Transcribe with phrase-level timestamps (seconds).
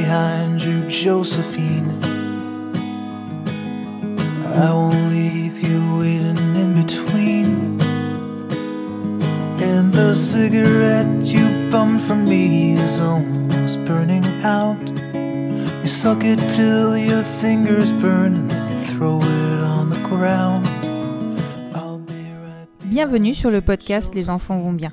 [0.00, 1.88] Behind you, Josephine.
[4.66, 7.80] I won't leave you waiting in between.
[9.70, 14.84] And the cigarette you bummed from me is almost burning out.
[15.82, 20.66] You suck it till your fingers burn and then you throw it on the ground.
[22.84, 24.92] Bienvenue sur le podcast Les enfants vont bien.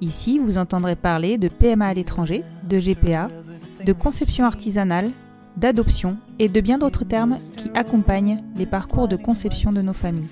[0.00, 3.28] Ici, vous entendrez parler de PMA à l'étranger, de GPA,
[3.88, 5.10] de conception artisanale,
[5.56, 10.28] d'adoption et de bien d'autres termes qui accompagnent les parcours de conception de nos familles.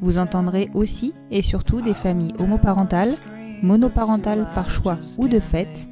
[0.00, 3.16] Vous entendrez aussi et surtout des familles homoparentales,
[3.64, 5.88] monoparentales par choix ou de fait,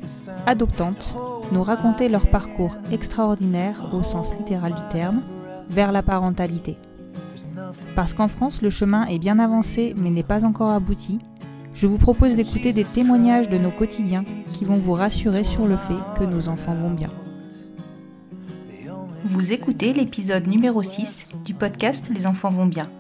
[0.47, 1.17] adoptantes,
[1.51, 5.23] nous raconter leur parcours extraordinaire au sens littéral du terme,
[5.69, 6.79] vers la parentalité.
[7.97, 11.19] Parce qu'en France, le chemin est bien avancé mais n'est pas encore abouti,
[11.79, 15.77] je vous propose d'écouter des témoignages de nos quotidiens qui vont vous rassurer sur le
[15.77, 17.11] fait que nos enfants vont bien.
[19.25, 22.91] Vous écoutez l'épisode numéro 6 du podcast Les enfants vont bien.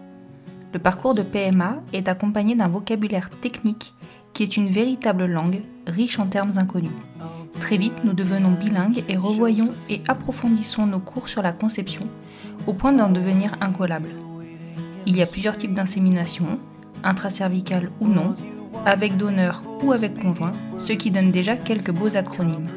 [0.73, 3.95] Le parcours de PMA est accompagné d'un vocabulaire technique
[4.33, 6.93] qui est une véritable langue, riche en termes inconnus.
[7.59, 12.07] Très vite, nous devenons bilingues et revoyons et approfondissons nos cours sur la conception
[12.69, 14.13] au point d'en devenir incollables.
[15.05, 16.61] Il y a plusieurs types d'insémination,
[17.03, 18.37] intracervicale ou non,
[18.87, 22.69] avec donneur ou avec conjoint, ce qui donne déjà quelques beaux acronymes.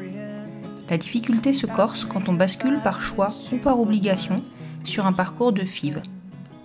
[0.90, 4.42] La difficulté se corse quand on bascule par choix ou par obligation
[4.84, 6.02] sur un parcours de FIV.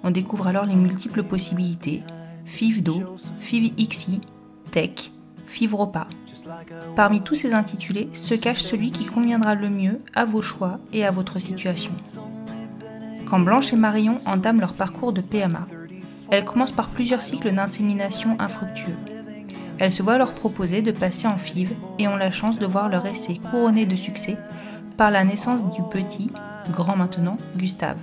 [0.04, 2.04] On découvre alors les multiples possibilités
[2.46, 4.22] FIV Do, FIV XI,
[4.72, 5.12] Tech,
[5.48, 6.08] FIV Repas.
[6.96, 11.06] Parmi tous ces intitulés se cache celui qui conviendra le mieux à vos choix et
[11.06, 11.92] à votre situation.
[13.30, 15.68] Quand Blanche et Marion entament leur parcours de PMA,
[16.32, 18.96] elles commencent par plusieurs cycles d'insémination infructueux.
[19.80, 22.90] Elles se voient alors proposer de passer en FIV et ont la chance de voir
[22.90, 24.38] leur essai couronné de succès
[24.98, 26.32] par la naissance du petit,
[26.72, 27.98] grand maintenant, Gustave.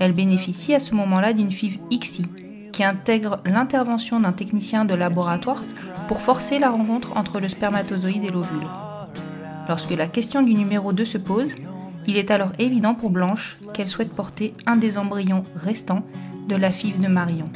[0.00, 2.24] Elles bénéficient à ce moment-là d'une FIV XI
[2.72, 5.62] qui intègre l'intervention d'un technicien de laboratoire
[6.06, 8.66] pour forcer la rencontre entre le spermatozoïde et l'ovule.
[9.68, 11.50] Lorsque la question du numéro 2 se pose,
[12.06, 16.04] il est alors évident pour Blanche qu'elle souhaite porter un des embryons restants
[16.48, 17.50] de la FIV de Marion.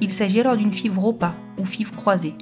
[0.00, 2.34] Il s'agit alors d'une FIV repas ou FIV croisée.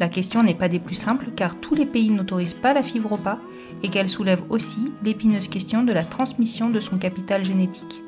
[0.00, 3.06] La question n'est pas des plus simples car tous les pays n'autorisent pas la FIV
[3.06, 3.38] repas
[3.82, 8.02] et qu'elle soulève aussi l'épineuse question de la transmission de son capital génétique.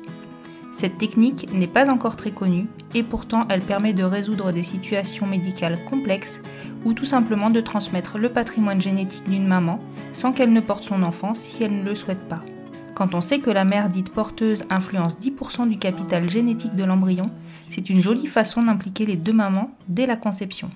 [0.73, 5.25] Cette technique n'est pas encore très connue et pourtant elle permet de résoudre des situations
[5.25, 6.41] médicales complexes
[6.83, 9.79] ou tout simplement de transmettre le patrimoine génétique d'une maman
[10.13, 12.41] sans qu'elle ne porte son enfant si elle ne le souhaite pas.
[12.93, 17.29] Quand on sait que la mère dite porteuse influence 10% du capital génétique de l'embryon,
[17.69, 20.69] c'est une jolie façon d'impliquer les deux mamans dès la conception.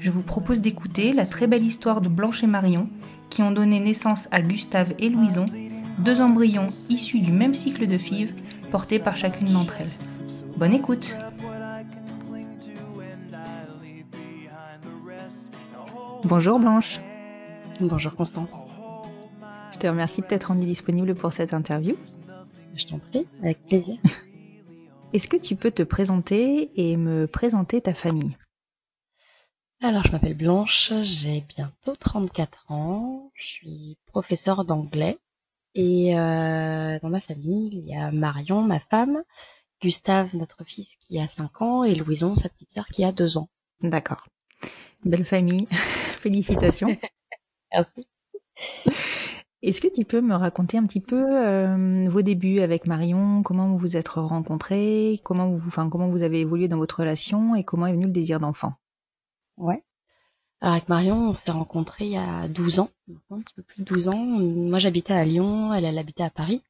[0.00, 2.88] Je vous propose d'écouter la très belle histoire de Blanche et Marion,
[3.30, 5.46] qui ont donné naissance à Gustave et Louison,
[5.98, 8.34] deux embryons issus du même cycle de FIV,
[8.70, 9.90] portés par chacune d'entre elles.
[10.56, 11.16] Bonne écoute
[16.24, 17.00] Bonjour Blanche,
[17.80, 18.50] Bonjour Constance,
[19.72, 21.96] je te remercie de t'être rendue disponible pour cette interview.
[22.76, 23.96] je t'en prie, avec plaisir.
[25.12, 28.36] Est-ce que tu peux te présenter et me présenter ta famille?
[29.82, 35.18] Alors, je m'appelle Blanche, j'ai bientôt 34 ans, je suis professeure d'anglais
[35.74, 39.22] et euh, dans ma famille, il y a Marion, ma femme,
[39.82, 43.36] Gustave, notre fils qui a 5 ans et Louison, sa petite sœur qui a 2
[43.36, 43.50] ans.
[43.82, 44.28] D'accord.
[45.04, 45.66] Belle famille.
[46.20, 46.96] Félicitations.
[47.72, 48.06] Merci.
[49.62, 53.68] Est-ce que tu peux me raconter un petit peu euh, vos débuts avec Marion, comment
[53.68, 57.54] vous vous êtes rencontrés, comment vous, enfin, comment vous avez évolué dans votre relation?
[57.54, 58.74] Et comment est venu le désir d'enfant?
[59.56, 59.84] Ouais.
[60.60, 62.90] Alors avec Marion, on s'est rencontrés il y a 12 ans,
[63.30, 64.16] un petit peu plus de 12 ans.
[64.16, 66.62] Moi j'habitais à Lyon, elle, elle habitait à Paris.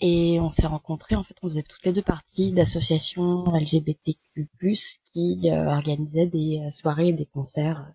[0.00, 4.48] Et on s'est rencontrés, en fait, on faisait toutes les deux parties d'associations LGBTQ+,
[5.12, 7.92] qui euh, organisaient des euh, soirées des concerts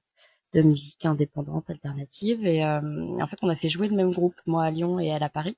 [0.53, 2.45] de musique indépendante, alternative.
[2.45, 2.79] Et euh,
[3.21, 5.29] en fait, on a fait jouer le même groupe, moi à Lyon et elle à
[5.29, 5.57] Paris.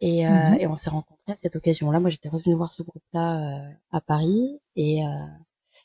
[0.00, 2.00] Et, mm et on s'est rencontrés à cette occasion-là.
[2.00, 4.60] Moi, j'étais revenue voir ce groupe-là à Paris.
[4.76, 5.02] Et,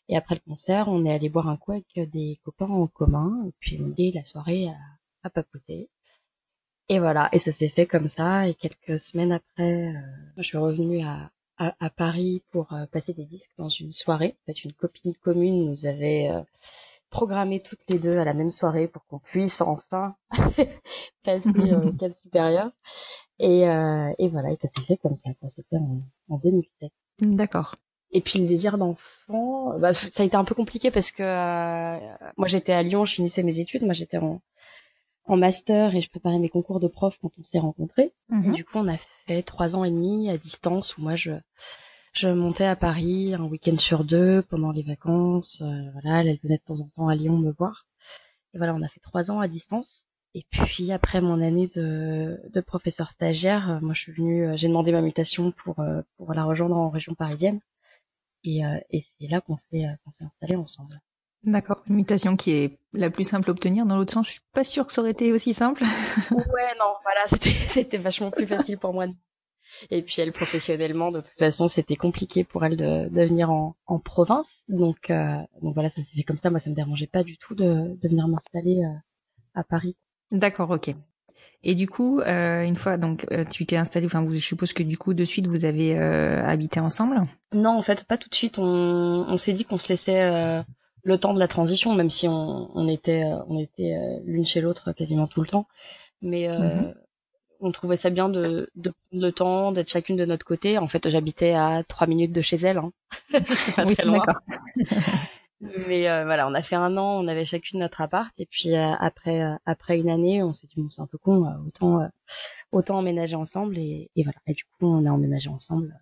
[0.09, 3.45] et après le concert, on est allé boire un coup avec des copains en commun.
[3.47, 4.75] Et puis, on dit la soirée à,
[5.23, 5.89] à papoter.
[6.89, 8.47] Et voilà, et ça s'est fait comme ça.
[8.47, 10.01] Et quelques semaines après, euh,
[10.37, 14.35] je suis revenue à, à, Paris pour euh, passer des disques dans une soirée.
[14.41, 16.41] En fait, une copine commune nous avait euh,
[17.13, 20.15] programmé toutes les deux à la même soirée pour qu'on puisse enfin
[21.23, 22.71] passer au cap supérieur.
[23.39, 25.29] Et, et voilà, et ça s'est fait comme ça.
[25.49, 26.91] C'était en, en 2007.
[27.21, 27.75] D'accord.
[28.11, 31.23] Et puis le désir d'enfant, bah, ça a été un peu compliqué parce que
[32.37, 34.41] moi j'étais à Lyon, je finissais mes études, moi j'étais en,
[35.25, 38.13] en master et je préparais mes concours de prof quand on s'est rencontrés.
[38.29, 38.53] Mhm.
[38.53, 41.31] du coup, on a fait trois ans et demi à distance où moi je
[42.13, 45.61] je montais à Paris un week-end sur deux pendant les vacances.
[45.61, 47.87] Euh, voilà, elle, venait de temps en temps à Lyon me voir.
[48.53, 50.05] Et voilà, on a fait trois ans à distance.
[50.35, 54.55] Et puis après mon année de, de professeur stagiaire, euh, moi je suis venue, euh,
[54.55, 55.83] j'ai demandé ma mutation pour
[56.17, 57.59] pour la rejoindre en région parisienne.
[58.43, 60.99] Et, et c'est là qu'on s'est qu'on s'est installé ensemble.
[61.43, 63.85] D'accord, une mutation qui est la plus simple à obtenir.
[63.85, 65.83] Dans l'autre sens, je suis pas sûre que ça aurait été aussi simple.
[66.31, 69.07] ouais, non, voilà, c'était c'était vachement plus facile pour moi.
[69.89, 73.75] Et puis elle professionnellement, de toute façon, c'était compliqué pour elle de, de venir en,
[73.85, 74.63] en province.
[74.67, 76.49] Donc euh, donc voilà, ça s'est fait comme ça.
[76.49, 78.93] Moi, ça me dérangeait pas du tout de, de venir m'installer euh,
[79.53, 79.95] à Paris.
[80.31, 80.95] D'accord, ok.
[81.63, 84.83] Et du coup, euh, une fois donc euh, tu t'es installé, enfin, je suppose que
[84.83, 87.21] du coup de suite vous avez euh, habité ensemble?
[87.53, 88.59] Non, en fait, pas tout de suite.
[88.59, 90.63] On, on s'est dit qu'on se laissait
[91.05, 94.45] le temps de la transition, même si on, on était, euh, on était euh, l'une
[94.45, 95.67] chez l'autre quasiment tout le temps.
[96.21, 96.93] Mais euh, mhm.
[97.63, 100.77] On trouvait ça bien de, de prendre le temps, d'être chacune de notre côté.
[100.77, 102.77] En fait, j'habitais à trois minutes de chez elle.
[102.77, 102.91] Hein.
[103.75, 104.23] pas oui, très loin.
[105.61, 109.41] Mais voilà, on a fait un an, on avait chacune notre appart, et puis après
[109.65, 112.05] après une année, on s'est dit bon c'est un peu con, autant
[112.73, 114.37] autant emménager ensemble, et, et voilà.
[114.45, 115.97] Et du coup, on a emménagé ensemble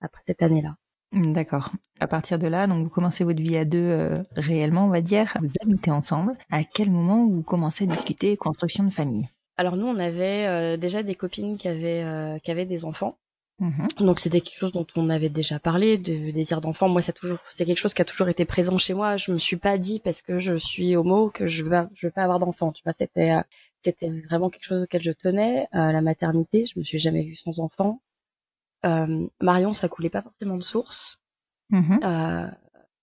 [0.00, 0.76] après cette année-là.
[1.12, 1.72] D'accord.
[2.00, 5.00] À partir de là, donc vous commencez votre vie à deux euh, réellement, on va
[5.00, 5.36] dire.
[5.40, 6.36] Vous habitez ensemble.
[6.50, 9.28] À quel moment vous commencez à discuter construction de famille?
[9.56, 13.18] Alors nous, on avait euh, déjà des copines qui avaient euh, qui avaient des enfants.
[13.58, 13.86] Mhm.
[14.00, 16.88] Donc c'était quelque chose dont on avait déjà parlé, de désir d'enfant.
[16.88, 19.16] Moi, ça toujours, c'est quelque chose qui a toujours été présent chez moi.
[19.16, 22.10] Je me suis pas dit parce que je suis homo que je vais, je vais
[22.10, 22.72] pas avoir d'enfant.
[22.72, 23.34] Tu vois, c'était,
[23.82, 25.68] c'était vraiment quelque chose auquel je tenais.
[25.72, 28.00] la maternité, je me suis jamais vue sans enfant.
[28.84, 31.18] Euh, Marion, ça coulait pas forcément de source.
[31.70, 31.98] Mhm.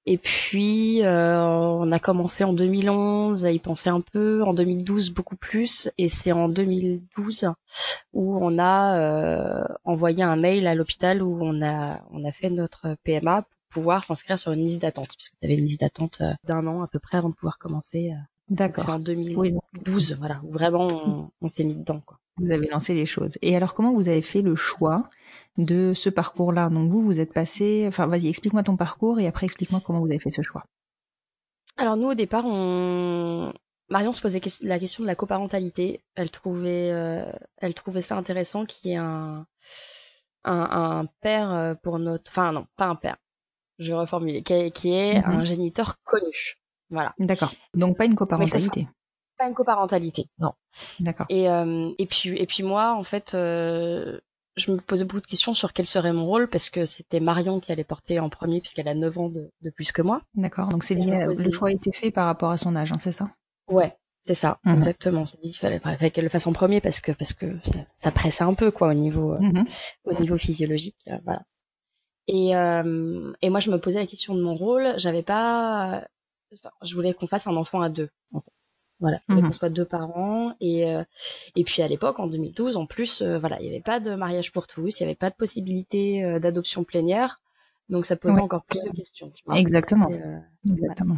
[0.07, 4.53] Euh, et puis, euh, on a commencé en 2011 à y penser un peu, en
[4.53, 7.49] 2012 beaucoup plus, et c'est en 2012
[8.13, 12.95] où on a envoyé un mail à l'hôpital où on a on a fait notre
[13.03, 16.67] PMA pour pouvoir s'inscrire sur une liste d'attente, puisque tu avais une liste d'attente d'un
[16.67, 18.13] an à peu près avant de pouvoir commencer.
[18.49, 18.85] D'accord.
[18.85, 22.19] C'est en 2012, voilà, où vraiment on, on s'est mis dedans, quoi.
[22.37, 23.37] Vous avez lancé les choses.
[23.41, 25.07] Et alors, comment vous avez fait le choix
[25.57, 26.69] de ce parcours-là?
[26.69, 27.85] Donc vous, vous êtes passé.
[27.87, 30.63] Enfin, vas-y, explique-moi ton parcours et après explique-moi comment vous avez fait ce choix.
[31.77, 33.53] Alors nous, au départ, on
[33.89, 36.03] Marion se posait la question de la coparentalité.
[36.15, 39.45] Elle trouvait, euh, elle trouvait ça intéressant qu'il y ait un,
[40.43, 43.17] un, père euh, pour notre, enfin non, pas un père.
[43.79, 45.25] Je reformule, qui est, qui est mhm.
[45.25, 46.57] un géniteur connu.
[46.89, 47.13] Voilà.
[47.19, 47.53] D'accord.
[47.73, 48.87] Donc pas une coparentalité
[49.43, 50.53] pas une coparentalité, non.
[50.99, 51.25] D'accord.
[51.29, 54.19] Et, euh, et puis et puis moi, en fait, euh,
[54.55, 57.59] je me posais beaucoup de questions sur quel serait mon rôle parce que c'était Marion
[57.59, 60.21] qui allait porter en premier puisqu'elle a 9 ans de, de plus que moi.
[60.35, 60.69] D'accord.
[60.69, 63.31] Donc c'est le choix a été fait par rapport à son âge, hein, c'est ça?
[63.67, 63.95] Ouais,
[64.25, 64.75] c'est ça, mhm.
[64.75, 65.25] exactement.
[65.25, 67.79] C'est dit qu'il fallait, fallait qu'elle le fasse en premier parce que parce que ça,
[68.03, 69.65] ça pressait un peu quoi au niveau euh, mhm.
[70.05, 71.43] au niveau physiologique, euh, voilà.
[72.27, 74.93] Et euh, et moi je me posais la question de mon rôle.
[74.97, 76.07] J'avais pas,
[76.53, 78.09] enfin, je voulais qu'on fasse un enfant à deux.
[78.31, 78.52] En fait.
[79.03, 81.03] Voilà, il fallait qu'on soit deux parents et euh,
[81.57, 84.15] et puis à l'époque en 2012 en plus euh, voilà, il n'y avait pas de
[84.15, 87.41] mariage pour tous, il n'y avait pas de possibilité euh, d'adoption plénière.
[87.89, 89.29] Donc ça posait encore plus de questions.
[89.35, 90.09] Tu vois Exactement.
[90.09, 90.21] Et,
[90.71, 91.17] Exactement.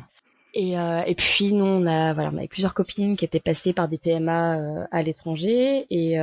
[0.55, 3.87] Et, et puis nous on a voilà, on avait plusieurs copines qui étaient passées par
[3.87, 6.17] des PMA à l'étranger et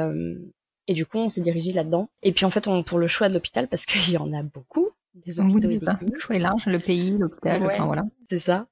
[0.89, 2.09] et du coup on s'est dirigé là-dedans.
[2.25, 4.43] Et puis en fait on pour le choix de l'hôpital parce qu'il y en a
[4.43, 4.89] beaucoup.
[5.15, 8.03] Des hôpitaux Le choix est large, le pays, l'hôpital, enfin voilà.
[8.31, 8.67] C'est ça.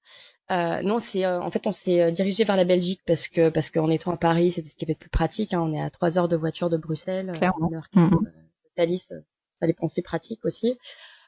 [0.50, 3.50] Euh, non, c'est euh, en fait on s'est euh, dirigé vers la Belgique parce que
[3.50, 5.54] parce qu'en étant à Paris, c'était ce qui avait le plus pratique.
[5.54, 5.60] Hein.
[5.62, 7.70] On est à trois heures de voiture de Bruxelles, Clairement.
[7.72, 8.10] heure mmh.
[8.10, 8.30] de
[8.74, 9.12] Thalys,
[9.60, 10.76] fallait penser pratique aussi.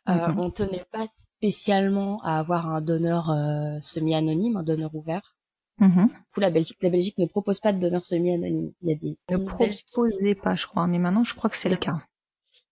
[0.06, 0.34] Mmh.
[0.38, 3.32] On tenait pas spécialement à avoir un donneur
[3.82, 5.36] semi-anonyme, un donneur ouvert.
[5.78, 6.08] Mhm.
[6.08, 8.72] Du coup, la Belgique, la Belgique ne propose pas de donneurs semi-anonymes.
[8.82, 11.68] Il y a des Ne proposez pas, je crois, mais maintenant je crois que c'est
[11.68, 11.98] le cas.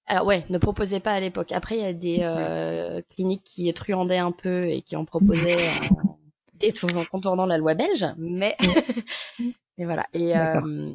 [0.06, 1.52] Alors ouais, ne proposait pas à l'époque.
[1.52, 5.56] Après, il y a des euh, cliniques qui truandaient un peu et qui en proposaient
[6.60, 8.56] en détournant- contournant la loi belge, mais
[9.78, 10.06] et voilà.
[10.14, 10.92] Et euh,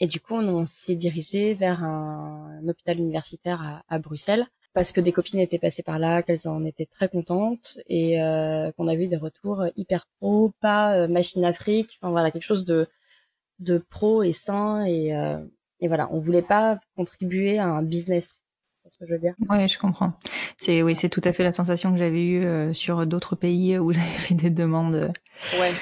[0.00, 4.46] et du coup, on, on s'est dirigé vers un, un hôpital universitaire à, à Bruxelles
[4.74, 8.70] parce que des copines étaient passées par là, qu'elles en étaient très contentes et euh,
[8.72, 12.64] qu'on a vu des retours hyper pro, pas euh, machine Afrique, enfin voilà quelque chose
[12.66, 12.88] de
[13.60, 15.44] de pro et sain et euh,
[15.80, 18.37] et voilà, on voulait pas contribuer à un business.
[18.90, 19.34] C'est ce que je veux dire.
[19.50, 20.14] Ouais, je comprends.
[20.56, 23.78] C'est oui, c'est tout à fait la sensation que j'avais eue euh, sur d'autres pays
[23.78, 24.94] où j'avais fait des demandes.
[24.94, 25.08] euh,
[25.58, 25.72] Ouais.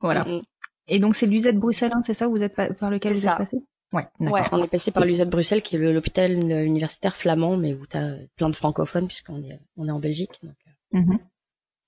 [0.00, 0.24] Voilà.
[0.24, 0.42] Mm.
[0.88, 3.32] Et donc c'est l'UZ Bruxelles, c'est ça, vous êtes pa- par lequel vous ça.
[3.32, 3.56] êtes passé?
[3.92, 4.34] Ouais, d'accord.
[4.34, 8.14] Ouais, on est passé par l'UZ Bruxelles, qui est l'hôpital universitaire flamand, mais où t'as
[8.36, 10.38] plein de francophones, puisqu'on est, on est en Belgique.
[10.42, 11.18] Donc, euh, Mhm.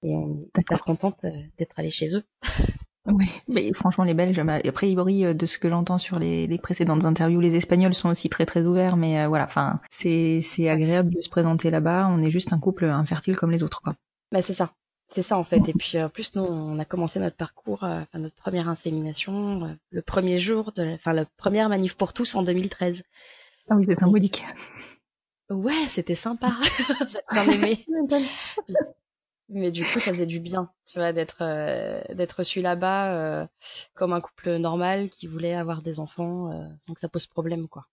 [0.02, 2.24] et on est hyper contente euh, d'être allé chez eux.
[3.06, 6.46] Oui, mais franchement les Belges, bah, a priori euh, de ce que j'entends sur les,
[6.46, 10.42] les précédentes interviews, les Espagnols sont aussi très très ouverts, mais euh, voilà, enfin c'est
[10.68, 12.08] agréable de se présenter là-bas.
[12.10, 13.94] On est juste un couple infertile comme les autres, quoi.
[14.32, 14.72] Bah, c'est ça.
[15.12, 15.68] C'est ça, en fait.
[15.68, 18.68] Et puis, euh, en plus, nous, on a commencé notre parcours, euh, enfin, notre première
[18.68, 23.02] insémination, le premier jour de la, enfin, la première manif pour tous en 2013.
[23.68, 24.44] Ah oui, c'est symbolique.
[25.48, 26.52] Ouais, c'était sympa.
[27.32, 27.86] J'ai bien aimé.
[29.52, 33.46] Mais du coup, ça faisait du bien, tu vois, d'être euh, d'être reçu là-bas euh,
[33.94, 37.66] comme un couple normal qui voulait avoir des enfants euh, sans que ça pose problème,
[37.66, 37.86] quoi.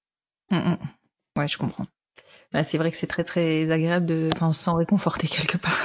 [0.51, 0.77] Mm, mm.
[1.37, 1.87] Ouais, je comprends.
[2.51, 5.57] Bah, c'est vrai que c'est très très agréable de, enfin, on se sent réconforté quelque
[5.57, 5.79] part.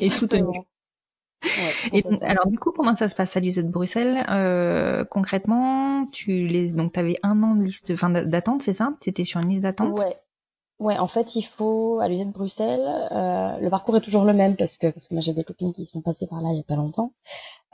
[0.00, 0.42] Et soutenu.
[0.42, 6.06] Ouais, Et alors du coup, comment ça se passe à l'UZ de Bruxelles euh, Concrètement,
[6.06, 8.94] tu les donc t'avais un an de liste, enfin d'attente, c'est ça?
[9.00, 9.98] T'étais sur une liste d'attente?
[9.98, 10.16] Ouais.
[10.82, 12.80] Ouais, en fait, il faut à l'usine de Bruxelles.
[13.12, 15.72] euh, le parcours est toujours le même parce que parce que moi j'ai des copines
[15.72, 17.12] qui sont passées par là il y a pas longtemps.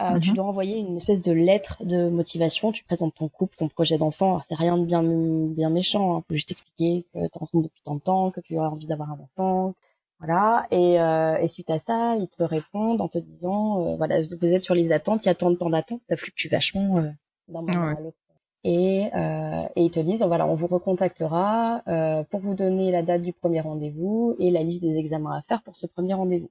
[0.03, 0.21] Euh, Mhm.
[0.21, 2.71] Tu dois envoyer une espèce de lettre de motivation.
[2.71, 4.29] Tu présentes ton couple, ton projet d'enfant.
[4.33, 6.17] Alors c'est rien de bien bien méchant.
[6.19, 6.23] Hein.
[6.29, 9.11] Faut juste expliquer que t'es ensemble depuis tant de temps, que tu as envie d'avoir
[9.13, 9.75] un enfant.
[10.21, 10.67] Voilà.
[10.71, 14.45] Et, euh, et suite à ça, ils te répondent en te disant euh, voilà vous
[14.47, 17.11] êtes sur liste d'attente, il y a tant de temps d'attente, ça fluctue vachement euh,
[17.49, 17.97] d'un moment Ouais.
[17.97, 18.17] à l'autre.
[18.65, 23.03] Et, euh, et ils te disent voilà on vous recontactera euh, pour vous donner la
[23.03, 26.51] date du premier rendez-vous et la liste des examens à faire pour ce premier rendez-vous.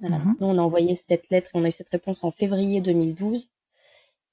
[0.00, 0.18] Voilà.
[0.18, 0.36] Mhm.
[0.40, 3.48] Nous on a envoyé cette lettre, on a eu cette réponse en février 2012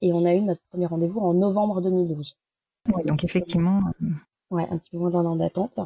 [0.01, 2.36] et on a eu notre premier rendez-vous en novembre 2012.
[2.93, 3.82] Ouais, donc effectivement,
[4.51, 5.79] Ouais, un petit peu moins d'un an d'attente.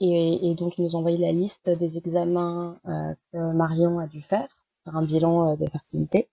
[0.00, 4.06] Et, et donc ils nous ont envoyé la liste des examens euh, que Marion a
[4.06, 4.48] dû faire,
[4.84, 6.28] faire un bilan euh, de fertilité.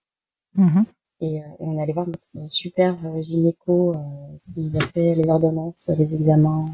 [0.54, 0.84] mhm.
[1.24, 3.98] Et, euh, et on est allé voir notre super euh, gynéco euh,
[4.54, 6.66] qui nous a fait les ordonnances, les examens,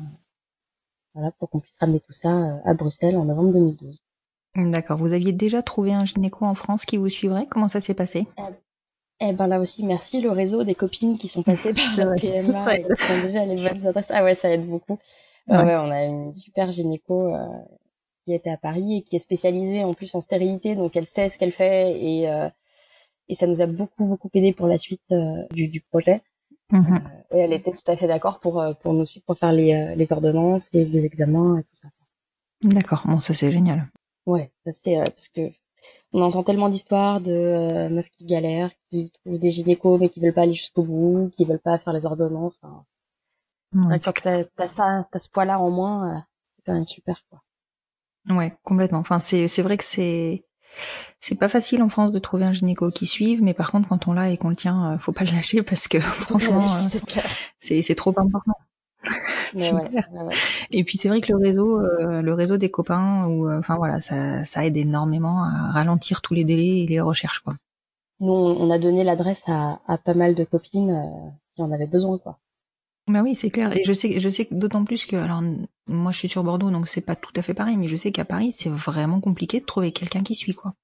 [1.14, 4.00] voilà, pour qu'on puisse ramener tout ça euh, à Bruxelles en novembre 2012.
[4.56, 4.98] d'accord.
[4.98, 7.46] Vous aviez déjà trouvé un gynéco en France qui vous suivrait?
[7.48, 8.26] Comment ça s'est passé?
[9.20, 12.52] Eh ben là aussi, merci le réseau des copines qui sont passées par la PMA
[12.52, 14.06] ça et qui ont déjà les bonnes adresses.
[14.08, 14.98] Ah ouais, ça aide beaucoup.
[15.46, 17.46] Ouais, on a une super gynéco euh,
[18.24, 21.28] qui était à Paris et qui est spécialisée en plus en stérilité, donc elle sait
[21.28, 22.48] ce qu'elle fait et euh,
[23.30, 26.22] et ça nous a beaucoup beaucoup aidé pour la suite euh, du, du projet.
[26.72, 27.00] Mhm.
[27.32, 29.72] Et elle était tout à fait d'accord pour euh, pour nous suivre pour faire les
[29.74, 31.88] euh, les ordonnances et les examens et tout ça.
[32.64, 33.02] D'accord.
[33.06, 33.88] Bon, ça c'est génial.
[34.26, 35.50] Ouais, ça c'est euh, parce que
[36.12, 40.20] on entend tellement d'histoires de euh, meufs qui galèrent, qui trouvent des gynécos mais qui
[40.20, 42.58] veulent pas aller jusqu'au bout, qui veulent pas faire les ordonnances.
[42.62, 42.84] Enfin,
[43.74, 46.20] Ouais, quand t'as t'as ça, t'as ce poids-là en moins, euh,
[46.56, 47.42] c'est quand même super quoi.
[48.28, 48.98] Ouais, complètement.
[48.98, 50.44] Enfin, c'est c'est vrai que c'est
[51.20, 54.08] c'est pas facile en France de trouver un gynéco qui suive, mais par contre, quand
[54.08, 57.20] on l'a et qu'on le tient, euh, faut pas le lâcher parce que franchement, euh,
[57.58, 58.54] C'est c'est trop important.
[59.54, 60.34] Mais ouais, ouais.
[60.70, 63.76] Et puis c'est vrai que le réseau, euh, le réseau des copains, ou euh, enfin
[63.76, 67.54] voilà, ça ça aide énormément à ralentir tous les délais et les recherches quoi.
[68.20, 71.72] Nous, on on a donné l'adresse à, à pas mal de copines euh, qui en
[71.72, 72.38] avaient besoin quoi.
[73.10, 73.76] Bah oui, c'est clair.
[73.76, 75.42] Et je sais, je sais d'autant plus que, alors,
[75.86, 78.12] moi, je suis sur Bordeaux, donc c'est pas tout à fait pareil, mais je sais
[78.12, 80.74] qu'à Paris, c'est vraiment compliqué de trouver quelqu'un qui suit, quoi.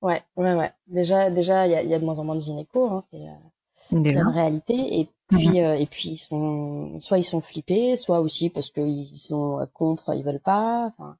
[0.00, 0.72] Ouais, ouais, ouais.
[0.86, 3.04] Déjà, déjà, il y a, il y a de moins en moins de gynécos, hein,
[3.10, 5.00] c'est euh, une réalité.
[5.00, 9.18] Et puis, euh, et puis, ils sont, soit ils sont flippés, soit aussi parce qu'ils
[9.18, 10.86] sont euh, contre, ils veulent pas.
[10.86, 11.16] Enfin,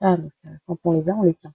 [0.00, 1.52] ah, donc, euh, quand on les a, on les tient.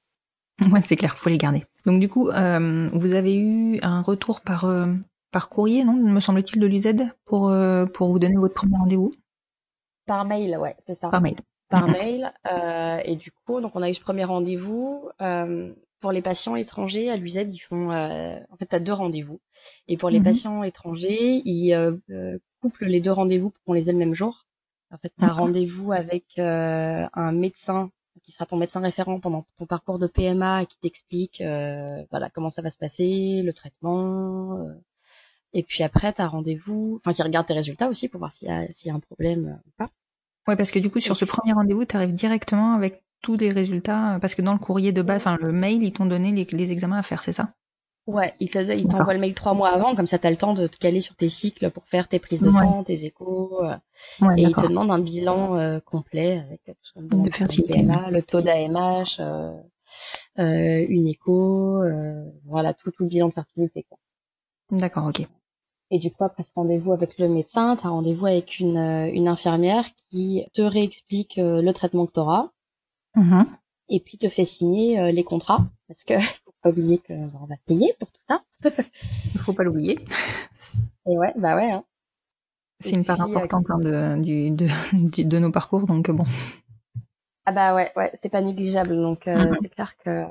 [0.72, 1.66] Ouais, c'est clair, faut les garder.
[1.86, 4.94] Donc du coup, euh, vous avez eu un retour par euh,
[5.34, 6.88] par courrier, non Me semble-t-il de l'UZ
[7.26, 9.12] pour euh, pour vous donner votre premier rendez-vous?
[10.06, 11.10] Par mail, ouais, c'est ça.
[11.12, 11.36] par mail.
[11.70, 11.94] Par Mhm.
[11.94, 12.34] mail.
[12.48, 15.10] Euh, et du coup, donc on a eu ce premier rendez-vous.
[15.22, 19.40] Euh, pour les patients étrangers, à l'UZ, ils font, euh, en fait, t'as deux rendez-vous.
[19.88, 20.26] Et pour les Mhm.
[20.26, 21.74] patients étrangers, ils
[22.62, 24.46] couplent les deux rendez-vous pour qu'on les ait le même jour.
[24.92, 27.90] En fait, t'as rendez-vous avec euh, un médecin
[28.24, 32.30] qui sera ton médecin référent pendant ton parcours de PMA et qui t'explique euh, voilà
[32.30, 34.58] comment ça va se passer, le traitement.
[34.60, 34.74] euh,
[35.54, 38.48] et puis après, tu as rendez-vous, enfin qui regarde tes résultats aussi pour voir s'il
[38.48, 39.90] y a, s'il y a un problème euh, ou pas.
[40.48, 43.52] Ouais, parce que du coup, sur ce premier rendez-vous, tu arrives directement avec tous les
[43.52, 46.46] résultats, parce que dans le courrier de base, enfin le mail, ils t'ont donné les,
[46.46, 47.54] les examens à faire, c'est ça?
[48.06, 48.90] Ouais, il te- il D'accord.
[48.90, 51.00] t'envoie le mail trois mois avant, comme ça tu as le temps de te caler
[51.02, 52.52] sur tes cycles pour faire tes prises de Ouais.
[52.52, 53.64] sang, tes échos.
[53.64, 53.76] euh,
[54.20, 54.68] Ouais, et il te d'accord.
[54.68, 57.80] demande un bilan euh, complet avec tout De fertilité.
[57.80, 59.54] le PMA, le taux d'AMH, euh,
[60.40, 63.84] euh, une écho, euh, voilà tout tout le bilan de fertilité.
[63.90, 64.00] Quoi.
[64.72, 65.26] D'accord, ok.
[65.94, 69.10] Et du coup après ce rendez-vous avec le médecin, tu as rendez-vous avec une euh,
[69.14, 72.50] une infirmière qui te réexplique euh, le traitement que tu auras
[73.16, 73.46] Mhm.
[73.90, 77.40] et puis te fait signer euh, les contrats parce que faut pas oublier que bah,
[77.42, 78.44] on va payer pour tout ça.
[79.36, 80.00] Il faut pas l'oublier.
[81.08, 81.72] Et ouais, bah ouais.
[81.72, 81.84] Hein.
[82.80, 84.68] C'est une part puis, euh, importante hein, de, du, de,
[85.24, 86.26] de nos parcours, donc bon.
[87.46, 88.96] Ah bah ouais, ouais, c'est pas négligeable.
[88.96, 89.58] Donc euh, Mhm.
[89.62, 90.26] c'est clair que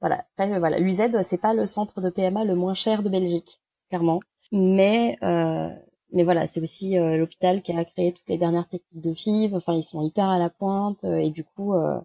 [0.00, 3.60] voilà, euh, voilà, l'UZ c'est pas le centre de PMA le moins cher de Belgique,
[3.88, 4.20] clairement.
[4.54, 5.68] Mais euh,
[6.12, 9.54] mais voilà, c'est aussi euh, l'hôpital qui a créé toutes les dernières techniques de FIV.
[9.54, 11.98] Enfin, ils sont hyper à la pointe euh, et du coup, euh,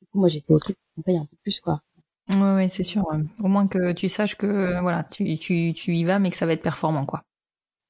[0.00, 1.80] du coup moi j'étais ok, on paye un peu plus quoi.
[2.30, 3.06] Ouais, ouais, c'est sûr.
[3.12, 3.18] ouais.
[3.42, 6.46] Au moins que tu saches que voilà, tu, tu, tu y vas, mais que ça
[6.46, 7.22] va être performant, quoi.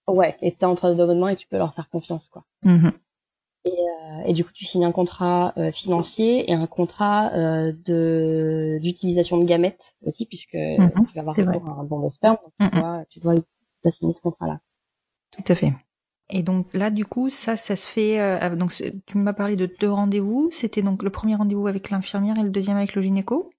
[0.09, 2.45] Ouais, et t'es entre deux bonnes mains et tu peux leur faire confiance quoi.
[2.63, 2.93] Mhm.
[3.67, 3.71] Euh,
[4.27, 9.39] et du coup, tu signes un contrat euh, financier et un contrat euh, de d'utilisation
[9.39, 12.37] de gamètes aussi, puisque Mhm, tu vas avoir recours à un bon de sperme.
[12.45, 12.71] Donc Mhm.
[12.71, 13.35] tu, dois, tu, dois,
[13.93, 14.61] ce contrat-là.
[15.33, 15.73] Tout à fait.
[16.31, 18.21] Et donc là, du coup, ça, ça se fait.
[18.21, 18.73] euh, donc,
[19.07, 20.49] tu m'as parlé de deux rendez-vous.
[20.51, 23.51] C'était donc le premier rendez-vous avec l'infirmière et le deuxième avec le gynéco?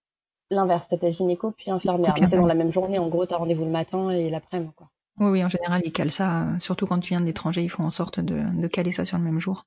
[0.49, 2.15] L'inverse, c'était gynéco puis infirmière.
[2.27, 2.97] C'est dans la même journée.
[2.99, 4.71] En gros, t'as rendez-vous le matin et l'après-midi.
[4.75, 4.89] quoi.
[5.19, 6.43] Oui, oui, en général, ils calent ça.
[6.55, 9.05] euh, Surtout quand tu viens de l'étranger, ils font en sorte de, de caler ça
[9.05, 9.65] sur le même jour.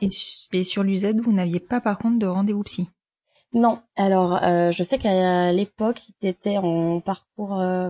[0.00, 0.08] Et,
[0.52, 2.88] et sur l'UZ, vous n'aviez pas par contre de rendez-vous psy?
[3.54, 7.88] Non, alors euh, je sais qu'à l'époque, si t'étais en parcours euh,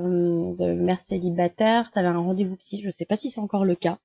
[0.55, 2.81] de mère célibataire, t'avais un rendez-vous psy.
[2.85, 3.99] Je sais pas si c'est encore le cas.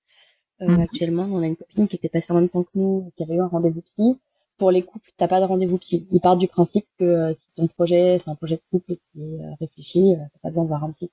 [0.62, 0.82] Euh, Mhm.
[0.82, 3.36] Actuellement, on a une copine qui était passée en même temps que nous, qui avait
[3.36, 4.20] eu un rendez-vous psy.
[4.58, 6.08] Pour les couples, t'as pas de rendez-vous psy.
[6.12, 9.20] Ils partent du principe que euh, si ton projet, c'est un projet de couple qui
[9.22, 11.12] est réfléchi, euh, t'as pas besoin de voir un psy.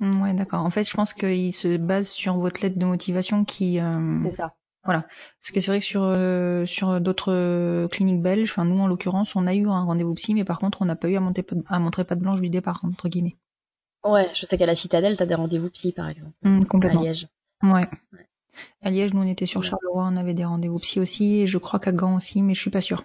[0.00, 0.64] Mm, Ouais, d'accord.
[0.64, 3.78] En fait, je pense qu'ils se basent sur votre lettre de motivation qui.
[3.80, 3.92] euh,
[4.24, 4.54] C'est ça.
[4.94, 8.86] Parce que c'est vrai que sur euh, sur d'autres euh, cliniques belges, enfin nous en
[8.86, 11.20] l'occurrence, on a eu un rendez-vous psy, mais par contre, on n'a pas eu à,
[11.20, 13.36] monter, à montrer patte blanche du départ entre guillemets.
[14.04, 16.32] Ouais, je sais qu'à la Citadelle, t'as des rendez-vous psy, par exemple.
[16.42, 17.02] Mm, À complètement.
[17.02, 17.28] Liège.
[17.62, 17.86] Ouais.
[18.82, 19.66] À Liège, nous on était sur Ouais.
[19.66, 22.60] Charleroi, on avait des rendez-vous psy aussi, et je crois qu'à Gand aussi, mais je
[22.60, 23.04] suis pas sûre.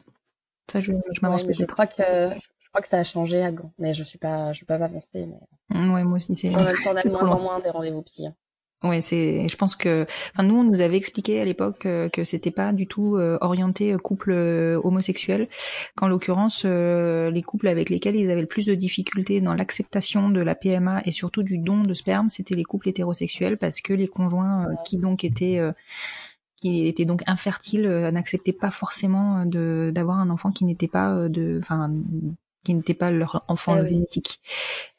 [0.72, 3.52] Ça, je, je m'avance Ouais, je crois que je crois que ça a changé à
[3.52, 5.06] Gand, mais je suis pas, je suis pas avancée.
[5.14, 6.50] Mais Mm, Ouais, moi aussi, c'est.
[6.50, 8.28] on a le temps d'aller de moins en moins des rendez-vous psy.
[8.28, 8.36] hein.
[8.84, 9.48] Ouais, c'est.
[9.48, 10.06] Je pense que.
[10.34, 13.38] Enfin, nous, on nous avait expliqué à l'époque euh, que c'était pas du tout euh,
[13.40, 15.48] orienté euh, couple euh, homosexuel.
[15.96, 20.30] Qu'en l'occurrence, euh, les couples avec lesquels ils avaient le plus de difficultés dans l'acceptation
[20.30, 23.94] de la PMA et surtout du don de sperme, c'était les couples hétérosexuels parce que
[23.94, 25.62] les conjoints qui donc étaient
[26.58, 31.60] qui étaient donc infertiles n'acceptaient pas forcément de d'avoir un enfant qui n'était pas de,
[31.62, 31.92] enfin,
[32.64, 34.06] qui n'était pas leur enfant Eh oui.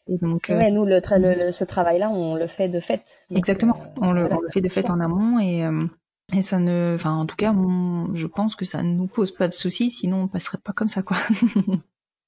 [0.07, 2.81] Et donc, euh, Ouais, nous, le, tra- le- le- ce travail-là, on le fait de
[2.81, 3.03] fait.
[3.31, 3.77] Donc, Exactement.
[3.81, 4.37] euh, on, le, voilà.
[4.37, 5.87] on le fait de fait en amont et, euh,
[6.35, 9.31] et ça ne, enfin, en tout cas, on- je pense que ça ne nous pose
[9.35, 11.17] pas de soucis, sinon on passerait pas comme ça, quoi.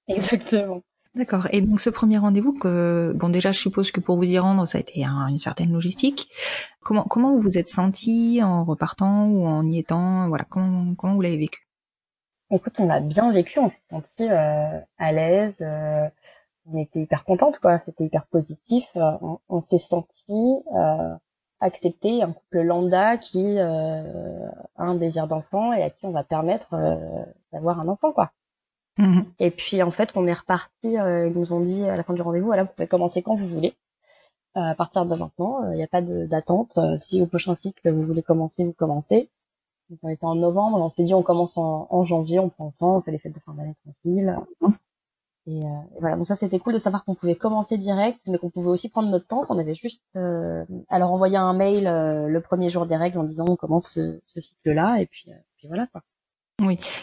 [0.08, 0.82] Exactement.
[1.14, 1.48] D'accord.
[1.50, 4.66] Et donc ce premier rendez-vous, que bon déjà, je suppose que pour vous y rendre,
[4.66, 6.28] ça a été un- une certaine logistique.
[6.82, 10.28] Comment comment vous vous êtes senti en repartant ou en y étant?
[10.28, 11.66] Voilà, comment comment vous l'avez vécu?
[12.50, 16.06] Écoute, on l'a bien vécu, on s'est senti euh, à l'aise, euh,
[16.72, 17.78] on était hyper contente, quoi.
[17.78, 18.84] C'était hyper positif.
[18.96, 21.14] euh, on on s'est senti euh,
[21.60, 26.24] accepter un couple lambda qui euh, a un désir d'enfant et à qui on va
[26.24, 28.32] permettre euh, d'avoir un enfant, quoi.
[28.98, 29.26] Mhm.
[29.38, 30.98] Et puis en fait, on est reparti.
[30.98, 33.36] euh, ils nous ont dit à la fin du rendez-vous, voilà, vous pouvez commencer quand
[33.36, 33.74] vous voulez.
[34.56, 36.76] Euh, à partir de maintenant, il n'y a pas d'attente.
[36.78, 39.30] Euh, si au prochain cycle vous voulez commencer, vous commencez.
[39.90, 42.66] Donc, on était en novembre, on s'est dit on commence en, en janvier, on prend
[42.66, 44.36] le temps, on fait les fêtes de fin d'année tranquille.
[45.48, 48.36] Et, euh, et voilà, donc ça c'était cool de savoir qu'on pouvait commencer direct, mais
[48.38, 51.86] qu'on pouvait aussi prendre notre temps, qu'on avait juste euh, à leur envoyer un mail
[51.86, 55.26] euh, le premier jour des règles en disant on commence ce, ce cycle-là, et puis,
[55.28, 56.02] euh, puis voilà quoi.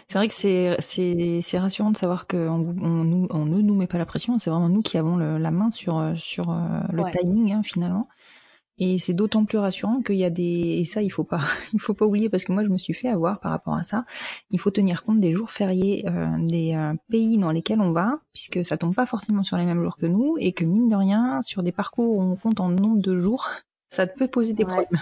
[0.07, 2.75] C'est vrai que c'est c'est c'est rassurant de savoir que on,
[3.31, 4.39] on, ne nous met pas la pression.
[4.39, 7.11] C'est vraiment nous qui avons le- la main sur sur euh, le Ouais.
[7.11, 8.07] timing hein, finalement.
[8.79, 11.41] Et c'est d'autant plus rassurant qu'il y a des et ça il faut pas
[11.73, 13.83] il faut pas oublier parce que moi je me suis fait avoir par rapport à
[13.83, 14.05] ça.
[14.49, 18.19] Il faut tenir compte des jours fériés euh, des euh, pays dans lesquels on va
[18.33, 20.95] puisque ça tombe pas forcément sur les mêmes jours que nous et que mine de
[20.95, 23.47] rien sur des parcours où on compte en nombre de jours
[23.89, 24.73] ça peut poser des Ouais.
[24.73, 25.01] problèmes.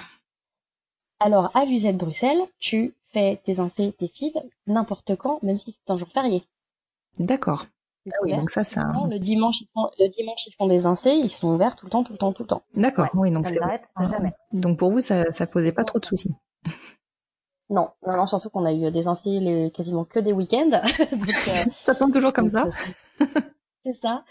[1.20, 5.92] Alors à l'UZ Bruxelles, tu fais tes insés, tes fibres n'importe quand, même si c'est
[5.92, 6.44] un jour férié.
[7.20, 7.68] D'accord.
[8.08, 8.92] Ah oui, donc ça, ça.
[9.10, 11.92] Le dimanche, ils font, le dimanche, ils font des insés, ils sont ouverts tout le
[11.92, 12.64] temps, tout le temps, tout le temps.
[12.74, 13.08] D'accord.
[13.14, 13.56] oui, donc ça
[14.10, 14.34] jamais.
[14.54, 16.34] Donc pour vous, ça, ça posait pas trop de soucis.
[17.70, 20.70] Non, non, non, surtout qu'on a eu des insés les, quasiment que des week-ends.
[21.12, 22.66] donc, euh, ça tombe toujours comme ça.
[23.86, 24.26] c'est ça.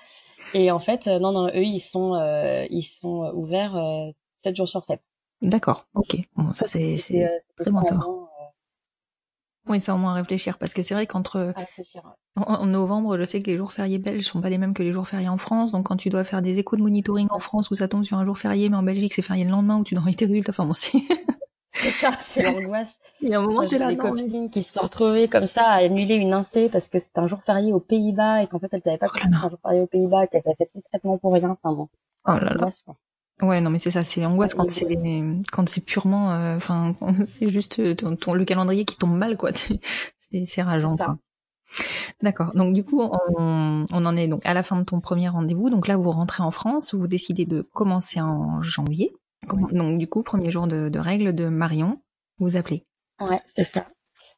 [0.52, 4.10] Et en fait, non, non, eux, ils sont, euh, ils sont ouverts euh,
[4.44, 5.00] 7 jours sur 7.
[5.42, 6.16] D'accord, ok.
[6.36, 7.98] Bon, ça c'est c'est très bon ça.
[9.70, 11.54] Oui, c'est au moins à réfléchir parce que c'est vrai qu'entre
[12.34, 14.92] en, novembre, je sais que les jours fériés belges sont pas les mêmes que les
[14.92, 15.70] jours fériés en France.
[15.70, 18.18] Donc quand tu dois faire des échos de monitoring en France où ça tombe sur
[18.18, 20.50] un jour férié, mais en Belgique c'est férié le lendemain où tu dois tes résultats.
[20.50, 20.98] Enfin bon, c'est
[21.90, 22.88] ça, c'est l'angoisse.
[23.20, 25.76] Il y a un moment j'ai des copines qui se sont retrouvées comme ça à
[25.76, 28.82] annuler une incé parce que c'était un jour férié aux Pays-Bas et qu'en fait elles
[28.84, 31.32] n'avaient pas oh un jour férié aux Pays-Bas, qu'elles avaient fait tout le traitement pour
[31.32, 31.50] rien.
[31.50, 31.88] Enfin bon.
[32.26, 32.70] Oh là là.
[33.42, 34.86] Ouais, non, mais c'est ça, c'est l'angoisse quand c'est
[35.50, 36.94] quand c'est purement, euh, enfin,
[37.26, 39.50] c'est juste ton, le calendrier qui tombe mal, quoi.
[39.54, 40.96] c'est c'est rageant.
[40.96, 41.18] Quoi.
[42.22, 42.52] D'accord.
[42.54, 45.70] Donc du coup, on, on en est donc à la fin de ton premier rendez-vous.
[45.70, 49.12] Donc là, vous rentrez en France, vous décidez de commencer en janvier.
[49.48, 52.00] Donc du coup, premier jour de, de règles de Marion,
[52.38, 52.84] vous appelez.
[53.20, 53.86] Ouais, c'est ça.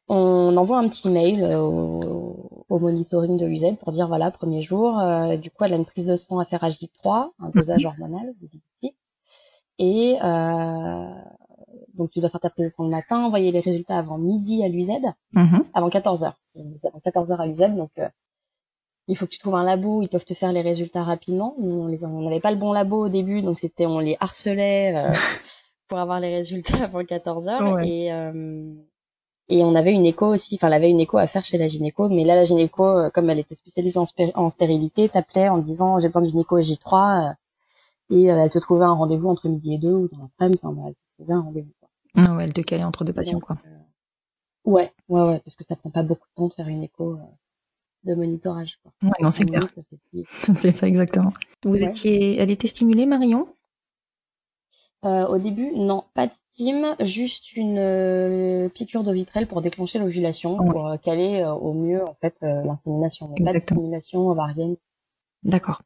[0.07, 2.32] On envoie un petit mail au,
[2.69, 4.99] au monitoring de l'UZ pour dire voilà, premier jour.
[4.99, 8.33] Euh, du coup, elle a une prise de sang à faire J3, un dosage hormonal,
[9.79, 11.09] et euh,
[11.95, 14.63] donc tu dois faire ta prise de sang le matin, envoyer les résultats avant midi
[14.63, 14.89] à l'UZ,
[15.33, 15.65] mhm.
[15.73, 16.39] avant 14 heures.
[16.83, 18.07] Avant 14 heures à l'UZ, donc euh,
[19.07, 21.55] il faut que tu trouves un labo, ils peuvent te faire les résultats rapidement.
[21.57, 21.89] on
[22.21, 25.11] n'avait pas le bon labo au début, donc c'était on les harcelait euh,
[25.87, 27.79] pour avoir les résultats avant 14 heures.
[27.81, 28.11] Et
[29.49, 31.67] et on avait une écho aussi, enfin elle avait une écho à faire chez la
[31.67, 35.99] gynéco, mais là la gynéco, comme elle était spécialisée en, en stérilité, t'appelait en disant
[35.99, 37.35] j'ai besoin d'une écho J3
[38.09, 40.83] et euh, elle te trouvait un rendez-vous entre midi et deux ou dans l'après-midi, enfin,
[40.87, 41.71] elle te trouvait un rendez-vous.
[42.15, 43.57] Ah ouais, elle te calait entre deux patients, quoi.
[43.65, 46.83] Euh, ouais, ouais, ouais, parce que ça prend pas beaucoup de temps de faire une
[46.83, 47.17] écho euh,
[48.03, 48.77] de monitorage.
[48.83, 48.91] Quoi.
[49.01, 49.61] Ouais, non, c'est clair.
[50.55, 51.33] c'est ça, exactement.
[51.63, 53.47] Vous étiez, elle était stimulée, Marion?
[55.05, 59.99] Euh, Au début, non, pas de steam, juste une euh, piqûre de vitrelle pour déclencher
[59.99, 63.33] l'ovulation, pour caler au mieux en fait l'insémination.
[63.43, 64.75] Pas de stimulation ovarienne.
[65.43, 65.81] D'accord.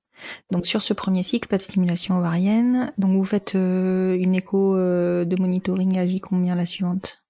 [0.52, 2.92] Donc sur ce premier cycle, pas de stimulation ovarienne.
[2.98, 7.24] Donc vous faites euh, une écho euh, de monitoring à J combien la suivante?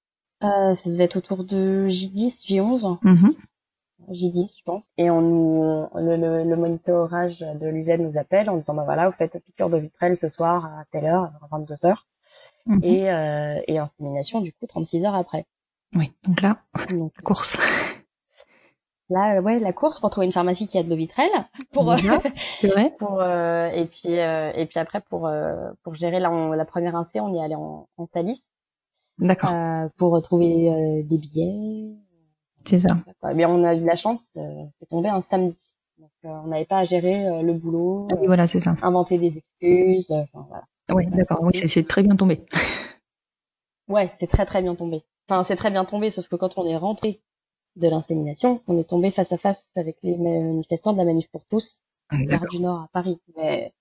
[0.44, 3.02] Euh, Ça devait être autour de J10, J11.
[3.02, 3.34] Mm-hmm.
[4.10, 4.86] J10, je pense.
[4.98, 9.16] Et on nous, le, le, monitorage de l'UZ nous appelle en disant bah voilà, vous
[9.16, 12.08] faites piqûre de vitrelle ce soir à telle heure, à 22 heures,
[12.68, 12.84] mm-hmm.
[12.84, 15.46] et, et insémination du coup 36 heures après.
[15.96, 16.58] Oui, donc là,
[17.24, 17.58] course.
[19.10, 21.32] Là, ouais, la course pour trouver une pharmacie qui a de l'eau vitrelle,
[21.74, 22.94] pour, euh, vrai.
[23.00, 25.30] pour euh, et puis euh, et puis après pour
[25.84, 28.42] pour gérer la, la première incé, on y allait en, en Thalys.
[29.20, 29.90] D'accord.
[29.98, 31.96] pour trouver des billets.
[32.68, 32.98] C'est ça.
[33.34, 35.58] Mais on a eu de la chance, c'est tombé un samedi,
[35.98, 38.08] donc on n'avait pas à gérer le boulot.
[38.12, 38.76] Ah oui, voilà, c'est ça.
[38.82, 40.66] Inventer des excuses, enfin voilà.
[40.94, 41.42] Oui, d'accord.
[41.42, 42.42] Oui, c'est très bien tombé.
[43.88, 45.04] ouais, c'est très très bien tombé.
[45.30, 47.22] Enfin, c'est très bien tombé, sauf que quand on est rentré
[47.76, 51.46] de l'insémination, on est tombé face à face avec les manifestants de la Manif pour
[51.46, 53.20] tous, gare du Nord à Paris.
[53.36, 53.74] Mais,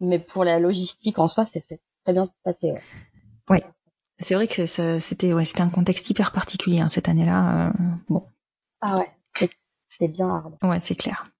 [0.00, 1.64] mais pour la logistique en soi, c'est
[2.04, 2.72] très bien passé.
[2.72, 2.82] Ouais.
[3.50, 3.64] ouais.
[4.18, 7.68] C'est vrai que c'était ouais, c'était un contexte hyper particulier hein, cette année-là.
[7.68, 7.72] Euh,
[8.08, 8.24] bon.
[8.80, 9.10] Ah ouais,
[9.88, 10.56] c'est bien hard.
[10.62, 11.30] Ouais, c'est clair.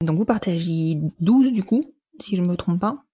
[0.00, 1.84] Donc vous partez à J12 du coup,
[2.20, 3.04] si je me trompe pas.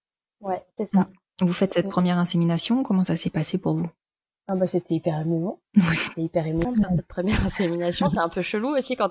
[0.41, 1.07] Ouais, c'est ça.
[1.41, 3.89] Vous faites cette première insémination, comment ça s'est passé pour vous?
[4.51, 5.59] Ah bah c'était hyper émouvant.
[5.93, 8.09] C'était hyper émouvant cette première insémination.
[8.09, 9.09] C'est un peu chelou aussi quand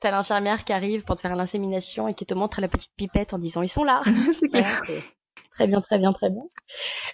[0.00, 3.32] t'as l'infirmière qui arrive pour te faire l'insémination et qui te montre la petite pipette
[3.34, 4.02] en disant ils sont là.
[4.32, 4.82] c'est clair.
[5.54, 6.42] Très bien, très bien, très bien.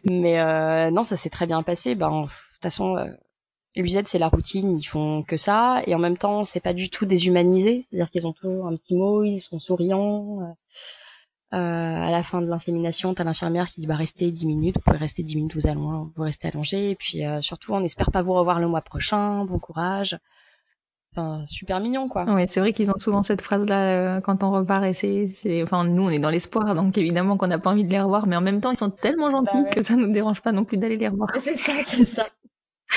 [0.04, 1.94] Mais euh, non, ça s'est très bien passé.
[1.94, 3.06] Ben de toute façon, euh,
[4.06, 7.06] c'est la routine, ils font que ça et en même temps c'est pas du tout
[7.06, 7.82] déshumanisé.
[7.82, 10.40] C'est-à-dire qu'ils ont toujours un petit mot, ils sont souriants.
[10.42, 10.52] Euh,
[11.52, 14.82] euh, à la fin de l'insémination, t'as l'infirmière qui dit bah restez 10 minutes, vous
[14.82, 16.90] pouvez rester 10 minutes, vous allons vous restez allongé.
[16.90, 19.44] Et puis euh, surtout, on espère pas vous revoir le mois prochain.
[19.44, 20.16] Bon courage.
[21.12, 22.24] Enfin, super mignon quoi.
[22.32, 25.62] Ouais, c'est vrai qu'ils ont souvent cette phrase là euh, quand on repart et c'est
[25.62, 28.28] enfin nous on est dans l'espoir donc évidemment qu'on n'a pas envie de les revoir
[28.28, 30.64] mais en même temps ils sont tellement gentils bah que ça nous dérange pas non
[30.64, 31.30] plus d'aller les revoir.
[31.42, 32.28] C'est ça, c'est ça.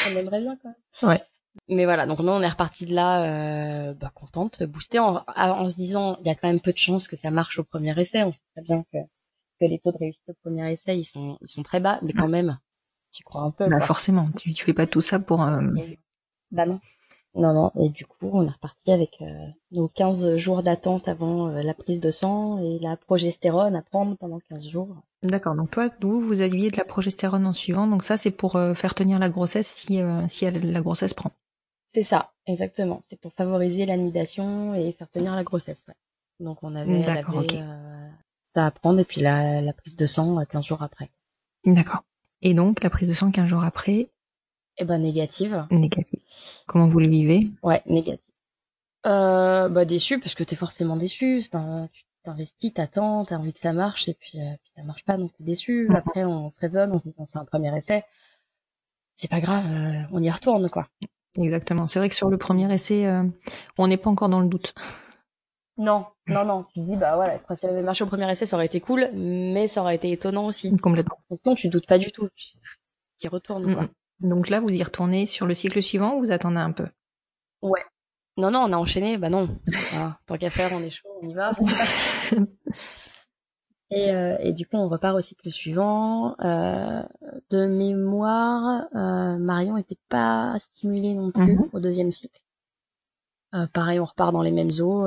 [0.07, 1.09] On aimerait bien quoi.
[1.09, 1.23] Ouais.
[1.69, 5.67] Mais voilà, donc nous on est reparti de là euh, bah, contente, boostée, en, en,
[5.67, 7.99] se disant il y a quand même peu de chances que ça marche au premier
[7.99, 8.23] essai.
[8.23, 8.97] On sait très bien que,
[9.59, 12.13] que les taux de réussite au premier essai ils sont ils sont très bas, mais
[12.13, 12.59] quand même,
[13.11, 13.67] tu crois un peu.
[13.69, 15.43] Bah forcément, tu tu fais pas tout ça pour.
[15.43, 15.61] Euh...
[16.51, 16.79] bah non.
[17.35, 21.47] Non, non, et du coup, on est reparti avec euh, nos 15 jours d'attente avant
[21.47, 24.95] euh, la prise de sang et la progestérone à prendre pendant 15 jours.
[25.23, 28.55] D'accord, donc toi, vous, vous aviez de la progestérone en suivant, donc ça c'est pour
[28.55, 31.31] euh, faire tenir la grossesse si, si elle, la grossesse prend.
[31.93, 33.01] C'est ça, exactement.
[33.09, 35.77] C'est pour favoriser l'anidation et faire tenir la grossesse.
[35.87, 35.93] Ouais.
[36.39, 38.09] Donc on avait, elle euh,
[38.55, 41.09] ça à prendre et puis la, la prise de sang euh, 15 jours après.
[41.65, 42.03] D'accord.
[42.41, 44.09] Et donc, la prise de sang 15 jours après,
[44.77, 45.65] Eh ben négative.
[45.71, 46.19] négative.
[46.67, 47.47] Comment vous le vivez?
[47.61, 48.19] Ouais, négative.
[49.05, 51.43] Euh, bah déçu parce que t'es forcément déçu.
[51.51, 55.03] T'in- Tu t'investis, t'attends, t'as envie que ça marche et puis, euh, puis ça marche
[55.03, 55.89] pas donc t'es déçu.
[55.93, 58.03] Après on se raisonne, on se dit c'est un premier essai.
[59.17, 60.87] C'est pas grave, euh, on y retourne quoi.
[61.37, 61.87] Exactement.
[61.87, 63.23] C'est vrai que sur le premier essai, euh,
[63.77, 64.73] on n'est pas encore dans le doute.
[65.77, 66.63] Non, non, non.
[66.73, 68.79] Tu te dis bah voilà, si ça avait marché au premier essai, ça aurait été
[68.79, 70.75] cool, mais ça aurait été étonnant aussi.
[70.77, 71.17] Complètement.
[71.29, 72.29] Donc non, tu doutes pas du tout.
[72.37, 73.89] Tu y retournes quoi.
[74.23, 76.87] Donc là, vous y retournez sur le cycle suivant ou vous attendez un peu?
[78.37, 79.17] Non, non, on a enchaîné.
[79.17, 79.59] Bah non.
[79.93, 81.51] Ah, tant qu'à faire, on est chaud, on y va.
[83.91, 86.35] et, euh, et du coup, on repart au cycle suivant.
[86.39, 87.03] Euh,
[87.51, 91.69] de mémoire, euh, Marion était pas stimulée non plus Mhm.
[91.73, 92.41] au deuxième cycle.
[93.73, 95.05] Pareil, on repart dans les mêmes eaux.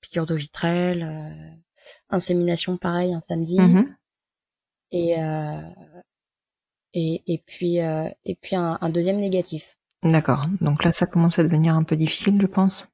[0.00, 1.56] Piqûre de vitrelle,
[2.08, 3.60] insémination pareil un samedi.
[3.60, 3.96] Mhm.
[4.90, 5.60] Et, euh,
[6.94, 9.76] et, et puis, euh, et puis un, un deuxième négatif.
[10.02, 10.46] D'accord.
[10.60, 12.88] Donc là, ça commence à devenir un peu difficile, je pense.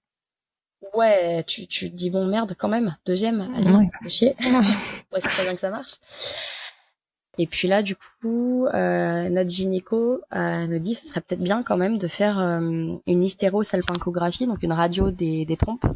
[0.95, 3.89] Ouais, tu, tu te dis bon merde quand même, deuxième, allez, Ouais.
[4.03, 4.37] fais chier.
[5.13, 5.93] ouais, c'est très bien que ça marche.
[7.39, 11.43] Et puis là, du coup, euh, notre gynéco euh, nous dit que ce serait peut-être
[11.43, 12.61] bien quand même de faire euh,
[13.07, 15.87] une hystérosalpingographie, donc une radio des, des trompes,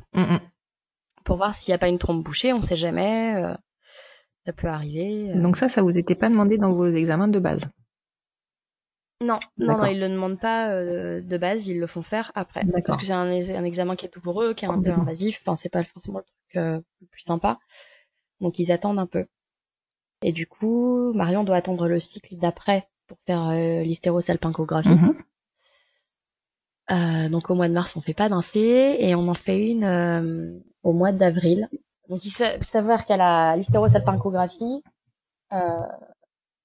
[1.24, 3.54] pour voir s'il n'y a pas une trompe bouchée, on sait jamais, euh,
[4.46, 5.30] ça peut arriver.
[5.32, 5.40] euh.
[5.40, 7.66] Donc ça, ça vous était pas demandé dans vos examens de base.
[9.20, 12.64] Non, non, non, ils le demandent pas euh, de base, ils le font faire après.
[12.82, 15.40] Parce que c'est un, un examen qui est douloureux, qui est un peu invasif.
[15.42, 17.58] Enfin, c'est pas forcément le truc euh, le plus sympa.
[18.40, 19.26] Donc ils attendent un peu.
[20.22, 24.88] Et du coup, Marion doit attendre le cycle d'après pour faire euh, l'hystérosalpingographie.
[24.90, 25.14] Mhm.
[26.90, 29.58] Euh, donc au mois de mars, on fait pas d'un C et on en fait
[29.70, 31.68] une euh, au mois d'avril.
[32.08, 34.82] Donc il se- s'avère qu'à la l'hystérosalpingographie,
[35.52, 35.80] euh,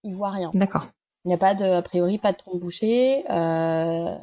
[0.04, 0.50] il voit rien.
[0.54, 0.88] D'accord.
[1.26, 4.16] Il n'y a pas de, a priori, pas de trompe bouchée, euh,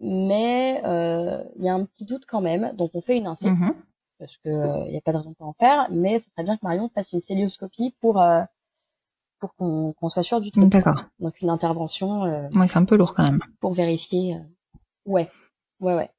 [0.00, 2.72] mais euh, il y a un petit doute quand même.
[2.76, 3.74] Donc on fait une insi Mhm.
[4.18, 6.30] parce que euh, il n'y a pas de raison de pas en faire, mais ce
[6.30, 8.42] serait bien que Marion fasse une célioscopie pour euh,
[9.40, 10.64] pour qu'on qu'on soit sûr du truc.
[10.66, 11.04] D'accord.
[11.20, 13.40] Donc une intervention euh, Ouais, c'est un peu lourd quand même.
[13.60, 14.34] pour vérifier.
[14.36, 14.38] euh,
[15.06, 15.28] Ouais,
[15.80, 16.10] ouais, ouais.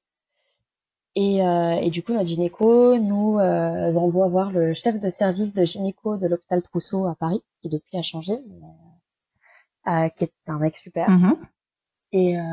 [1.15, 5.53] Et, euh, et du coup, notre gynéco nous euh, envoie voir le chef de service
[5.53, 8.67] de gynéco de l'hôpital Trousseau à Paris, qui depuis a changé, mais,
[9.85, 11.35] qui est un mec super, Mhm.
[12.11, 12.43] et, euh,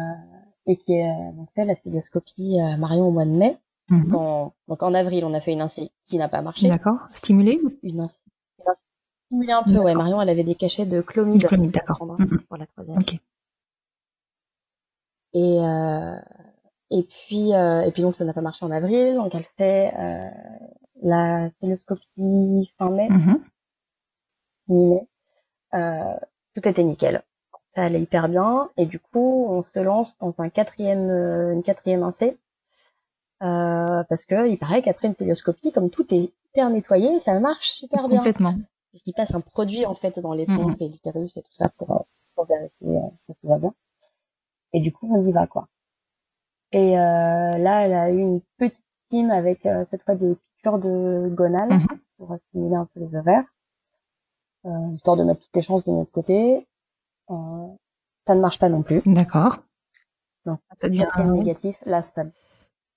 [0.66, 3.58] et qui a donc fait la célioscopie euh, Marion au mois de mai.
[3.88, 4.14] Mhm.
[4.14, 6.68] En- donc en avril, on a fait une insi qui n'a pas marché.
[6.68, 6.98] D'accord.
[7.12, 8.18] Stimulé Une insi.
[8.58, 8.82] une insi-
[9.26, 9.94] stimulée un peu, ouais.
[9.94, 11.46] Marion, elle avait des cachets de chlomide.
[11.46, 12.04] Chlomide, d'accord.
[12.18, 12.40] Mhm.
[12.48, 12.98] Pour la troisième.
[12.98, 13.14] Ok.
[15.34, 16.16] Et euh,
[16.90, 19.92] et puis euh, et puis donc ça n'a pas marché en avril, donc elle fait
[19.98, 20.30] euh,
[21.02, 23.40] la célioscopie fin mai, Mhm.
[24.68, 25.06] mi-mai.
[26.57, 27.23] Tout était nickel.
[27.75, 31.62] Ça allait hyper bien et du coup on se lance dans un quatrième euh, une
[31.62, 32.38] quatrième incé
[33.42, 37.69] euh, parce que il paraît qu'après une célioscopie comme tout est hyper nettoyé ça marche
[37.73, 38.55] super bien Complètement.
[38.90, 41.90] puisqu'il passe un produit en fait dans les trompes et l'utérus et tout ça pour,
[41.90, 41.99] euh,
[42.35, 42.87] pour vérifier
[43.29, 43.75] que tout va bien.
[44.73, 45.69] Et du coup, on y va quoi.
[46.73, 50.79] Et euh, là, elle a eu une petite team avec euh, cette fois des piqûres
[50.79, 51.87] de gonales Mhm.
[52.16, 53.45] pour stimuler un peu les ovaires,
[54.66, 56.66] euh, histoire de mettre toutes les chances de notre côté.
[57.31, 57.66] Euh,
[58.26, 59.02] ça ne marche pas non plus.
[59.07, 59.59] D'accord.
[60.44, 60.59] Non.
[60.79, 62.24] Ça devient Quatrième négatif, là ça,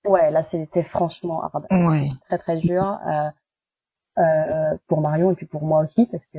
[0.04, 2.08] ouais, là c'était franchement ah, bah, Ouais.
[2.28, 3.30] très très dur euh,
[4.18, 6.38] euh, pour Marion et puis pour moi aussi parce que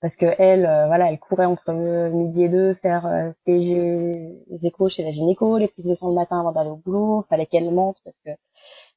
[0.00, 3.54] parce que elle euh, voilà elle courait entre euh, midi et deux faire euh, ses
[4.48, 7.24] les échos chez la gynéco les prises de sang le matin avant d'aller au boulot
[7.28, 8.30] fallait qu'elle mente parce que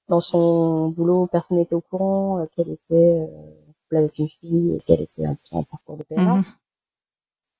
[0.09, 3.27] dans son boulot personne n'était au courant euh, qu'elle était euh,
[3.89, 6.43] couple avec une fille et qu'elle était en, en parcours de PMA Mhm.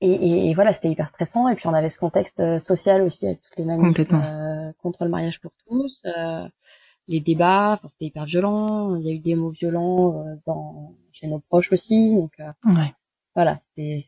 [0.02, 1.48] et, et, et voilà, c'était hyper stressant.
[1.50, 5.04] Et puis on avait ce contexte euh, social aussi avec toutes les manifs euh, contre
[5.04, 6.48] le mariage pour tous, euh,
[7.08, 7.74] les débats.
[7.74, 8.96] Enfin, c'était hyper violent.
[8.96, 12.16] Il y a eu des mots violents euh, dans chez nos proches aussi.
[12.16, 12.32] Donc
[12.66, 12.94] Ouais.
[13.36, 14.06] voilà, c'était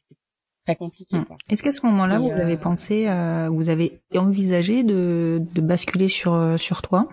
[0.66, 1.18] très compliqué.
[1.18, 1.26] Mm.
[1.50, 3.06] Est-ce qu'à ce moment-là, vous avez pensé,
[3.50, 7.08] vous avez envisagé de, de basculer sur sur toi?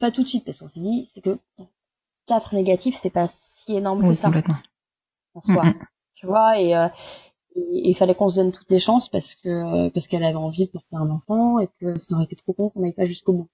[0.00, 1.38] Pas tout de suite parce qu'on s'est dit c'est que
[2.30, 4.56] quatre négatifs, c'est pas si énorme que ça complètement.
[5.34, 5.64] en soi.
[6.14, 6.88] Tu vois et euh,
[7.56, 10.66] et il fallait qu'on se donne toutes les chances parce que parce qu'elle avait envie
[10.66, 13.32] de porter un enfant et que ça aurait été trop con qu'on n'aille pas jusqu'au
[13.32, 13.48] bout.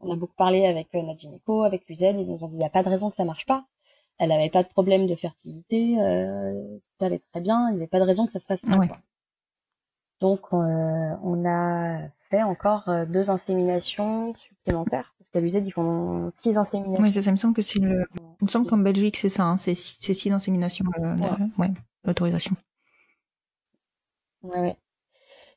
[0.00, 2.58] On a beaucoup parlé avec euh, notre gynéco, avec l'UZ, ils nous ont dit il
[2.58, 3.64] n'y a pas de raison que ça marche pas.
[4.18, 7.88] Elle n'avait pas de problème de fertilité, euh, tout allait très bien, il n'y avait
[7.88, 8.78] pas de raison que ça se fasse pas.
[8.78, 8.88] Ouais.
[10.22, 11.98] Donc on a
[12.30, 17.02] fait encore deux inséminations supplémentaires parce qu'à l'UZ ils font six inséminations.
[17.02, 18.06] Oui, ça, ça me semble que c'est le.
[18.40, 21.16] Il me semble qu'en Belgique c'est ça, hein, c'est c'est six inséminations, euh,
[21.58, 21.70] ouais,
[22.04, 22.56] l'autorisation.
[24.42, 24.76] Ouais, ouais.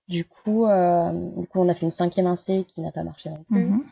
[0.07, 3.29] Du coup, euh, du coup, on a fait une cinquième insé qui n'a pas marché
[3.29, 3.65] non plus.
[3.65, 3.83] Mhm.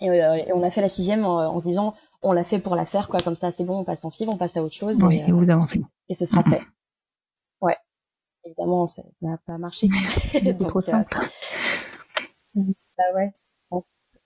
[0.00, 2.58] Et, euh, et on a fait la sixième en, en se disant, on l'a fait
[2.60, 3.18] pour la faire, quoi.
[3.20, 4.96] Comme ça, c'est bon, on passe en FIV, on passe à autre chose.
[5.02, 5.82] Oui, et, et vous avancez.
[6.08, 6.62] et ce sera fait.
[8.44, 9.88] Évidemment, ça n'a pas marché.
[10.42, 11.16] Donc, trop euh, simple.
[12.54, 13.32] bah ouais.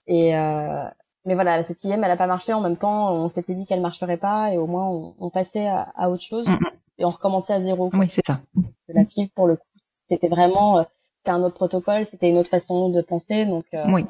[0.07, 0.85] Et euh,
[1.25, 2.53] mais voilà, la septième, elle a pas marché.
[2.53, 5.67] En même temps, on s'était dit qu'elle marcherait pas, et au moins on, on passait
[5.67, 6.59] à, à autre chose Mhm.
[6.99, 7.89] et on recommençait à zéro.
[7.89, 7.99] quoi.
[7.99, 8.39] Oui, c'est ça.
[8.87, 9.65] La FIV pour le coup,
[10.09, 10.83] c'était vraiment, euh,
[11.17, 13.65] c'était un autre protocole, c'était une autre façon de penser, donc.
[13.73, 14.05] euh, Oui.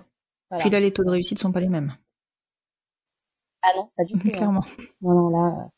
[0.51, 0.61] voilà.
[0.63, 1.95] Puis là, les taux de réussite sont pas les mêmes.
[3.63, 4.27] Ah non, pas du tout.
[4.27, 4.31] hein.
[4.37, 4.63] Clairement.
[5.01, 5.69] Non, non, là.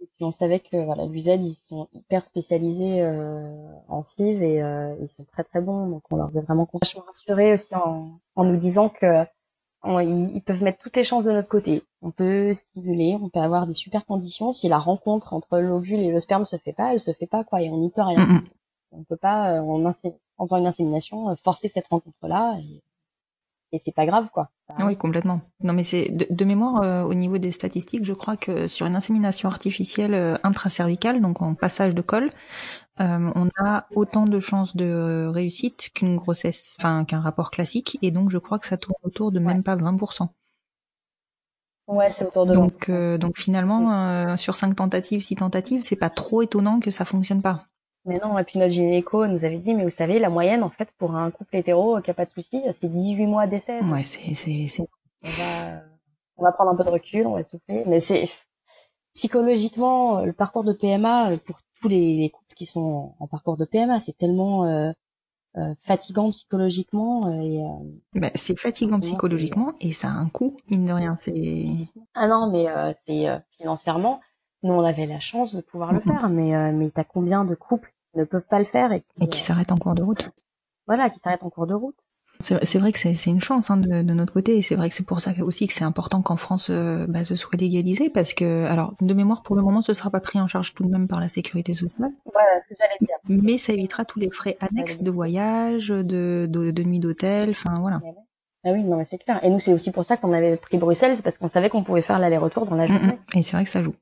[0.00, 3.52] Et puis on savait que voilà, l'UZ ils sont hyper spécialisés euh,
[3.88, 6.94] en FIV et euh, ils sont très très bons, donc on leur faisait vraiment confiance.
[6.94, 9.24] Vachement rassurés aussi en, en nous disant que
[9.82, 11.84] on- ils, peuvent mettre toutes les chances de notre côté.
[12.02, 14.52] On peut stimuler, on peut avoir des super conditions.
[14.52, 17.44] Si la rencontre entre l'ovule et le sperme se fait pas, elle se fait pas
[17.44, 18.42] quoi, et on n'y peut rien.
[18.92, 22.82] On peut pas, euh, en, insé- en faisant une insémination, euh, forcer cette rencontre-là et,
[23.72, 24.50] et c'est pas grave quoi.
[24.80, 25.40] Oui, complètement.
[25.62, 28.86] Non, mais c'est de, de mémoire euh, au niveau des statistiques, je crois que sur
[28.86, 32.30] une insémination artificielle euh, intracervicale, donc en passage de col,
[33.00, 38.10] euh, on a autant de chances de réussite qu'une grossesse, enfin qu'un rapport classique, et
[38.10, 40.28] donc je crois que ça tourne autour de même pas 20%.
[41.88, 45.96] Ouais, c'est autour de Donc, euh, donc finalement, euh, sur cinq tentatives, six tentatives, c'est
[45.96, 47.66] pas trop étonnant que ça fonctionne pas.
[48.04, 50.70] Mais non, et puis notre gynéco nous avait dit, mais vous savez, la moyenne, en
[50.70, 53.80] fait, pour un couple hétéro qui a pas de souci, c'est 18 mois d'essai.
[53.80, 54.86] Ouais, c'est c'est c'est
[55.22, 55.82] On va,
[56.38, 57.84] on va prendre un peu de recul, on va souffler.
[57.86, 58.30] Mais c'est,
[59.14, 63.56] psychologiquement, le parcours de PMA, pour tous les, les couples qui sont en, en parcours
[63.56, 64.90] de PMA, c'est tellement euh,
[65.56, 67.30] euh, fatigant psychologiquement.
[67.40, 71.16] et, euh, bah, c'est fatigant psychologiquement et ça a un coût mine de rien.
[71.16, 71.66] C'est
[72.14, 74.20] Ah non, mais euh, c'est euh, financièrement,
[74.62, 76.04] nous on avait la chance de pouvoir le Mhm.
[76.04, 79.00] faire, mais euh, mais t'as combien de couples qui ne peuvent pas le faire et
[79.00, 80.30] qui, et qui euh, s'arrête en cours de route.
[80.86, 81.96] voilà, qui s'arrêtent en cours de route.
[82.40, 84.94] C'est vrai que c'est une chance hein, de, de notre côté et c'est vrai que
[84.94, 88.32] c'est pour ça aussi que c'est important qu'en France euh, bah, ce soit légalisé parce
[88.32, 90.88] que alors de mémoire pour le moment ce sera pas pris en charge tout de
[90.88, 93.16] même par la sécurité sociale Voilà, ce que j'allais dire.
[93.28, 97.74] mais ça évitera tous les frais annexes de voyage de de, de nuit d'hôtel enfin
[97.80, 98.00] voilà
[98.64, 99.42] Ah oui, non mais c'est clair.
[99.44, 101.82] Et nous c'est aussi pour ça qu'on avait pris Bruxelles, c'est parce qu'on savait qu'on
[101.82, 103.18] pouvait faire l'aller-retour dans la Mm, journée.
[103.34, 103.38] mm.
[103.38, 103.94] et c'est vrai que ça joue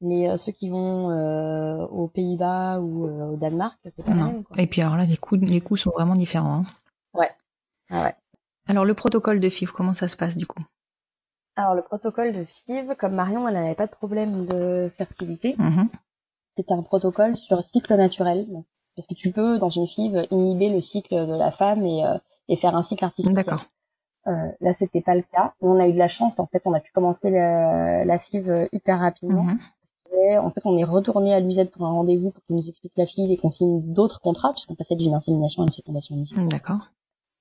[0.00, 4.26] Les euh, ceux qui vont euh, aux Pays-Bas ou euh, au Danemark, c'est pas non
[4.26, 4.44] même.
[4.44, 4.60] Quoi.
[4.60, 6.66] et puis alors là les coûts les coûts sont vraiment différents hein.
[7.90, 8.14] Ah ouais.
[8.66, 10.62] alors le protocole de FIV comment ça se passe du coup?
[11.58, 15.56] Alors le protocole de FIV, comme Marion, elle n'avait pas de problème de fertilité.
[15.58, 15.88] Mhm.
[16.56, 18.46] C'était un protocole sur cycle naturel.
[18.94, 22.16] Parce que tu peux, dans une FIV, inhiber le cycle de la femme et, euh,
[22.48, 23.34] et faire un cycle artificiel.
[23.34, 23.66] d'accord
[24.28, 25.54] Euh, là, c'était pas le cas.
[25.60, 28.68] On a eu de la chance, en fait, on a pu commencer la, la FIV
[28.70, 29.42] hyper rapidement.
[29.42, 29.58] Mhm.
[30.12, 33.06] En fait, on est retourné à l'UZ pour un rendez-vous pour qu'il nous explique la
[33.06, 36.46] FIV et qu'on signe d'autres contrats, puisqu'on passait d'une insémination à une fécondation in vitro.
[36.48, 36.80] d'accord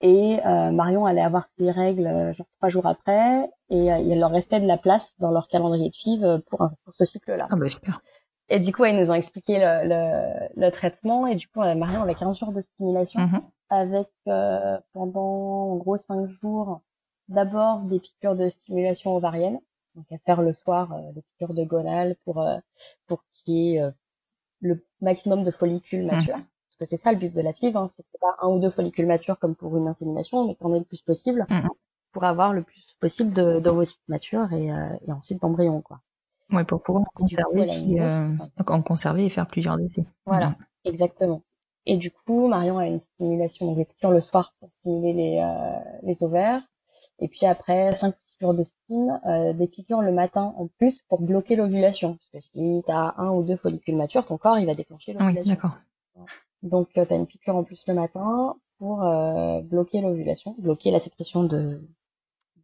[0.01, 4.19] Et euh, Marion allait avoir ses règles euh, genre trois jours après, et euh, il
[4.19, 7.06] leur restait de la place dans leur calendrier de FIV euh, pour, un- pour ce
[7.06, 7.47] cycle-là.
[7.49, 8.01] ah bah super
[8.49, 12.01] Et du coup, ils nous ont expliqué le, le, le traitement, et du coup, Marion
[12.03, 13.41] avait 15 jours de stimulation, Mhm.
[13.69, 16.82] avec euh, pendant en gros 5 jours,
[17.27, 19.60] d'abord des piqûres de stimulation ovarienne,
[19.97, 22.57] donc à faire le soir euh, des piqûres de gonale pour euh,
[23.07, 23.91] pour qu'il y ait euh,
[24.62, 26.36] le maximum de follicules matures.
[26.38, 28.71] Parce que c'est ça le but de la FIV, hein, c'est pas un ou deux
[28.71, 31.69] follicules matures comme pour une insémination, mais qu'on ait le plus possible Mhm.
[32.13, 34.67] pour avoir le plus possible de- d'ovocytes matures et,
[35.07, 36.01] et ensuite d'embryons, quoi.
[36.51, 38.29] ouais pour pouvoir en coup, conserver si euh,
[38.67, 40.49] en et faire plusieurs essais Voilà.
[40.49, 40.55] Mhm.
[40.86, 41.41] Exactement.
[41.86, 45.39] Et du coup, Marion a une stimulation, donc des piqûres le soir pour stimuler les,
[45.39, 46.62] euh, les ovaires.
[47.19, 51.21] Et puis après, 5 piqûres de stim, euh, des piqûres le matin en plus pour
[51.21, 52.17] bloquer l'ovulation.
[52.17, 55.13] Parce que si tu as un ou deux follicules matures, ton corps, il va déclencher
[55.13, 55.54] oui l'ovulation.
[55.54, 55.78] d'accord
[56.63, 61.00] donc, tu as une piqûre en plus le matin pour euh, bloquer l'ovulation, bloquer la
[61.00, 61.82] sécrétion de,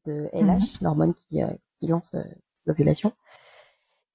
[0.06, 1.48] de LH, l'hormone qui, euh,
[1.80, 2.24] qui lance euh,
[2.66, 3.14] l'ovulation.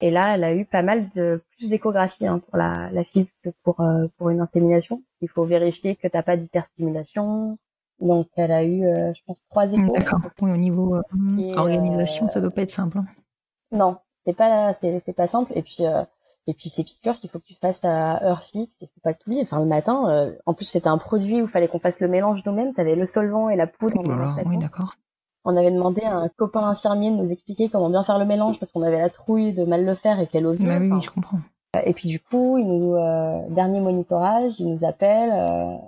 [0.01, 3.27] Et là, elle a eu pas mal de plus d'échographie hein, pour la, la FIV
[3.43, 5.03] que pour euh, pour une insémination.
[5.21, 7.57] Il faut vérifier que t'as pas d'hyperstimulation.
[8.01, 9.93] Donc, elle a eu, euh, je pense, trois échos.
[9.93, 10.19] D'accord.
[10.41, 11.01] Oui, au niveau euh,
[11.37, 12.97] Et, organisation, euh, ça doit pas être simple.
[12.99, 13.05] hein.
[13.71, 15.51] Non, c'est pas c'est c'est pas simple.
[15.55, 16.03] Et puis euh,
[16.47, 18.73] et puis ces piqûres qu'il faut que tu fasses à heure fixe.
[18.81, 19.41] Il faut pas que tu oublies.
[19.43, 20.09] Enfin, le matin.
[20.09, 22.73] euh, en plus, c'était un produit où il fallait qu'on fasse le mélange nous-mêmes.
[22.73, 24.01] T'avais le solvant et la poudre.
[24.01, 24.59] mélange oui, là-dedans.
[24.59, 24.93] d'accord.
[25.45, 28.59] On avait demandé à un copain infirmier de nous expliquer comment bien faire le mélange
[28.59, 30.65] parce qu'on avait la trouille de mal le faire et qu'elle ovule.
[30.67, 31.39] Bah oui, Enfin, oui, je comprends.
[31.85, 32.95] Et puis du coup, il nous
[33.53, 35.31] dernier monitorage, il nous appelle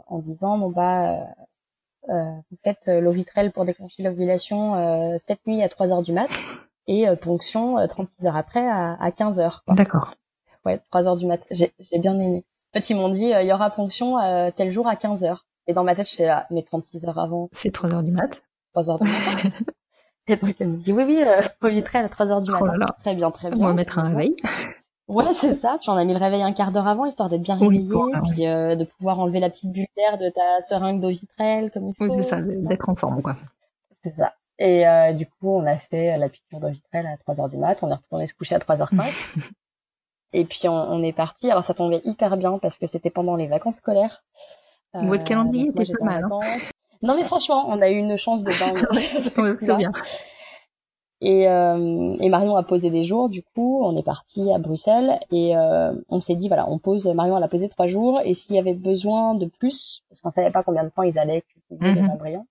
[0.07, 1.17] en disant bon bah
[2.07, 6.29] vous faites l'ovitrelle pour déclencher l'ovulation cette nuit à 3 heures du mat
[6.87, 9.63] et ponction 36 heures après à, à 15 heures.
[9.67, 10.15] D'accord.
[10.65, 11.41] Ouais, 3 heures du mat.
[11.51, 12.43] J'ai bien aimé.
[12.73, 14.17] En fait, ils m'ont dit il y aura ponction
[14.55, 15.45] tel jour à 15 heures.
[15.67, 17.49] Et dans ma tête, j'étais là, mais 36 heures avant.
[17.51, 18.43] C'est 3 heures du mat.
[18.73, 19.49] 3 heures du matin.
[20.27, 22.85] et donc, elle me dit, oui, oui, euh, à 3 heures du oh matin.
[23.01, 23.63] Très bien, très bien.
[23.63, 24.35] On va mettre un réveil.
[25.11, 25.77] Ouais, c'est ça.
[25.79, 27.89] Puis on a mis le réveil un quart d'heure avant, histoire d'être bien réveillé,
[28.31, 31.89] puis euh, de pouvoir enlever la petite bulle d'air de ta seringue d'eau vitrelle, comme
[31.89, 32.05] il faut.
[32.05, 33.35] Oui, c'est ça, d'être en forme, quoi.
[34.03, 34.33] C'est ça.
[34.57, 37.57] Et euh, du coup, on a fait la piqûre d'eau vitrelle à 3 heures du
[37.57, 37.77] mat.
[37.81, 39.11] On est retourné se coucher à 3h05.
[40.33, 41.51] et puis on, on, est parti.
[41.51, 44.23] Alors ça tombait hyper bien parce que c'était pendant les vacances scolaires.
[44.93, 46.25] Votre calendrier était pas mal.
[46.25, 46.57] Hein.
[47.01, 48.85] Non mais franchement, on a eu une chance de dingue.
[49.37, 49.91] ouais, bien.
[51.23, 55.19] Et, euh, et, Marion a posé des jours, du coup, on est parti à Bruxelles
[55.31, 57.05] et euh, on s'est dit voilà, on pose.
[57.05, 60.31] Marion elle a posé trois jours et s'il y avait besoin de plus, parce qu'on
[60.31, 62.47] savait pas combien de temps ils allaient cultiver les embryons,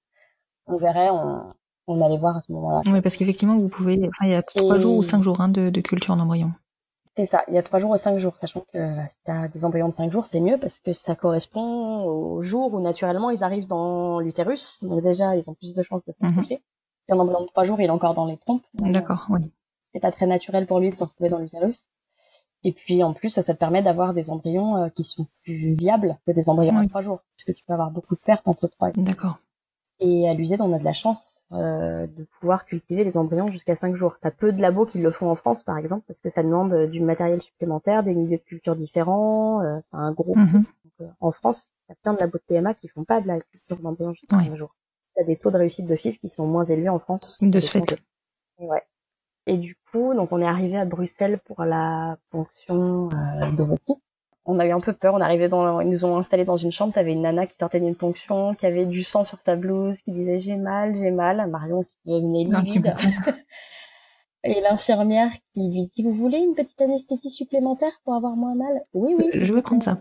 [0.68, 1.52] on verrait, on,
[1.88, 2.82] on allait voir à ce moment-là.
[2.86, 5.48] Oui, parce qu'effectivement, vous pouvez, enfin, il y a trois jours ou cinq jours hein,
[5.48, 6.52] de, de culture d'embryon.
[7.16, 9.48] C'est ça, il y a trois jours et cinq jours, sachant que si tu as
[9.48, 13.30] des embryons de cinq jours, c'est mieux parce que ça correspond au jour où naturellement
[13.30, 14.78] ils arrivent dans l'utérus.
[14.84, 16.12] Donc déjà, ils ont plus de chances de.
[16.20, 16.44] Mhm.
[17.10, 18.62] Si un embryon de trois jours, il est encore dans les trompes.
[18.74, 19.50] D'accord, oui.
[19.92, 21.88] C'est pas très naturel pour lui de se retrouver dans l'utérus.
[22.62, 26.18] Et puis en plus, ça, te permet d'avoir des embryons euh, qui sont plus viables
[26.24, 28.68] que des embryons de trois jours, parce que tu peux avoir beaucoup de pertes entre
[28.68, 28.92] trois.
[28.92, 29.40] D'accord.
[29.98, 33.74] Et à l'UZ, on a de la chance euh, de pouvoir cultiver les embryons jusqu'à
[33.74, 34.16] 5 jours.
[34.22, 36.72] T'as peu de labos qui le font en France, par exemple, parce que ça demande
[36.72, 40.36] euh, du matériel supplémentaire, des milieux de culture différents, euh, c'est un gros.
[40.36, 43.78] Donc, en France, t'as plein de labos de PMA qui font pas de la culture
[43.80, 44.74] d'embryons jusqu'à 5 jours.
[45.26, 47.38] Des taux de réussite de FIV qui sont moins élevés en France.
[47.40, 47.98] De ce fait.
[48.58, 48.82] Ouais.
[49.46, 53.98] Et du coup, donc on est arrivé à Bruxelles pour la ponction euh, d'ovocytes
[54.50, 55.14] on a eu un peu peur.
[55.14, 56.92] On arrivait dans, ils nous ont installés dans une chambre.
[56.92, 60.12] T'avais une nana qui sortait d'une ponction, qui avait du sang sur sa blouse, qui
[60.12, 61.48] disait j'ai mal, j'ai mal.
[61.48, 62.94] Marion qui devenait livide.
[64.42, 68.82] Et l'infirmière qui lui dit vous voulez une petite anesthésie supplémentaire pour avoir moins mal?
[68.94, 69.30] Oui, oui.
[69.34, 69.98] Je vais prendre ça.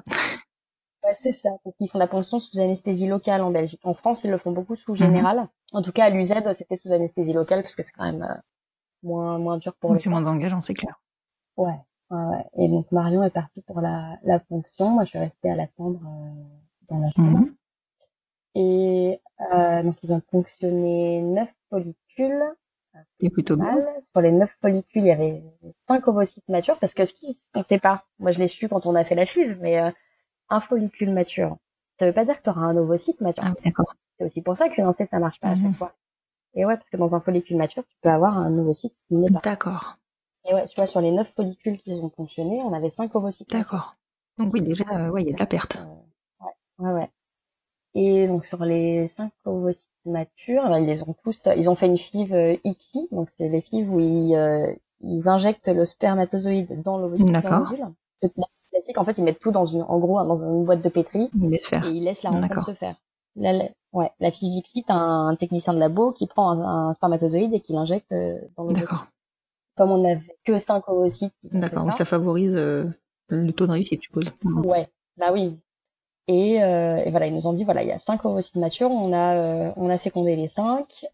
[1.03, 1.49] Ouais, c'est ça.
[1.63, 3.81] Parce qu'ils font la ponction sous anesthésie locale en Belgique.
[3.83, 5.47] En France, ils le font beaucoup sous générale.
[5.71, 8.35] En tout cas, à l'UZ, c'était sous anesthésie locale parce que c'est quand même euh,
[9.03, 9.97] moins moins dur pour.
[9.97, 10.99] C'est moins engageant, c'est clair.
[11.57, 11.75] Ouais.
[12.11, 14.89] Ouais, et donc Marion est partie pour la, la fonction.
[14.89, 16.43] Moi, je suis restée à l'attendre euh,
[16.89, 17.39] dans la chambre.
[17.39, 17.55] Mhm.
[18.55, 19.21] Et
[19.53, 22.43] euh, donc ils ont fonctionné neuf follicules.
[23.19, 23.75] C'est plutôt mal.
[23.75, 23.85] Bien.
[24.11, 25.43] Sur les neuf follicules, il y avait
[25.87, 27.13] cinq ovocytes matures parce que ce
[27.53, 28.05] qu'on sait pas.
[28.17, 29.91] Moi, je l'ai su quand on a fait la FIV, mais euh,
[30.49, 31.57] un follicule mature,
[31.99, 33.43] ça veut pas dire que tu auras un ovocyte mature.
[33.45, 33.93] Ah, d'accord.
[34.17, 35.73] C'est aussi pour ça qu'une enceinte ça marche pas à chaque mhm.
[35.75, 35.93] fois.
[36.55, 39.29] Et ouais, parce que dans un follicule mature, tu peux avoir un ovocyte qui n'est
[39.29, 39.41] pas.
[39.43, 39.97] D'accord.
[40.45, 43.49] Et ouais, tu vois, sur les neuf follicules qui ont fonctionné, on avait cinq ovocytes.
[43.49, 43.95] D'accord.
[44.37, 45.77] Donc oui, déjà, euh, ouais, il y a de la perte.
[45.77, 47.09] Euh, ouais, ouais, ouais.
[47.95, 51.87] Et donc sur les cinq ovocytes matures, ben, ils les ont tous, ils ont fait
[51.87, 56.81] une FIV euh, XI, donc c'est les FIV où ils, euh, ils injectent le spermatozoïde
[56.81, 57.25] dans l'ovule.
[57.31, 57.73] D'accord.
[58.72, 61.30] Classique, en fait, ils mettent tout dans une, en gros, dans une boîte de pétri.
[61.41, 61.86] Ils laissent faire.
[61.86, 62.95] Et ils laissent la rencontre se faire.
[63.36, 63.53] La,
[63.93, 67.74] ouais, la XI, t'as un, technicien de labo qui prend un, un spermatozoïde et qui
[67.74, 68.82] l'injecte dans l'ovule.
[68.82, 69.07] D'accord
[69.80, 71.34] comme on n'avait que 5 ovocytes.
[71.53, 72.84] D'accord, donc ça favorise euh,
[73.30, 74.26] le taux de réussite, je suppose.
[74.43, 75.57] Ouais, bah oui.
[76.28, 78.91] Et, euh, et, voilà, ils nous ont dit voilà, il y a 5 ovocytes matures,
[78.91, 81.05] on a euh, on a fécondé les 5.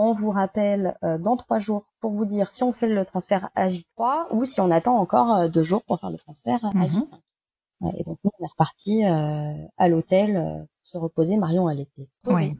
[0.00, 3.04] Euh, on vous rappelle euh, dans 3 jours pour vous dire si on fait le
[3.04, 6.70] transfert à J3 ou si on attend encore 2 jours pour faire le transfert à
[6.74, 6.86] mhm.
[6.86, 7.98] J5.
[7.98, 11.36] et donc nous, on est reparti à l'hôtel se reposer.
[11.36, 12.56] Marion, elle était oui.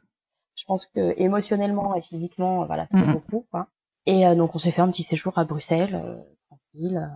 [0.56, 3.14] Je pense que émotionnellement et physiquement, voilà, c'était mhm.
[3.14, 3.46] beaucoup.
[3.50, 3.68] Quoi.
[4.06, 7.06] Et euh, donc on s'est fait un petit séjour à Bruxelles, euh, tranquille, euh,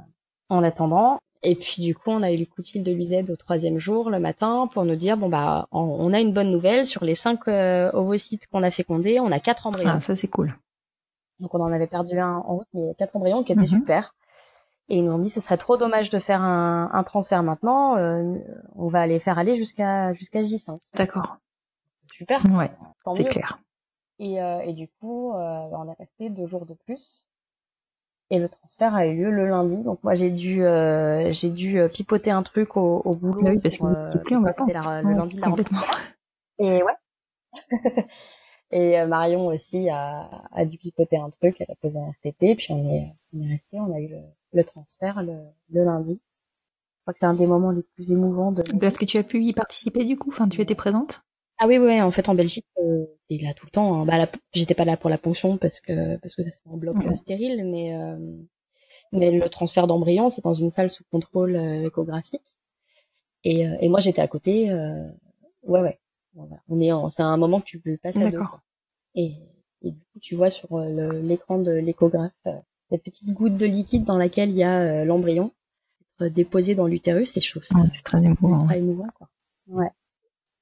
[0.48, 1.18] en attendant.
[1.44, 3.78] Et puis du coup, on a eu le coup de fil de l'UZ au troisième
[3.78, 7.14] jour, le matin, pour nous dire bon bah on, a une bonne nouvelle sur les
[7.14, 9.90] cinq ovocytes qu'on a fécondés, on a quatre embryons.
[9.94, 10.56] Ah ça c'est cool.
[11.40, 13.66] Donc on en avait perdu un en route, mais quatre embryons qui étaient mhm.
[13.66, 14.14] super.
[14.88, 17.96] Et ils nous ont dit ce serait trop dommage de faire un, un transfert maintenant.
[18.74, 20.78] on va les faire aller jusqu'à jusqu'à J5.
[20.94, 21.36] D'accord.
[22.12, 22.42] Super.
[22.52, 22.70] Ouais.
[23.16, 23.58] C'est clair.
[24.18, 27.26] Et, euh, et du coup, euh, on est resté deux jours de plus.
[28.30, 29.82] Et le transfert a eu lieu le lundi.
[29.82, 33.42] Donc moi j'ai dû euh, j'ai dû euh, pipoter un truc au, au boulot.
[33.42, 34.70] Bah oui, parce que euh, plus en vacances.
[34.70, 35.80] le lundi complètement.
[36.58, 36.92] Et ouais.
[38.70, 41.56] et euh, Marion aussi a, a dû pipoter un truc.
[41.60, 42.56] Elle a posé un RTT.
[42.56, 43.80] Puis on est on est resté.
[43.80, 44.20] On a eu le,
[44.52, 45.36] le transfert le,
[45.70, 46.22] le lundi.
[46.24, 48.62] Je crois que c'est un des moments les plus émouvants de.
[48.82, 51.22] Est-ce que tu as pu y participer du coup Enfin, tu étais présente
[51.64, 53.94] ah oui, oui, en fait, en Belgique, euh, il a tout le temps.
[54.02, 54.04] Hein.
[54.06, 56.96] Bah, j'étais pas là pour la ponction parce que parce que ça c'est en bloc
[57.04, 58.16] euh, stérile, mais euh,
[59.12, 62.56] Mais le transfert d'embryon, c'est dans une salle sous contrôle euh, échographique.
[63.44, 64.70] Et, euh, et moi, j'étais à côté.
[64.70, 65.06] euh,
[65.62, 65.98] ouais, ouais.
[66.34, 66.56] Voilà.
[66.68, 68.32] On est en, c'est un moment que tu peux passer à deux.
[68.32, 68.50] D'accord.
[68.50, 68.62] quoi.
[69.14, 69.34] Et,
[69.82, 72.58] et du coup, tu vois sur le- l'écran de l'échographe euh,
[72.90, 75.52] cette petite goutte de liquide dans laquelle il y a euh, l'embryon
[76.20, 77.36] euh, déposé dans l'utérus.
[77.36, 78.62] Et je trouve ça Ouais, c'est très émouvant.
[78.62, 79.28] ultra émouvant, quoi.
[79.68, 79.90] Ouais.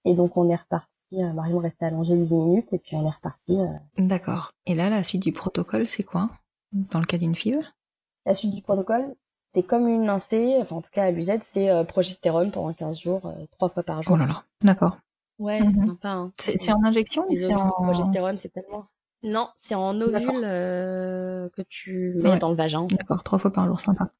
[0.04, 0.91] Et donc, on est reparti.
[1.14, 3.58] Euh, Marion restait allongée 10 minutes et puis on est reparti.
[3.60, 3.66] euh,
[3.98, 4.52] D'accord.
[4.66, 6.30] Et là, la suite du protocole, c'est quoi?
[6.72, 7.58] Dans le cas d'une FIV
[8.26, 9.14] La suite du protocole,
[9.54, 12.98] c'est comme une lancée, enfin en tout cas à l'UZ, c'est euh, progestérone pendant 15
[13.00, 14.14] jours, euh, trois fois par jour.
[14.14, 14.44] Oh là là.
[14.62, 14.96] D'accord.
[15.38, 15.70] Ouais, Mhm.
[15.80, 16.08] c'est sympa.
[16.10, 16.32] Hein.
[16.38, 17.70] C'est en injection ou c'est en...
[17.70, 18.86] progestérone, c'est tellement...
[19.24, 22.38] Non, c'est en ovule euh, que tu mets Ouais.
[22.40, 24.10] dans le vagin, D'accord, trois fois par jour, sympa.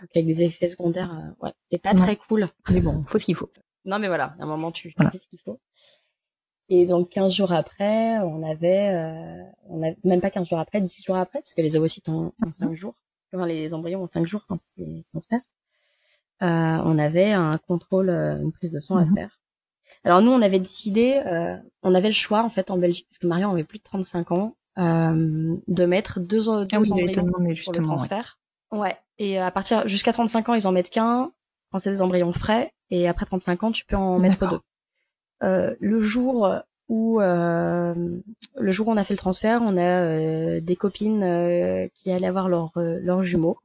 [0.00, 1.12] donc avec des effets secondaires.
[1.12, 2.00] euh, ouais, c'est pas Ouais.
[2.00, 2.48] très cool.
[2.70, 3.50] Mais bon, faut ce qu'il faut.
[3.84, 5.10] Non mais voilà, à un moment tu, tu Voilà.
[5.10, 5.58] fais ce qu'il faut.
[6.70, 10.80] Et donc 15 jours après, on avait, euh, on a même pas 15 jours après,
[10.80, 12.94] 10 jours après, parce que les ovocytes ont, ont 5 jours,
[13.32, 15.40] enfin les embryons ont 5 jours quand ils transfèrent.
[16.42, 16.46] Euh,
[16.84, 19.12] on avait un contrôle, euh, une prise de sang Mhm.
[19.12, 19.40] à faire.
[20.04, 23.18] Alors nous, on avait décidé, euh, on avait le choix en fait en Belgique, parce
[23.18, 26.92] que Marion avait plus de 35 ans, euh, de mettre deux, deux Ah oui, te
[26.94, 27.88] embryons pour le justement.
[27.90, 27.96] ouais.
[27.96, 28.38] transfert.
[28.72, 28.96] Ouais.
[29.18, 31.30] Et à partir jusqu'à 35 ans, ils en mettent qu'un
[31.70, 34.60] quand c'est des embryons frais, et après 35 ans, tu peux en mettre deux.
[35.42, 36.48] Euh, le jour
[36.88, 37.94] où euh,
[38.56, 42.12] le jour où on a fait le transfert, on a euh, des copines euh, qui
[42.12, 43.58] allaient avoir leurs euh, leurs jumeaux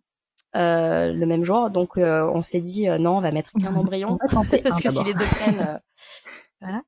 [0.55, 3.75] euh, le même jour, donc euh, on s'est dit euh, non, on va mettre qu'un
[3.75, 4.17] embryon
[4.63, 5.05] parce que si d'abord.
[5.05, 5.77] les deux prennent, euh,
[6.61, 6.81] voilà.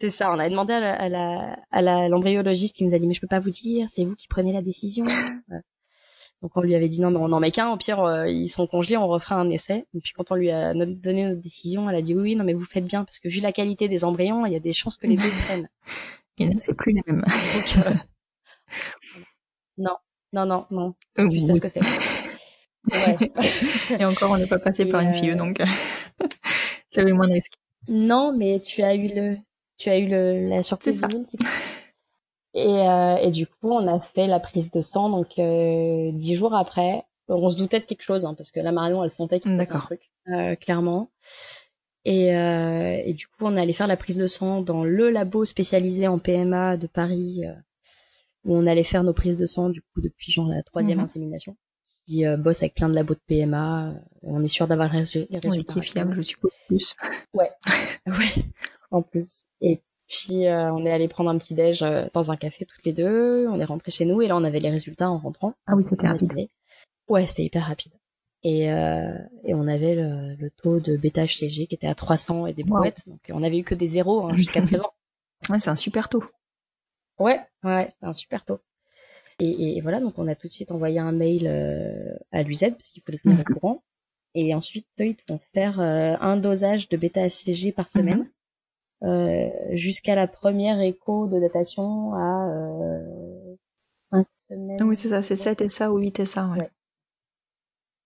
[0.00, 2.98] C'est ça, on a demandé à la, à la, à la- l'embryologiste qui nous a
[2.98, 5.04] dit mais je peux pas vous dire, c'est vous qui prenez la décision.
[6.42, 8.48] Donc on lui avait dit non mais on en met qu'un, au pire euh, ils
[8.48, 9.84] sont congelés, on refera un essai.
[9.94, 12.44] Et puis quand on lui a donné notre décision, elle a dit oui oui non
[12.44, 14.72] mais vous faites bien parce que vu la qualité des embryons, il y a des
[14.72, 15.68] chances que les deux prennent.
[16.38, 17.22] Et là, c'est plus les mêmes.
[17.54, 17.90] Donc euh,
[19.78, 19.96] non
[20.32, 20.94] non non non,
[21.30, 21.80] tu sais ce que c'est.
[22.90, 23.30] Ouais.
[24.00, 25.60] Et encore, on n'est pas passé Et, par une euh, FIV, donc
[26.92, 27.54] j'avais moins de risques.
[27.88, 29.36] Non, mais tu as eu le,
[29.76, 31.06] tu as eu le, la surprise C'est ça.
[31.08, 31.36] du mille qui-
[32.54, 36.34] Et, euh, et du coup, on a fait la prise de sang, donc euh, dix
[36.36, 37.04] jours après.
[37.28, 39.56] On se doutait de quelque chose, hein, parce que la Marion, elle sentait qu'il se
[39.56, 41.10] passait un truc, euh, clairement.
[42.04, 45.44] Et, euh, et du coup, on allé faire la prise de sang dans le labo
[45.44, 47.52] spécialisé en PMA de Paris, euh,
[48.44, 51.04] où on allait faire nos prises de sang, du coup, depuis genre la troisième Mhm.
[51.04, 51.56] insémination,
[52.08, 53.94] qui euh, bosse avec plein de labos de PMA.
[54.22, 55.50] on est sûr d'avoir les résu- les résultats.
[55.50, 56.96] Oui, qui est fiable, je suppose, plus.
[57.34, 57.50] Ouais,
[58.90, 59.44] en plus.
[59.60, 62.84] Et puis euh, on est allé prendre un petit déj euh, dans un café toutes
[62.84, 63.46] les deux.
[63.48, 65.54] On est rentré chez nous et là on avait les résultats en rentrant.
[65.66, 66.48] Ah oui, c'était rapide.
[67.08, 67.92] Ouais, c'était hyper rapide.
[68.42, 72.46] Et euh, et on avait le, le taux de bêta HCG qui était à 300
[72.46, 72.68] et des Wow.
[72.76, 73.06] brouettes.
[73.06, 74.90] Donc on avait eu que des zéros hein, jusqu'à présent.
[75.48, 76.24] Ouais, c'est un super taux.
[77.18, 78.60] Ouais, ouais, c'était un super taux.
[79.38, 82.60] Et, et- voilà, donc on a tout de suite envoyé un mail euh, à l'UZ
[82.60, 83.44] parce qu'il fallait tenir Mhm.
[83.54, 83.82] au courant.
[84.34, 88.24] Et ensuite, eux, ils te font faire euh, un dosage de bêta-HCG par semaine euh,
[89.72, 93.56] jusqu'à la première écho de datation à euh,
[94.10, 94.78] 5 semaines.
[94.80, 96.60] Ah oui, c'est ça, c'est 7 et ça ou 8 et ça, ouais.
[96.60, 96.70] Ouais.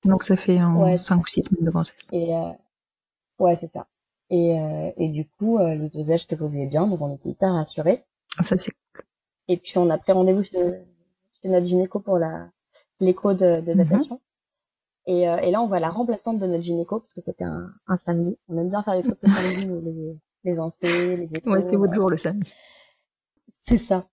[0.04, 0.98] Donc ça fait en Ouais.
[0.98, 2.08] 5 ou 6 semaines de grossesse.
[2.12, 2.50] Et euh,
[3.38, 3.86] ouais, c'est ça.
[4.30, 8.04] Et, euh, et du coup, euh, le dosage évoluait bien, donc on était hyper rassurés.
[8.42, 8.72] Ça, c'est
[9.48, 10.82] Et puis on a pris rendez-vous chez,
[11.42, 12.48] chez notre gynéco pour la
[13.00, 13.78] l'écho de, de Mhm.
[13.78, 14.20] datation.
[15.06, 17.70] Et, euh, et là, on voit la remplaçante de notre gynéco parce que c'était un,
[17.86, 18.38] un samedi.
[18.48, 21.50] On aime bien faire les trucs le samedi, nous, les les lancers, les échos.
[21.50, 22.52] ouais, c'est votre jour le samedi.
[23.66, 24.06] C'est ça.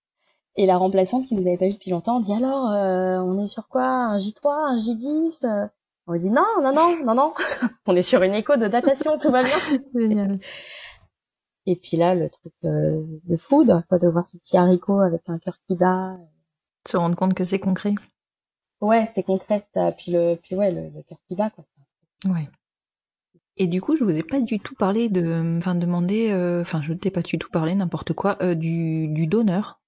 [0.55, 3.47] Et la remplaçante qui nous avait pas vu depuis longtemps dit alors, euh, on est
[3.47, 3.87] sur quoi?
[3.87, 5.67] Un J3, un J10 euh
[6.07, 7.33] On lui dit non, non, non, non, non.
[7.85, 9.57] on est sur une écho de datation, tout va bien.
[9.95, 10.39] Génial.
[11.65, 15.21] Et puis là, le truc euh, de food, quoi, de voir ce petit haricot avec
[15.27, 16.17] un cœur qui bat.
[16.87, 17.93] Se rendre compte que c'est concret.
[18.81, 19.63] Ouais, c'est concret.
[19.73, 19.91] ça.
[19.91, 21.63] Puis le, puis ouais, le, le cœur qui bat, quoi.
[22.25, 22.49] Ouais.
[23.61, 26.81] Et du coup, je vous ai pas du tout parlé de, enfin, demander, euh, enfin,
[26.81, 29.79] je t'ai pas du tout parlé, n'importe quoi, euh, du, du donneur.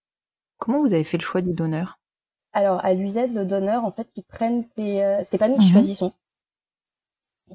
[0.59, 1.97] Comment vous avez fait le choix du donneur?
[2.51, 5.65] Alors, à l'UZ, le donneur, en fait, ils prennent tes, euh, c'est pas nous qui
[5.65, 5.71] Mhm.
[5.71, 6.13] choisissons.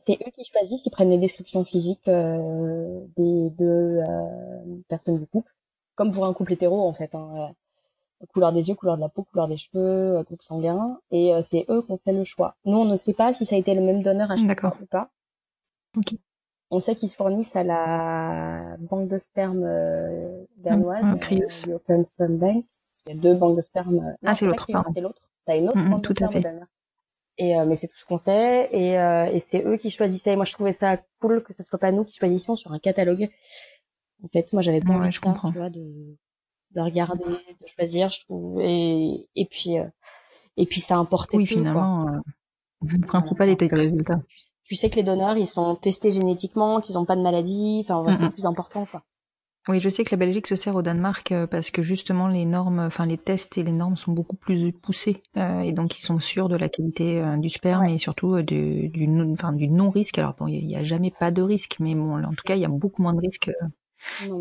[0.08, 4.02] C'est eux qui choisissent, ils prennent les descriptions physiques euh, des deux
[4.88, 5.52] personnes du couple,
[5.94, 7.14] comme pour un couple hétéro en fait.
[7.14, 7.52] Hein,
[8.34, 11.82] couleur des yeux, couleur de la peau, couleur des cheveux, groupe sanguin, et c'est eux
[11.82, 12.56] qui ont fait le choix.
[12.64, 14.76] Nous, on ne sait pas si ça a été le même donneur à chaque fois
[14.82, 15.10] ou pas.
[15.96, 16.14] Ok.
[16.70, 21.66] On sait qu'ils se fournissent à la banque de sperme euh, danoise, euh, Crius.
[21.68, 22.64] European Sperm Bank.
[23.06, 24.14] Il y a deux banques de sperme.
[24.24, 24.92] Ah, c'est pas l'autre, pardon.
[24.94, 25.22] C'est l'autre.
[25.46, 26.40] T'as une autre Mhm, banque tout de à sperme fait.
[26.42, 26.70] Danemark.
[27.38, 30.36] Et euh, mais c'est tout ce qu'on sait et, euh, et c'est eux qui choisissaient.
[30.36, 33.30] Moi je trouvais ça cool que ce soit pas nous qui choisissions sur un catalogue.
[34.24, 35.52] En fait, moi j'avais pas Ouais, envie de je ça, comprends.
[35.52, 36.16] tu vois, de
[36.72, 38.60] de regarder, de choisir, je trouve.
[38.60, 39.86] Et et puis euh,
[40.56, 41.62] et puis ça importait Oui, peu, quoi.
[41.62, 42.18] finalement, euh,
[42.82, 44.20] Le principal était le résultat.
[44.28, 44.38] Tu,
[44.68, 47.80] tu sais que les donneurs, ils sont testés génétiquement, qu'ils n'ont pas de maladie.
[47.84, 49.02] Enfin, ouais, c'est le plus important, quoi.
[49.68, 52.46] Oui, je sais que la Belgique se sert au Danemark euh, parce que justement les
[52.46, 56.00] normes, enfin les tests et les normes sont beaucoup plus poussés euh, et donc ils
[56.02, 57.94] sont sûrs de la qualité euh, du sperme Ouais.
[57.94, 60.16] et surtout euh, du, du, non- enfin, du non-risque.
[60.18, 62.62] Alors bon, il n'y a jamais pas de risque, mais bon, en tout cas, il
[62.62, 63.50] y a beaucoup moins de risques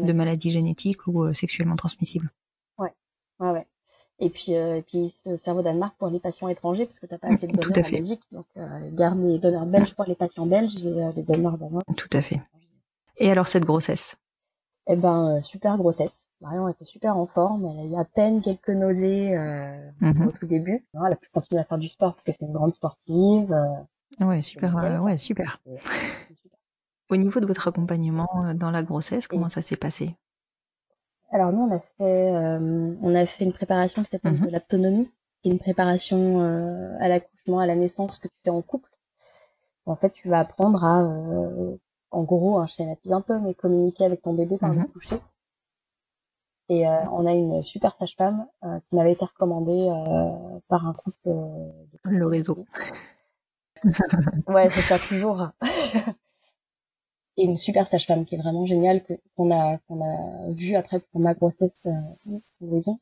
[0.02, 2.30] de maladies génétiques ou sexuellement transmissibles.
[2.80, 2.94] Ouais,
[3.40, 3.68] ouais.
[4.20, 7.00] Et puis, euh, et puis, ils se servent au Danemark pour les patients étrangers parce
[7.00, 7.92] que t'as pas assez de donneurs en.
[7.92, 8.24] Belgique.
[8.32, 11.58] Donc, euh, ils gardent les donneurs belges pour les patients belges et euh, les donneurs
[11.58, 11.84] danois.
[11.96, 12.42] Tout à fait.
[13.18, 14.16] Et alors cette grossesse?
[14.88, 16.28] Eh ben, euh, super grossesse.
[16.42, 17.66] Marion était super en forme.
[17.66, 19.90] Elle a eu à peine quelques nausées euh,
[20.26, 20.86] au tout début.
[20.94, 23.52] Non, elle a pu continuer à faire du sport parce que c'est une grande sportive.
[23.52, 25.60] euh, Ouais, super, ouais, super.
[25.68, 26.58] et- super.
[27.10, 30.16] Au niveau de votre accompagnement dans la grossesse, comment ça s'est passé?
[31.32, 34.46] Alors nous, on a fait, euh, on a fait une préparation qui s'appelle Mhm.
[34.48, 35.12] de l'aptonomie,
[35.42, 38.90] qui est une préparation euh, à l'accouchement, à la naissance que tu fais en couple.
[39.86, 41.78] En fait, tu vas apprendre à, euh,
[42.12, 44.88] en gros, hein, je schématise un peu, mais communiquer avec ton bébé par le Mhm.
[44.88, 45.20] coucher.
[46.70, 50.94] Et euh, on a une super sage-femme euh, qui m'avait été recommandée euh, par un
[50.94, 51.16] couple.
[51.28, 52.66] euh, de Le réseau.
[54.48, 55.48] Ouais, c'est ça toujours.
[57.38, 59.04] Et une super sage-femme qui est vraiment géniale
[59.36, 63.00] qu'on a qu'on a vu après pour ma grossesse euh, Louison.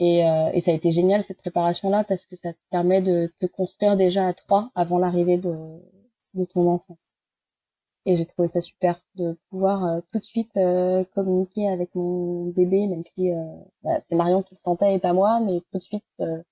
[0.00, 3.02] Et, euh, et ça a été génial cette préparation là parce que ça te permet
[3.02, 5.54] de te construire déjà à trois avant l'arrivée de
[6.34, 6.98] de ton enfant.
[8.04, 12.46] Et j'ai trouvé ça super de pouvoir euh, tout de suite euh, communiquer avec mon
[12.50, 13.36] bébé, même si euh,
[13.82, 16.42] bah, c'est Marion qui le sentait et pas moi, mais tout de suite euh,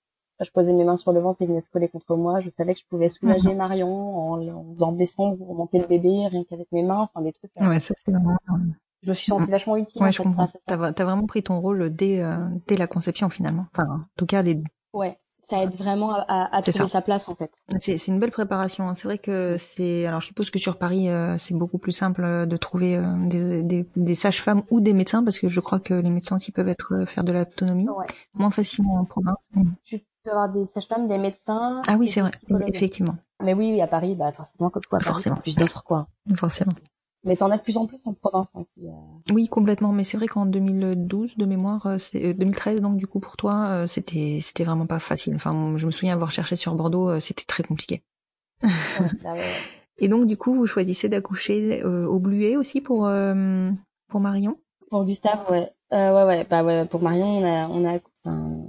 [0.44, 2.50] je posais mes mains sur le ventre et il venait se coller contre moi, je
[2.50, 6.70] savais que je pouvais soulager Marion en, en faisant descendre remonter le bébé rien qu'avec
[6.72, 7.50] mes mains, enfin des trucs.
[7.60, 8.36] euh, Ouais, ça c'est vraiment.
[9.02, 10.02] Je me suis sentie vachement utile.
[10.02, 10.48] Ouais, je comprends.
[10.66, 12.36] T'as vra- t'as vraiment pris ton rôle dès euh,
[12.66, 13.64] dès la conception finalement.
[13.74, 14.62] Enfin, en tout cas, les
[14.92, 15.16] Ouais,
[15.48, 16.86] ça aide vraiment à, à, trouver ça.
[16.86, 17.50] sa place en fait.
[17.80, 18.88] C'est c'est une belle préparation.
[18.90, 18.94] hein.
[18.94, 20.04] C'est vrai que c'est.
[20.06, 23.02] Alors, je suppose que sur Paris, euh, c'est beaucoup plus simple euh, de trouver euh,
[23.26, 26.52] des, des, des sages-femmes ou des médecins, parce que je crois que les médecins aussi
[26.52, 27.88] peuvent être faire de l'autonomie.
[27.88, 28.04] Ouais.
[28.34, 29.48] Moins facilement en province.
[29.54, 31.82] mais- peux avoir des sages-femmes, des médecins.
[31.86, 32.30] Ah oui, c'est vrai.
[32.68, 35.36] Effectivement, Mais oui, oui, à Paris, bah forcément, comme quoi, à Paris, Forcément.
[35.36, 36.08] plus d'offres quoi.
[36.36, 36.72] forcément.
[37.24, 38.48] Mais t'en as de plus en plus en province.
[38.54, 38.90] Hein, qui, euh,
[39.34, 39.92] Oui, complètement.
[39.92, 43.36] Mais c'est vrai qu'en 2012, de mémoire, euh, c'est euh, 2013, donc du coup pour
[43.36, 45.34] toi, euh, c'était c'était vraiment pas facile.
[45.34, 48.02] Enfin, je me souviens avoir cherché sur Bordeaux, euh, c'était très compliqué.
[48.62, 48.70] ouais,
[49.22, 49.42] là, ouais.
[50.02, 53.70] Et donc du coup, vous choisissez d'accoucher euh, au Bluet aussi pour euh,
[54.08, 54.56] pour Marion?
[54.90, 55.70] Pour Gustave, ouais.
[55.92, 58.59] Euh, ouais, ouais, bah ouais, pour Marion, on a, on a, enfin,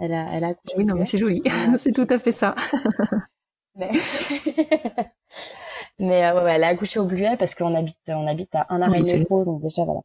[0.00, 0.74] elle a, elle a accouché.
[0.76, 1.42] Oui, non, mais c'est joli.
[1.78, 2.54] c'est tout à fait ça.
[3.78, 3.90] Mais,
[5.98, 8.66] mais euh, ouais, ouais, elle a accouché au Bluet parce qu'on habite, on habite à
[8.70, 10.00] un arrêt Oui, de c'est- métro, donc déjà voilà.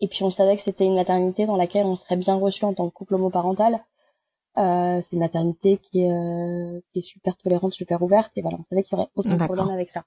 [0.00, 2.74] Et puis on savait que c'était une maternité dans laquelle on serait bien reçu en
[2.74, 3.80] tant que couple homoparental.
[4.58, 8.58] Euh, c'est une maternité qui est, euh, qui est super tolérante, super ouverte, et voilà,
[8.60, 10.02] on savait qu'il y aurait aucun problème avec ça.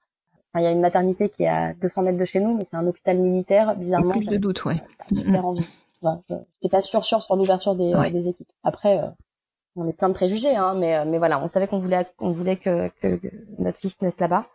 [0.54, 2.66] Enfin, Il y a une maternité qui est à 200 mètres de chez nous, mais
[2.66, 3.76] c'est un hôpital militaire.
[3.78, 4.82] Bizarrement, Plus de doute, ouais.
[5.12, 5.66] super envie.
[6.02, 8.12] Voilà, je j'étais pas sûre sûre sur l'ouverture des, euh, Ouais.
[8.12, 8.52] des équipes.
[8.64, 9.08] Après, euh,
[9.76, 12.32] on est plein de préjugés, hein, mais euh, mais voilà, on savait qu'on voulait on
[12.32, 13.20] voulait que, que,
[13.60, 14.46] notre fils naisse là-bas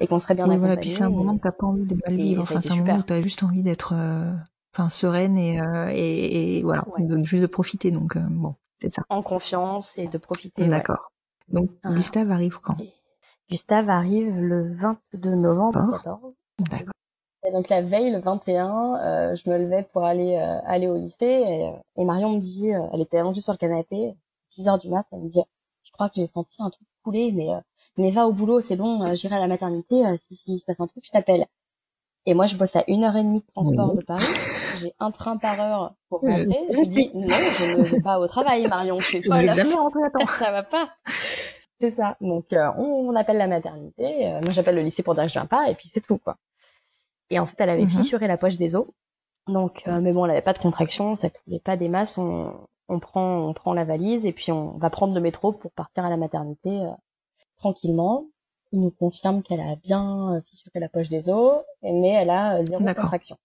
[0.00, 0.76] et qu'on serait bien Oui, voilà.
[0.76, 2.42] Puis c'est un moment où t'as pas envie de mal vivre.
[2.42, 4.32] Enfin, c'est un moment où t'as juste envie d'être, euh,
[4.74, 7.04] enfin, sereine et, euh, et, et voilà, Ouais.
[7.04, 7.90] de- juste de profiter.
[7.90, 9.02] Donc euh, bon, c'est ça.
[9.08, 10.62] en confiance et de profiter.
[10.62, 10.68] ouais.
[10.68, 11.10] D'accord.
[11.48, 11.96] Donc Voilà.
[11.96, 12.76] Gustave arrive quand?
[13.50, 16.02] Gustave arrive le 22 novembre D'accord.
[16.02, 16.34] 14.
[16.70, 16.92] D'accord.
[17.46, 20.96] Et donc la veille, le 21, euh, je me levais pour aller euh, aller au
[20.96, 24.14] lycée et, et Marion me dit, euh, elle était allongée sur le canapé,
[24.56, 25.40] 6 heures du mat, elle me dit,
[25.84, 27.60] je crois que j'ai senti un truc couler, mais euh,
[27.98, 30.64] mais va au boulot, c'est bon, euh, j'irai à la maternité, euh, si s'il se
[30.66, 31.46] passe un truc, je t'appelle.
[32.28, 33.96] Et moi, je bosse à une heure et demie de transport Oui.
[33.98, 34.24] de Paris.
[34.80, 36.66] J'ai un train par heure pour rentrer.
[36.70, 39.46] Je lui dis, non, je ne vais pas au travail, Marion, je suis folle.
[39.48, 40.26] jamais rentrer à temps.
[40.38, 40.90] ça va pas.
[41.80, 42.16] C'est ça.
[42.20, 45.28] Donc euh, on, on appelle la maternité, euh, moi j'appelle le lycée pour dire que
[45.28, 46.36] je viens pas, et puis c'est tout quoi.
[47.30, 47.90] Et en fait, elle avait Mhm.
[47.90, 48.86] fissuré la poche des os.
[49.46, 52.18] Donc, euh, mais bon, elle avait pas de contraction, ça coulait pas des masses.
[52.18, 55.70] On, on prend, on prend la valise et puis on va prendre le métro pour
[55.72, 56.90] partir à la maternité euh,
[57.58, 58.26] tranquillement.
[58.72, 62.56] Il nous confirme qu'elle a bien euh, fissuré la poche des os, mais elle a
[62.58, 63.36] euh, zéro contraction.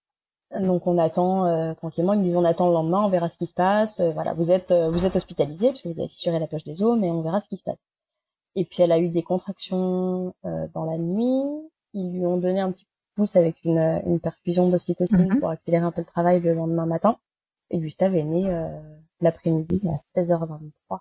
[0.59, 2.13] Donc on attend euh, tranquillement.
[2.13, 3.99] Ils me disent on attend le lendemain, on verra ce qui se passe.
[3.99, 6.63] Euh, voilà, vous êtes euh, vous êtes hospitalisé parce que vous avez fissuré la poche
[6.65, 7.77] des os, mais on verra ce qui se passe.
[8.55, 11.69] Et puis elle a eu des contractions euh, dans la nuit.
[11.93, 12.85] Ils lui ont donné un petit
[13.15, 15.39] pouce avec une, une perfusion d'ocytocine Mhm.
[15.39, 17.17] pour accélérer un peu le travail le lendemain matin.
[17.69, 18.67] Et Gustave est né euh,
[19.21, 20.99] l'après-midi à 16h23.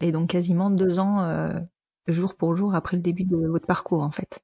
[0.00, 1.60] Et donc quasiment deux ans, euh,
[2.06, 4.40] jour pour jour après le début de votre parcours en fait.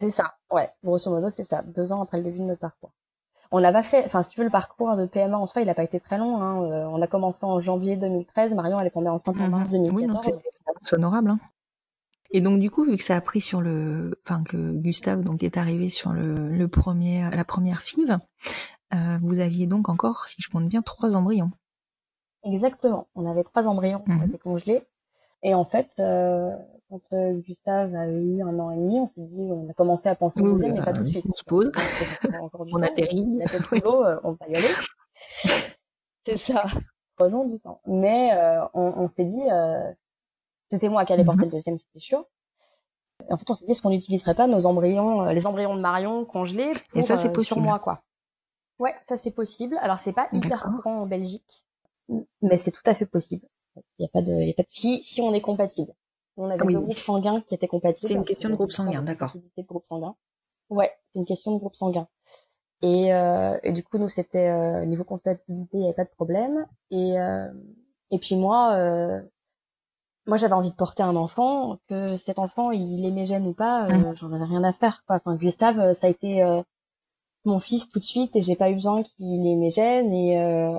[0.00, 0.70] C'est ça, ouais.
[0.84, 1.62] Grosso modo, c'est ça.
[1.62, 2.92] Deux ans après le début de notre parcours.
[3.52, 5.66] On n'a pas fait, enfin, si tu veux, le parcours de PMA en soi, il
[5.66, 6.40] n'a pas été très long.
[6.42, 6.64] Hein.
[6.64, 8.54] Euh, on a commencé en janvier 2013.
[8.54, 9.84] Marion, elle est tombée enceinte en mars Mhm.
[9.84, 9.94] 2014.
[9.94, 10.32] Oui, non, c'est
[10.82, 11.30] c'est honorable.
[11.30, 11.38] Hein.
[12.32, 15.42] Et donc du coup, vu que ça a pris sur le, enfin que Gustave donc
[15.44, 18.18] est arrivé sur le, le premier, la première FIV,
[18.94, 21.52] euh, vous aviez donc encore, si je compte bien, trois embryons.
[22.46, 23.06] Exactement.
[23.14, 24.28] On avait trois embryons qui ont Mhm.
[24.28, 24.82] été congelés.
[25.42, 26.50] Et en fait, euh,
[26.88, 30.08] quand euh, Gustave a eu un an et demi, on s'est dit, on a commencé
[30.08, 31.26] à penser au oui, mais pas bah tout de suite.
[31.28, 31.72] on se pose.
[32.24, 33.36] On a du On atterrit.
[33.38, 34.68] La tête sous l'eau, euh, on va y aller.
[36.24, 36.64] C'est ça.
[37.16, 37.80] Prenons du temps.
[37.86, 39.42] Mais euh, on, on s'est dit,
[40.70, 41.44] c'était moi qui allais porter Mhm.
[41.46, 42.24] le deuxième, c'était sûr.
[43.28, 45.80] Et en fait, on s'est dit, est-ce qu'on n'utiliserait pas nos embryons, les embryons de
[45.80, 47.54] Marion congelés pour, Et ça, c'est possible.
[47.56, 48.02] sur moi, quoi?
[48.78, 49.78] Ouais, ça c'est possible.
[49.80, 51.64] Alors c'est pas hyper courant en Belgique,
[52.42, 53.46] mais c'est tout à fait possible.
[53.98, 55.92] Il y a pas de, il y a pas de si, si on est compatible.
[56.36, 58.08] On avait oui, deux groupes sanguins qui étaient compatibles.
[58.08, 59.32] c'est une question de groupe sanguin, d'accord.
[59.34, 60.14] de groupe sanguin.
[60.68, 62.08] Ouais, c'est une question de groupe sanguin.
[62.82, 66.10] Et, euh, et du coup, nous, c'était euh, niveau compatibilité, il n'y avait pas de
[66.10, 66.66] problème.
[66.90, 67.48] Et, euh,
[68.10, 69.22] et puis moi, euh,
[70.26, 73.86] moi, j'avais envie de porter un enfant, que cet enfant, il aimait gêne ou pas,
[73.86, 74.16] euh, Mhm.
[74.16, 75.04] j'en avais rien à faire.
[75.06, 75.16] Quoi.
[75.16, 76.62] Enfin, Gustave, euh, ça a été euh,
[77.44, 80.12] mon fils tout de suite, et j'ai pas eu besoin qu'il aimait gêne.
[80.12, 80.78] Et, euh,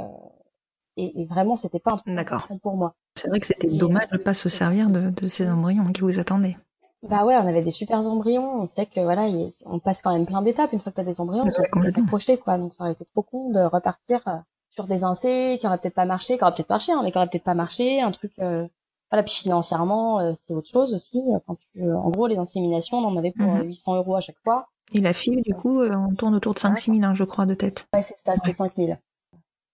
[0.98, 2.38] et, et vraiment, c'était pas un truc D'accord.
[2.38, 2.94] important pour moi.
[3.16, 6.02] C'est vrai que c'était dommage euh, de pas se servir de, de ces embryons qui
[6.02, 6.56] vous attendaient.
[7.04, 8.62] Bah ouais, on avait des super embryons.
[8.62, 11.04] On sait que voilà, il- on passe quand même plein d'étapes une fois que t'as
[11.04, 11.44] des embryons.
[11.46, 12.04] Ouais, sont complètement.
[12.04, 12.58] accrochés, quoi.
[12.58, 14.38] Donc ça aurait été trop con de repartir euh,
[14.72, 17.18] sur des incés qui auraient peut-être pas marché, qui auraient peut-être marché, hein, mais qui
[17.18, 18.02] auraient peut-être pas marché.
[18.02, 18.68] Un truc, euh,
[19.12, 19.24] voilà.
[19.24, 21.22] Puis financièrement, euh, c'est autre chose aussi.
[21.46, 23.62] Quand tu, euh, en gros, les inséminations, on en avait pour Mhm.
[23.62, 24.68] euh, 800 euros à chaque fois.
[24.94, 27.46] Et la fille, du coup, euh, on tourne autour de 5-6 000, hein, je crois,
[27.46, 27.88] de tête.
[27.94, 28.54] Ouais, c'est ça, c'était Ouais.
[28.56, 29.00] 5000.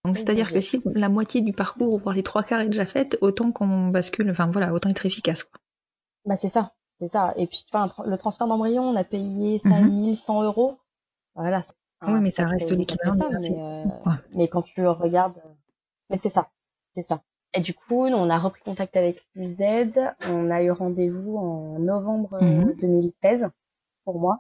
[0.05, 3.17] Donc c'est-à-dire que si la moitié du parcours, voire les trois quarts est déjà faite,
[3.21, 5.43] autant qu'on bascule, enfin voilà, autant être efficace.
[5.43, 5.59] Quoi.
[6.25, 7.33] Bah c'est ça, c'est ça.
[7.37, 9.89] Et puis tu vois, le transfert d'embryon, on a payé ça Mhm.
[9.89, 10.77] 1100 euros.
[11.35, 11.63] Voilà.
[12.05, 13.85] Oui, mais ça reste sacré l'équivalent mais, euh,
[14.33, 15.49] mais quand tu regardes, euh,
[16.09, 16.49] mais c'est ça,
[16.95, 17.21] c'est ça.
[17.53, 19.61] Et du coup, nous, on a repris contact avec l'UZ.
[20.27, 22.75] On a eu rendez-vous en novembre euh, Mhm.
[22.81, 23.47] 2016
[24.03, 24.39] pour moi.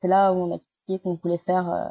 [0.00, 1.88] C'est là où on a expliqué qu'on voulait faire euh,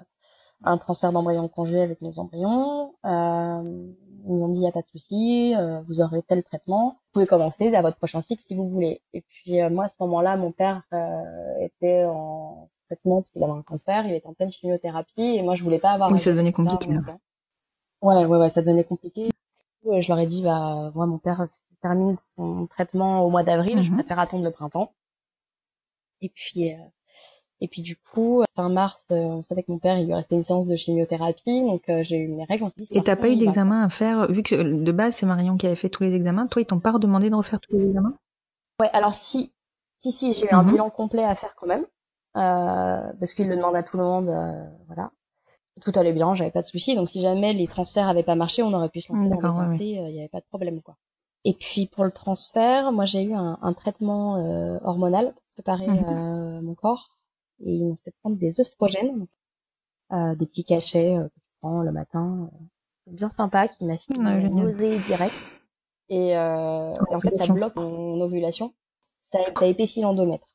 [0.63, 2.93] un transfert d'embryon congé avec nos embryons.
[3.05, 3.87] Euh,
[4.25, 6.89] ils nous ont dit, il n'y a pas de souci, euh, vous aurez tel traitement.
[6.89, 9.01] Vous pouvez commencer à votre prochain cycle si vous voulez.
[9.13, 13.43] Et puis, euh, moi, à ce moment-là, mon père euh, était en traitement parce qu'il
[13.43, 16.11] avait un cancer, il était en pleine chimiothérapie et moi, je voulais pas avoir...
[16.11, 17.01] Oui, ça devenait compliqué, là.
[17.05, 17.19] temps.
[18.01, 19.29] Ouais, ouais, ouais, ça devenait compliqué.
[19.85, 21.47] Euh, je leur ai dit, bah, moi, mon père
[21.81, 23.97] termine son traitement au mois d'avril, je Mhm.
[23.99, 24.91] préfère attendre le printemps.
[26.21, 26.77] Et puis, euh,
[27.61, 30.35] et puis du coup, fin mars, euh, on savait que mon père, il lui restait
[30.35, 32.65] une séance de chimiothérapie, donc euh, j'ai eu mes règles.
[32.65, 35.25] On dit, Et t'as pas eu d'examen à faire, vu que euh, de base c'est
[35.25, 37.75] Marion qui avait fait tous les examens, toi ils t'ont pas redemandé de refaire tous
[37.75, 38.13] les examens?
[38.79, 39.51] Ouais, alors si,
[39.99, 40.73] si, si, j'ai eu un Mhm.
[40.73, 41.85] bilan complet à faire quand même,
[42.37, 45.11] euh, parce qu'il le demande à tout le monde, euh, voilà.
[45.81, 46.95] Tout allait bien, j'avais pas de soucis.
[46.95, 49.75] Donc si jamais les transferts avaient pas marché, on aurait pu se lancer dans euh,
[49.79, 50.95] il y avait pas de problème quoi.
[51.45, 55.87] Et puis pour le transfert, moi j'ai eu un, un traitement euh, hormonal pour préparer
[55.87, 56.03] Mhm.
[56.03, 57.16] euh, mon corps
[57.65, 59.29] et ils m'ont fait prendre des œstrogènes, donc,
[60.13, 62.49] euh, des petits cachets euh, que tu prends le matin,
[63.07, 65.35] euh, bien sympa, qui m'a fait Ouais, nausée directe.
[66.09, 67.53] Et, euh, et en fait ça Ovulation.
[67.55, 68.73] bloque mon ovulation,
[69.31, 70.47] ça, ça épaissit l'endomètre.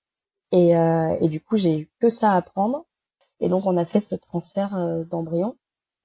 [0.53, 2.86] Et, euh, et du coup j'ai eu que ça à prendre.
[3.40, 5.57] Et donc on a fait ce transfert euh, d'embryon.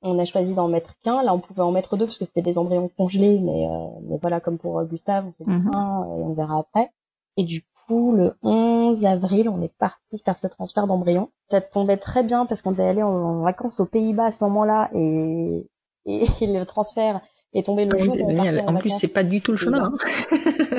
[0.01, 1.23] On a choisi d'en mettre qu'un.
[1.23, 4.17] Là, on pouvait en mettre deux parce que c'était des embryons congelés, mais, euh, mais
[4.21, 5.71] voilà, comme pour Gustave, on s'est dit Mhm.
[5.73, 6.91] un et on verra après.
[7.37, 11.29] Et du coup, le 11 avril, on est parti faire ce transfert d'embryon.
[11.49, 14.89] Ça tombait très bien parce qu'on devait aller en, vacances aux Pays-Bas à ce moment-là
[14.93, 15.67] et,
[16.05, 17.21] et, le transfert
[17.53, 19.91] est tombé le jour où on en En plus c'est pas du tout le chemin.
[20.31, 20.37] hein.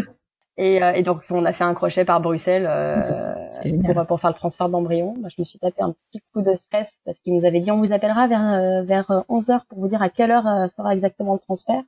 [0.61, 3.33] Et, euh, et donc on a fait un crochet par Bruxelles euh,
[3.95, 5.15] pour, pour faire le transfert d'embryon.
[5.17, 7.71] Moi, je me suis tapé un petit coup de stress parce qu'il nous avait dit
[7.71, 10.95] on vous appellera vers euh, vers 11 heures pour vous dire à quelle heure sera
[10.95, 11.83] exactement le transfert.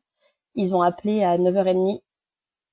[0.55, 2.01] Ils ont appelé à 9h30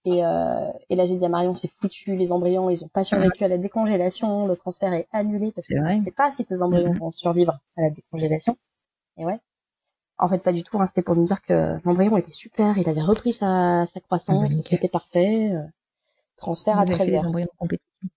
[0.06, 3.04] et, euh, et là j'ai dit à Marion c'est foutu les embryons ils ont pas
[3.04, 6.62] survécu à la décongélation le transfert est annulé parce que je sais pas si tes
[6.62, 7.00] embryons Mhm.
[7.00, 8.56] vont survivre à la décongélation.
[9.18, 9.40] Et ouais.
[10.20, 10.80] En fait, pas du tout.
[10.80, 12.78] hein, C'était pour nous dire que l'embryon était super.
[12.78, 14.42] Il avait repris sa, sa Ah croissance.
[14.42, 14.64] bah, nickel.
[14.80, 15.52] C'était parfait.
[15.52, 15.62] euh,
[16.38, 17.28] transfert Vous à avez 13 fait des heures.
[17.28, 18.12] embryons compétitifs.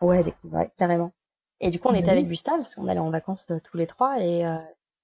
[0.00, 1.12] Ouais, des- ouais, carrément.
[1.60, 3.76] Et du coup, on Bah était avec Gustave parce qu'on allait en vacances euh, tous
[3.76, 4.56] les trois et euh,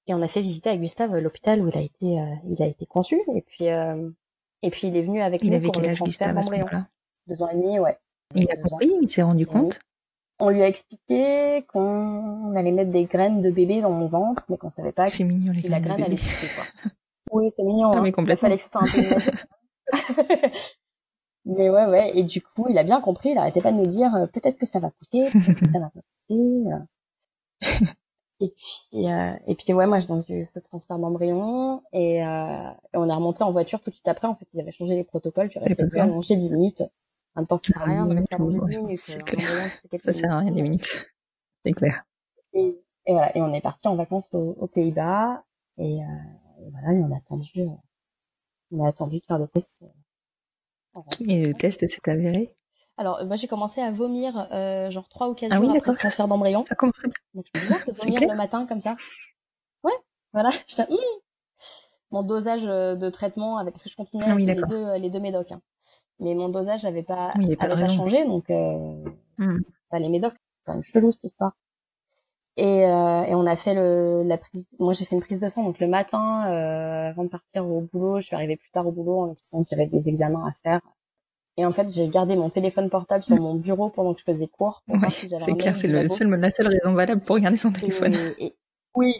[0.07, 2.67] et on a fait visiter à Gustave l'hôpital où il a été euh, il a
[2.67, 4.11] été conçu et puis euh,
[4.63, 6.51] et puis il est venu avec Il nous avait pour quel âge Gustave à ce
[6.51, 6.87] moment-là?
[7.27, 7.99] Deux ans et demi, ouais.
[8.35, 9.79] Il a compris, il s'est rendu compte?
[10.41, 14.57] On lui a expliqué qu'on allait mettre des graines de bébé dans mon ventre, mais
[14.57, 16.65] qu'on savait pas C'est mignon les si la graine allait pousser, quoi.
[17.31, 17.93] Oui, c'est mignon.
[17.93, 18.01] Hein.
[18.01, 18.49] mais complètement.
[18.49, 20.49] Il fallait que ce soit un peu
[21.45, 22.17] mais ouais, ouais.
[22.17, 23.31] Et du coup, il a bien compris.
[23.31, 25.79] Il arrêtait pas de nous dire euh, peut-être que ça va pousser, peut-être que ça
[25.79, 26.65] va pas pousser.
[28.41, 28.45] euh.
[28.47, 32.71] Et puis, euh, et puis ouais, moi, donc, j'ai eu ce transfert d'embryon et, euh,
[32.95, 34.29] et on est remonté en voiture tout de suite après.
[34.29, 35.49] En fait, ils avaient changé les protocoles.
[35.51, 36.83] Tu T'avais restais pas plus allongé 10 minutes.
[37.35, 39.01] En même temps, ça sert à rien de rester allongé 10 Ouais, minutes.
[39.01, 39.71] c'est euh, clair.
[39.99, 41.07] Ça sert à rien les minutes.
[41.65, 42.05] C'est clair.
[42.53, 45.43] Et, et voilà, et on est parti en vacances aux, aux Pays-Bas
[45.79, 46.07] et, euh,
[46.61, 47.69] et voilà, et on a attendu, euh,
[48.71, 49.71] on a attendu de faire le test.
[49.83, 49.87] euh.
[51.27, 52.55] Et le test s'est avéré?
[52.99, 55.71] Alors, euh, moi, j'ai commencé à vomir euh, genre trois ou quatre Ah oui, jours
[55.77, 55.95] après d'accord.
[55.95, 56.65] le transfert d'embryon.
[56.67, 57.11] Ça commence bien.
[57.35, 58.97] Donc, je me disais, de C'est vomir le matin comme ça.
[59.85, 59.93] Ouais,
[60.33, 60.51] voilà.
[60.67, 60.99] J'étais, hum.
[62.11, 64.95] Mon dosage euh, de traitement, avec, parce que je continuais Ah oui, avec les deux,
[64.97, 65.53] les deux médocs.
[65.53, 65.61] hein.
[66.21, 67.97] Mais mon dosage n'avait pas, Oui, y pas avait pas raison.
[67.97, 69.05] changé, donc euh,
[69.93, 71.53] bah, les médocs, c'est quand même chelou cette histoire.
[72.57, 74.67] Et, euh, et on a fait le, la prise.
[74.81, 75.63] Moi, j'ai fait une prise de sang.
[75.63, 78.91] Donc le matin, euh, avant de partir au boulot, je suis arrivée plus tard au
[78.91, 80.81] boulot en expliquant que j'avais des examens à faire.
[81.59, 84.47] Et en fait, j'ai gardé mon téléphone portable sur mon bureau pendant que je faisais
[84.47, 84.83] cours.
[84.89, 86.15] Ouais, si c'est clair, c'est le labo.
[86.15, 88.15] seul, la seule raison valable pour regarder son téléphone.
[88.39, 88.55] et-
[88.95, 89.13] oui,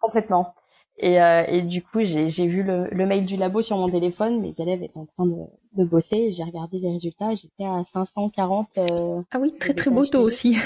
[0.00, 0.54] complètement.
[0.98, 4.40] Et, euh, et du coup, j'ai vu le, le mail du labo sur mon téléphone.
[4.40, 5.36] Mes élèves étaient en train de,
[5.74, 6.32] de bosser.
[6.32, 7.34] J'ai regardé les résultats.
[7.34, 8.68] J'étais à 540.
[8.78, 10.56] euh, Ah oui, très très beau taux aussi.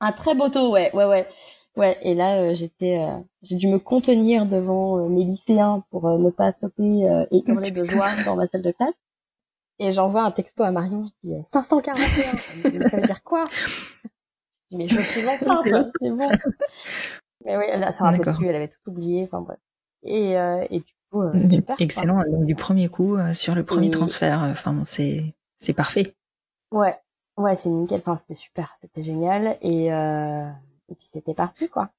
[0.00, 1.26] un très beau taux, ouais, ouais, ouais.
[1.76, 6.06] Ouais, et là, euh, j'étais, euh, j'ai dû me contenir devant euh, mes lycéens pour
[6.06, 8.92] euh, ne pas sauter euh, et hurler de joie dans ma salle de classe.
[9.78, 11.94] Et j'envoie un texto à Marion, je dis euh, 541.
[12.64, 13.44] Elle me dit, ça veut dire quoi?
[13.46, 15.92] Je dis, Mais je suis enceinte, C'est bon.
[16.00, 16.28] c'est bon.
[17.44, 18.36] Mais oui, elle D'accord.
[18.36, 19.58] plus, elle avait tout oublié, enfin bref.
[20.04, 21.76] Et, euh, et du coup, euh, super.
[21.76, 21.84] quoi.
[21.84, 22.22] Excellent.
[22.30, 25.72] Donc du premier coup euh, sur le premier Et- transfert, euh, enfin bon, c'est c'est
[25.72, 26.14] parfait.
[26.70, 26.96] Ouais,
[27.36, 27.98] ouais, c'est nickel.
[28.00, 29.58] Enfin, c'était super, c'était génial.
[29.60, 30.48] Et, euh,
[30.88, 31.90] et puis c'était parti, quoi.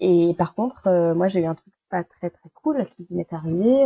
[0.00, 3.32] Et par contre, euh, moi, j'ai eu un truc pas très très cool qui m'est
[3.32, 3.84] arrivé.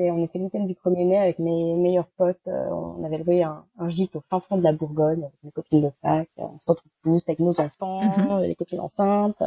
[0.00, 2.38] C'était, on était le week-end du 1er mai avec mes meilleurs potes.
[2.46, 5.50] euh, on avait loué un, un gîte au fin fond de la Bourgogne avec mes
[5.50, 6.28] copines de fac.
[6.38, 8.30] Euh, On se retrouve tous avec nos enfants, Mhm.
[8.30, 9.42] euh, les copines enceintes.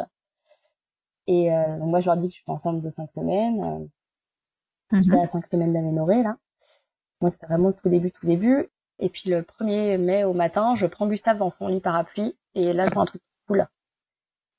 [1.28, 3.64] Et euh, donc moi, je leur dis que je suis enceinte de cinq semaines.
[3.64, 3.86] Euh,
[5.01, 6.38] J'étais à cinq semaines d'aménorrhée, là.
[7.22, 8.70] Moi, c'était vraiment le tout début, tout début.
[8.99, 12.36] Et puis, le 1er mai au matin, je prends Gustave dans son lit parapluie.
[12.54, 13.68] Et là, je vois un truc cool.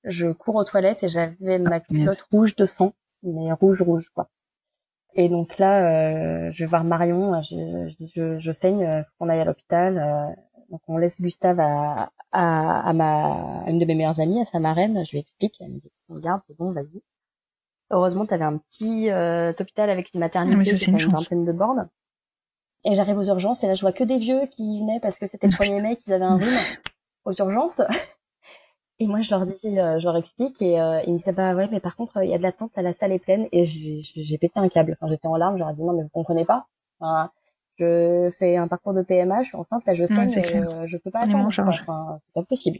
[0.03, 2.95] Je cours aux toilettes et j'avais ma culotte rouge de sang.
[3.23, 4.29] Mais rouge, rouge, quoi.
[5.15, 7.41] Et donc là, euh, je vais voir Marion.
[7.43, 7.55] Je,
[8.01, 9.99] je, je, je saigne, euh, faut qu'on aille à l'hôpital.
[9.99, 10.35] euh.
[10.71, 14.45] donc, on laisse Gustave à, à, à ma, à une de mes meilleures amies, à
[14.45, 15.05] sa marraine.
[15.07, 15.57] Je lui explique.
[15.61, 17.03] Elle me dit, regarde, c'est bon, vas-y.
[17.91, 21.45] Heureusement, tu avais un petit euh, hôpital avec une maternité Ah, ça, était une vingtaine
[21.45, 21.89] de bornes.
[22.85, 25.27] Et j'arrive aux urgences et là, je vois que des vieux qui venaient parce que
[25.27, 26.49] c'était le 1er mai qu'ils avaient un rhume
[27.25, 27.81] aux urgences.
[29.01, 31.55] Et moi, je leur dis, euh, je leur explique et euh, ils me disent, bah
[31.55, 33.49] ouais, mais par contre, il y a de l'attente, la salle est pleine.
[33.53, 34.97] Et j'ai pété un câble.
[35.01, 36.67] Enfin, j'étais en larmes, j'aurais dit, non, mais vous comprenez pas.
[37.01, 37.31] Enfin,
[37.77, 40.71] je fais un parcours de PMA, je suis enceinte, là, je saigne, clair.
[40.71, 41.51] euh, je peux pas attendre.
[41.83, 42.79] Enfin, c'est pas possible.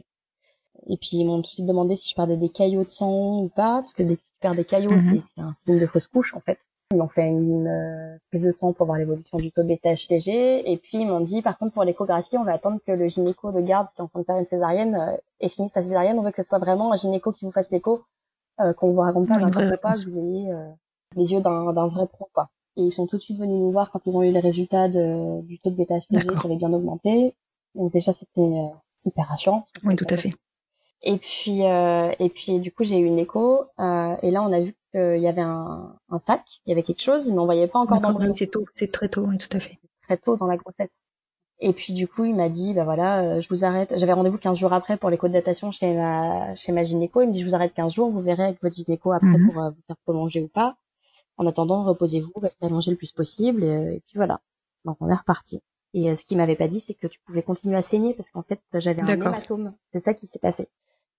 [0.87, 3.39] Et puis, ils m'ont tout de suite demandé si je perdais des caillots de sang
[3.43, 5.21] ou pas, parce que dès que tu perds des caillots, Mhm.
[5.21, 6.59] c'est- c'est un signe de fausse couche, en fait.
[6.91, 10.69] Ils m'ont fait une euh, prise de sang pour voir l'évolution du taux de bêta-HCG.
[10.71, 13.51] Et puis, ils m'ont dit, par contre, pour l'échographie, on va attendre que le gynéco
[13.51, 16.19] de garde qui est en train de faire une césarienne euh, ait fini sa césarienne.
[16.19, 18.03] On veut que ce soit vraiment un gynéco qui vous fasse l'écho,
[18.61, 20.05] euh, qu'on vous raconte pas vraie n'importe quoi, réponse.
[20.05, 20.69] que vous ayez euh,
[21.15, 22.49] les yeux d'un vrai pro, quoi.
[22.77, 24.89] Et ils sont tout de suite venus nous voir quand ils ont eu les résultats
[24.89, 26.39] de, du taux de D'accord.
[26.39, 27.33] qui avait bien augmenté.
[27.73, 28.67] Donc déjà, c'était euh,
[29.05, 29.65] hyper rassurant.
[29.83, 30.33] Oui, tout à fait.
[31.01, 33.65] Et puis, euh, et puis du coup, j'ai eu une écho.
[33.79, 36.83] euh, et là, on a vu qu'il y avait un, un sac, il y avait
[36.83, 37.99] quelque chose, mais on voyait pas encore
[38.35, 39.77] c'est tôt, c'est très tôt, oui, tout à fait.
[40.03, 40.93] très tôt dans la grossesse.
[41.59, 43.93] Et puis du coup, il m'a dit, bah voilà, euh, je vous arrête.
[43.97, 47.21] J'avais rendez-vous 15 jours après pour l'écho de datation chez ma chez ma gynéco.
[47.21, 49.51] Il me dit, je vous arrête 15 jours, vous verrez avec votre gynéco après Mhm.
[49.51, 50.75] pour euh, vous faire prolonger ou pas.
[51.37, 54.41] En attendant, reposez-vous, restez allongé le plus possible, et, euh, et puis voilà.
[54.83, 55.61] Donc on est reparti.
[55.93, 58.29] Et euh, ce qu'il m'avait pas dit, c'est que tu pouvais continuer à saigner parce
[58.31, 59.73] qu'en fait, j'avais un hématome.
[59.93, 60.67] C'est ça qui s'est passé.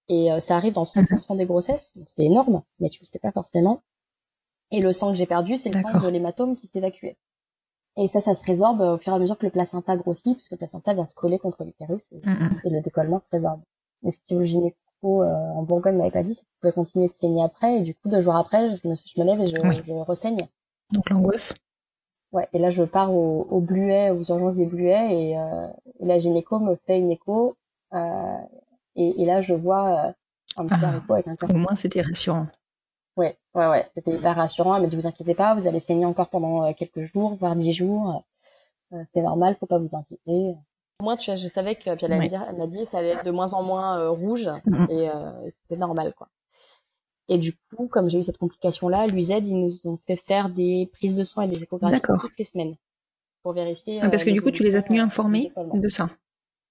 [0.09, 3.19] Et euh, ça arrive dans 30% des grossesses, donc c'est énorme, mais tu le sais
[3.19, 3.83] pas forcément.
[4.71, 7.17] Et le sang que j'ai perdu, c'est le sang de l'hématome qui s'évacuait.
[7.97, 10.51] Et ça, ça se résorbe au fur et à mesure que le placenta grossit, puisque
[10.53, 12.21] le placenta vient se coller contre l'utérus et,
[12.65, 13.61] et le décollement se résorbe.
[14.03, 16.73] Mais ce que le gynéco euh, en Bourgogne m'avait pas dit, c'est que tu pouvais
[16.73, 19.41] continuer de saigner après, et du coup, deux jours après, je me, je me lève
[19.41, 19.81] et je, Oui.
[19.87, 20.39] je ressaigne.
[20.93, 21.55] Donc l'angoisse.
[22.33, 25.67] Ouais, et là, je pars au, au Bluet, aux urgences des Bluets, et, euh,
[26.01, 27.57] et la gynéco me fait une écho,
[27.95, 28.37] euh,
[28.97, 30.13] et, et là, je vois euh,
[30.59, 31.51] un petit Ah, avec un cœur.
[31.51, 32.47] Au moins, c'était rassurant.
[33.17, 34.77] Ouais, ouais, ouais, c'était hyper rassurant.
[34.77, 37.57] Elle m'a dit, vous inquiétez pas, vous allez saigner encore pendant euh, quelques jours, voire
[37.57, 38.25] dix jours.
[38.93, 40.55] Euh, c'est normal, faut pas vous inquiéter.
[41.01, 43.25] Au moins, tu vois, je savais que, puis elle, elle m'a dit, ça allait être
[43.25, 44.87] de moins en moins euh, rouge, Mhm.
[44.91, 46.29] et euh, c'était normal, quoi.
[47.29, 50.89] Et du coup, comme j'ai eu cette complication-là, l'UZ, ils nous ont fait faire des
[50.93, 52.77] prises de sang et des échographies toutes les semaines
[53.43, 53.99] pour vérifier.
[54.01, 56.09] Ah, parce euh, que du coup, tu les as tenus informés de ça.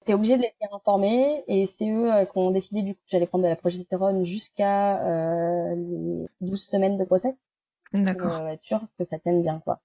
[0.05, 2.99] T'es obligé de les tenir informés et c'est eux euh, qui ont décidé du coup
[3.01, 7.35] que j'allais prendre de la progestérone jusqu'à euh, les 12 semaines de grossesse
[7.91, 8.33] pour D'accord.
[8.35, 9.79] euh, être sûr que ça tienne bien quoi.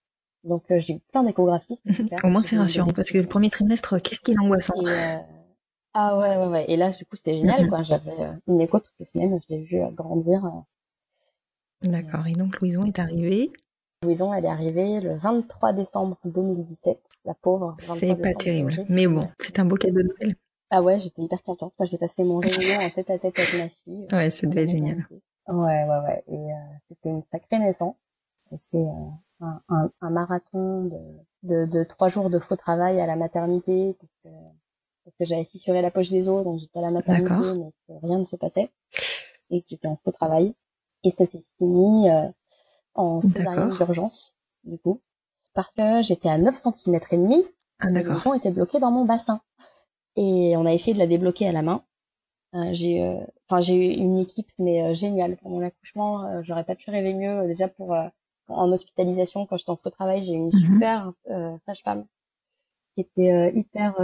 [0.44, 1.78] Donc euh, j'ai eu plein d'échographies.
[2.24, 4.74] Au moins, c'est rassurant des parce que le premier trimestre, qu'est-ce qui est angoissant.
[4.76, 5.16] et, euh,
[5.94, 6.64] Ah ouais, ouais, ouais.
[6.70, 7.82] Et là, du coup, c'était génial, quoi.
[7.82, 10.44] J'avais euh, une écho toutes les semaines, je l'ai vu euh, grandir.
[10.44, 11.88] euh.
[11.88, 12.26] D'accord.
[12.26, 13.52] Et donc, Louison est arrivée.
[14.02, 17.76] Louison, elle est arrivée le 23 décembre 2017, la pauvre.
[17.80, 18.86] 23 C'est pas terrible.
[18.88, 20.36] Mais bon, c'est un beau cadeau de Noël.
[20.70, 21.74] Ah ouais, j'étais hyper contente.
[21.78, 24.06] Moi, j'ai passé mon réveillon en tête à tête avec ma fille.
[24.10, 25.06] Ouais, ça devait être génial.
[25.48, 26.24] Ouais, ouais, ouais.
[26.28, 26.56] Et euh,
[26.88, 27.96] c'était une sacrée naissance.
[28.50, 30.96] C'était euh, un, un, un marathon de,
[31.42, 34.28] de, de trois jours de faux travail à la maternité parce que,
[35.04, 38.06] parce que j'avais fissuré la poche des os, donc j'étais à la maternité, mais que
[38.06, 38.70] rien ne se passait
[39.50, 40.54] et que j'étais en faux travail.
[41.04, 42.28] Et ça s'est fini euh,
[43.00, 45.00] en césarienne d'urgence, du coup,
[45.54, 47.44] parce que j'étais à 9 cm et demi
[47.80, 48.16] Ah, d'accord.
[48.16, 49.40] maison était bloquée dans mon bassin.
[50.16, 51.82] Et on a essayé de la débloquer à la main.
[52.54, 56.42] Euh, j'ai, euh, enfin, j'ai eu une équipe mais euh, géniale pour mon accouchement.
[56.42, 57.46] j'aurais pas pu rêver mieux.
[57.46, 57.94] Déjà pour
[58.48, 60.60] en hospitalisation quand j'étais en faux travail, j'ai eu une Mhm.
[60.60, 61.12] super
[61.66, 62.06] sage-femme
[62.94, 63.94] qui était hyper,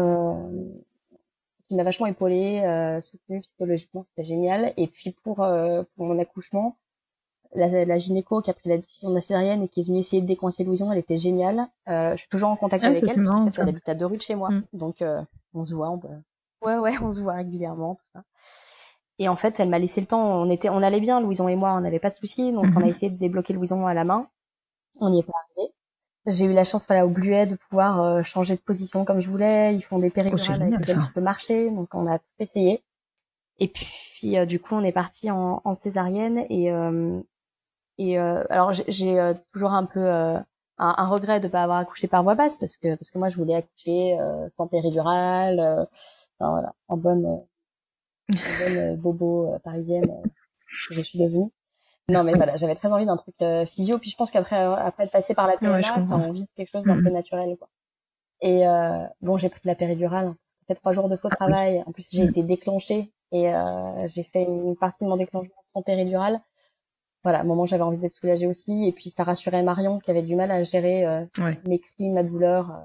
[1.66, 4.06] qui m'a vachement épaulée, soutenue psychologiquement.
[4.10, 4.72] C'était génial.
[4.76, 6.76] Et puis pour pour mon accouchement,
[7.56, 9.98] la, la gynéco qui a pris la décision de la césarienne et qui est venue
[9.98, 11.66] essayer de décoincer Louison, elle était géniale.
[11.88, 13.62] Euh, je suis toujours en contact Ah, avec elle parce marrant, qu'en fait, ça.
[13.62, 14.50] elle habite à deux rues de chez moi.
[14.50, 14.62] Mm.
[14.74, 15.20] Donc euh,
[15.54, 16.08] on se voit, on peut...
[16.62, 18.22] ouais ouais, on se voit régulièrement tout ça.
[19.18, 20.20] Et en fait, elle m'a laissé le temps.
[20.42, 22.52] On était, on allait bien, Louison et moi, on n'avait pas de soucis.
[22.52, 22.88] Donc on a Mhm.
[22.88, 24.28] essayé de débloquer Louison à la main.
[25.00, 25.72] On n'y est pas arrivé.
[26.26, 29.30] J'ai eu la chance, voilà, au Bluet, de pouvoir euh, changer de position comme je
[29.30, 29.74] voulais.
[29.76, 31.04] Ils font des péridurales avec lesquelles ça.
[31.06, 32.82] tu peux marcher, donc on a tout essayé.
[33.58, 37.20] Et puis, euh, du coup, on est parti en, en césarienne et euh,
[37.98, 40.38] et euh, alors j'ai- euh, toujours un peu euh,
[40.78, 43.28] un, un regret de pas avoir accouché par voie basse parce que parce que moi
[43.30, 45.84] je voulais accoucher euh, sans péridurale, euh,
[46.40, 47.36] enfin, voilà, en bonne euh,
[48.44, 50.26] en bonne bobo euh, parisienne euh,
[50.90, 51.50] je suis devenue.
[52.08, 55.04] Non mais voilà, j'avais très envie d'un truc euh, physio puis je pense qu'après après
[55.04, 57.68] être passé par la PMA, Ouais, t'as envie de quelque chose d'un peu naturel quoi.
[58.42, 60.26] Et euh, bon, j'ai pris de la péridurale.
[60.28, 61.82] hein, parce que Ça fait trois jours de faux Ah travail.
[61.86, 62.32] En plus, j'ai Mhm.
[62.32, 66.40] été déclenchée et euh, j'ai fait une partie de mon déclenchement sans péridurale.
[67.26, 70.12] Voilà, à un moment j'avais envie d'être soulagée aussi et puis ça rassurait Marion qui
[70.12, 71.58] avait du mal à gérer euh, Ouais.
[71.66, 72.70] mes cris, ma douleur.
[72.70, 72.84] euh.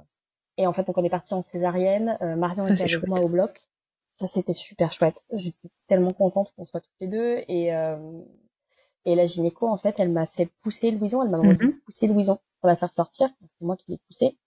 [0.57, 2.17] Et en fait, donc on est parti en césarienne.
[2.21, 3.07] Euh, Marion Ça, était avec chouette.
[3.07, 3.61] moi au bloc.
[4.19, 5.23] Ça, c'était super chouette.
[5.31, 7.43] J'étais tellement contente qu'on soit toutes les deux.
[7.47, 7.97] Et, euh,
[9.05, 11.21] et la gynéco, en fait, elle m'a fait pousser Louison.
[11.23, 11.79] Elle m'a demandé de Mhm.
[11.85, 13.29] pousser Louison pour la faire sortir.
[13.39, 14.37] C'est moi qui l'ai poussée.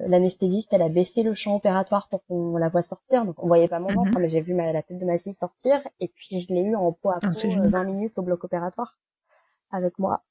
[0.00, 3.24] L'anesthésiste, elle a baissé le champ opératoire pour qu'on la voie sortir.
[3.26, 3.96] Donc, on voyait pas mon Mhm.
[3.96, 5.82] ventre, mais j'ai vu ma- la tête de ma fille sortir.
[6.00, 7.68] Et puis, je l'ai eu en peau à peau Ah, euh, génial.
[7.70, 8.96] 20 minutes au bloc opératoire
[9.70, 10.22] avec moi.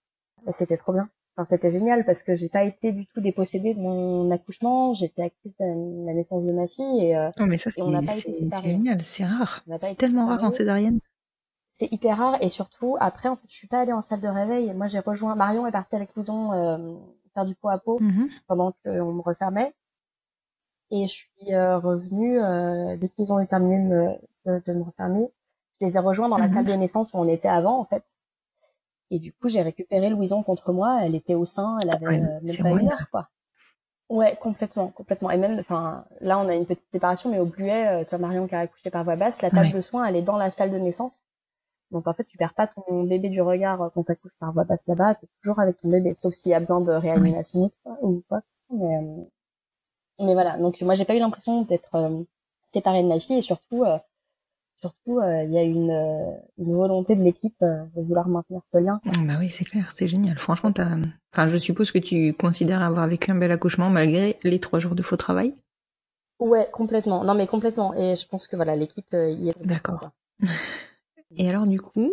[0.48, 1.10] Et c'était trop bien.
[1.38, 4.94] Enfin, c'était génial parce que j'ai pas été du tout dépossédée de mon accouchement.
[4.96, 7.82] J'étais actrice de la naissance de ma fille et euh, Oh, mais ça, c'est
[8.64, 9.64] génial, c'est rare.
[9.82, 11.00] C'est tellement rare en césarienne.
[11.74, 12.38] c'est hyper rare.
[12.44, 14.74] Et surtout, après, en fait, je suis pas allée en salle de réveil.
[14.74, 16.96] Moi, j'ai rejoint Marion est partie avec Louison euh,
[17.34, 18.30] faire du pot à peau Mhm.
[18.48, 19.74] pendant qu'on me refermait.
[20.92, 24.10] Et je suis euh, revenue euh, dès qu'ils ont eu terminé de me,
[24.46, 25.30] de, de me refermer.
[25.80, 26.54] Je les ai rejoints dans la Mhm.
[26.54, 28.04] salle de naissance où on était avant, en fait.
[29.10, 31.00] Et du coup, j'ai récupéré Louison contre moi.
[31.04, 33.30] Elle était au sein, elle avait Ouais, euh, même pas une heure, quoi.
[34.10, 35.32] Ouais, complètement, complètement.
[35.32, 38.48] Et même, enfin, là, on a une petite séparation, mais au Bluet, euh, toi, Marion,
[38.48, 39.74] qui a accouché par voie basse, la table Ouais.
[39.74, 41.26] de soins, elle est dans la salle de naissance.
[41.92, 44.64] Donc, en fait, tu perds pas ton bébé du regard euh, quand t'accouches par voie
[44.64, 45.16] basse là-bas.
[45.16, 48.24] T'es toujours avec ton bébé, sauf s'il y a besoin de réanimation ou quoi, ou
[48.28, 48.42] quoi.
[48.72, 49.24] Mais, euh,
[50.20, 50.58] mais voilà.
[50.58, 52.24] Donc, moi, j'ai pas eu l'impression d'être euh,
[52.74, 53.98] séparée de ma fille et surtout, euh,
[54.80, 58.80] surtout, euh, il y a une, une volonté de l'équipe euh, de vouloir maintenir ce
[58.80, 59.02] lien.
[59.06, 60.40] Oh, Bah oui, c'est clair, c'est génial.
[60.40, 60.96] Franchement, t'as...
[61.34, 64.96] Enfin, je suppose que tu considères avoir vécu un bel accouchement malgré les trois jours
[64.96, 65.54] de faux travail?
[66.40, 67.24] Ouais, complètement.
[67.24, 67.94] Non, mais complètement.
[67.94, 69.66] Et je pense que voilà, l'équipe euh, y est.
[69.66, 70.10] D'accord.
[71.38, 72.12] Et alors, du coup,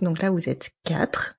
[0.00, 1.38] donc là, vous êtes quatre.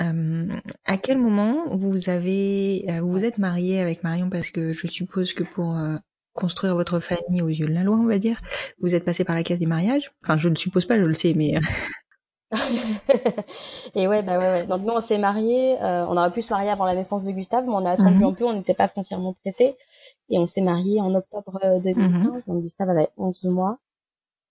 [0.00, 0.46] Euh,
[0.84, 4.30] à quel moment vous avez, euh, vous vous êtes marié avec Marion?
[4.30, 5.96] Parce que je suppose que pour euh,
[6.34, 8.40] construire votre famille aux yeux de la loi, on va dire,
[8.80, 10.12] vous êtes passé par la case du mariage.
[10.24, 11.60] Enfin, je ne suppose pas, je le sais, mais euh,
[13.94, 14.66] et ouais, bah ouais, ouais.
[14.66, 15.76] Donc nous, on s'est mariés.
[15.82, 18.18] euh, on aurait pu se marier avant la naissance de Gustave, mais on a attendu
[18.20, 18.24] Mhm.
[18.24, 18.44] un peu.
[18.44, 19.76] On n'était pas foncièrement pressés.
[20.30, 22.44] Et on s'est mariés en octobre euh, 2015.
[22.46, 23.78] Donc Gustave avait 11 mois.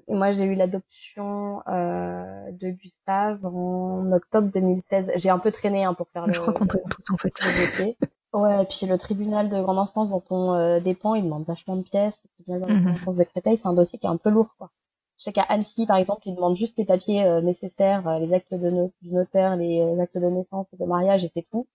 [0.07, 5.11] Et moi, j'ai eu l'adoption euh, de Gustave en octobre 2016.
[5.15, 7.33] J'ai un peu traîné hein, pour faire le, je crois qu'on traîne tous en fait.
[7.55, 7.97] dossier.
[8.33, 11.75] Ouais, et puis le tribunal de grande instance dont on euh, dépend, il demande vachement
[11.77, 12.23] de pièces.
[12.25, 12.93] Le tribunal de grande Mhm.
[12.95, 14.71] instance de Créteil, c'est un dossier qui est un peu lourd, quoi.
[15.17, 18.33] Je sais qu'à Annecy, par exemple, ils demandent juste les papiers euh, nécessaires, euh, les
[18.33, 21.47] actes de no- du notaire, les euh, actes de naissance et de mariage, et c'est
[21.51, 21.67] tout.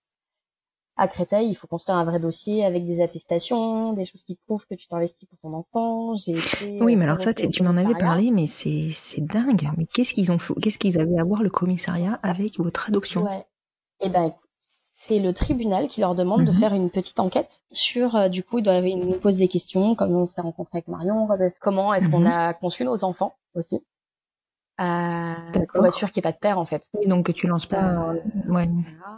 [0.95, 4.65] À Créteil, il faut construire un vrai dossier avec des attestations, des choses qui prouvent
[4.67, 6.15] que tu t'investis pour ton enfant.
[6.15, 6.35] J'ai
[6.81, 9.69] Oui, euh, mais alors ça, convoquée tu m'en avais parlé, mais c'est c'est dingue.
[9.77, 13.21] Mais qu'est-ce qu'ils ont fait Qu'est-ce qu'ils avaient à voir le commissariat avec votre adoption?
[13.23, 13.45] Ouais.
[14.01, 14.39] Eh ben, écoute,
[14.95, 16.59] c'est le tribunal qui leur demande de Mhm.
[16.59, 19.95] faire une petite enquête sur, euh, du coup, ils doivent ils nous posent des questions,
[19.95, 21.27] comme on s'est rencontré avec Marion,
[21.61, 22.27] comment est-ce qu'on Mhm.
[22.27, 23.79] a conçu nos enfants aussi, euh.
[24.77, 26.83] Pour être sûr qu'il n'y ait pas de père en fait.
[26.93, 28.13] Oui, donc que tu lances pas Euh,
[28.47, 28.69] euh, ouais,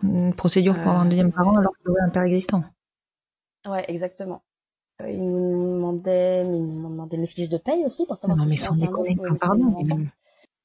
[0.04, 2.64] une procédure pour avoir un Euh, deuxième parent alors qu'il y aurait un père existant.
[3.68, 4.44] Ouais, exactement.
[5.02, 8.44] Euh, ils nous demandaient, ils nous demandaient mes fiches de paye aussi pour savoir Non
[8.44, 9.76] si mais sans déconner, pardon.
[9.84, 10.08] mais-.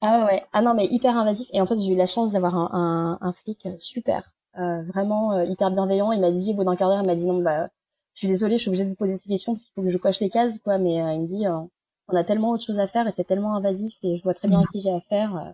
[0.01, 0.43] Ah ouais, ouais.
[0.53, 1.47] Ah non, mais hyper invasif.
[1.53, 2.69] Et en fait, j'ai eu la chance d'avoir un,
[3.21, 6.11] un, un flic super, euh, vraiment euh, hyper bienveillant.
[6.11, 7.67] Il m'a dit, au bout d'un quart d'heure, il m'a dit, non, bah,
[8.13, 9.89] je suis désolée, je suis obligée de vous poser ces questions parce qu'il faut que
[9.91, 10.77] je coche les cases, quoi.
[10.77, 11.59] Mais euh, il me dit, euh,
[12.11, 14.47] on a tellement autre chose à faire et c'est tellement invasif et je vois très
[14.47, 15.35] bien à qui j'ai affaire.
[15.35, 15.51] euh.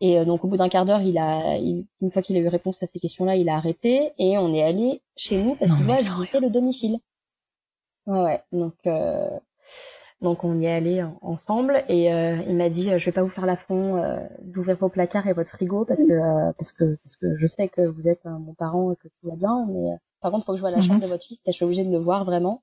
[0.00, 2.40] Et euh, donc, au bout d'un quart d'heure, il a, il- une fois qu'il a
[2.40, 5.72] eu réponse à ces questions-là, il a arrêté et on est allé chez nous parce
[5.74, 6.98] qu'il sans visiter le domicile.
[8.06, 8.42] Ouais, ouais.
[8.52, 9.38] Donc, euh,
[10.20, 13.12] donc on y est allé en- ensemble et euh, il m'a dit, euh, je vais
[13.12, 16.72] pas vous faire l'affront euh, d'ouvrir vos placards et votre frigo parce que euh, parce
[16.72, 19.36] que parce que je sais que vous êtes un bon parent et que tout va
[19.36, 20.82] bien, mais euh, par contre, faut que je vois la Mhm.
[20.82, 21.40] chambre de votre fils.
[21.46, 22.62] Je suis obligée de le voir vraiment.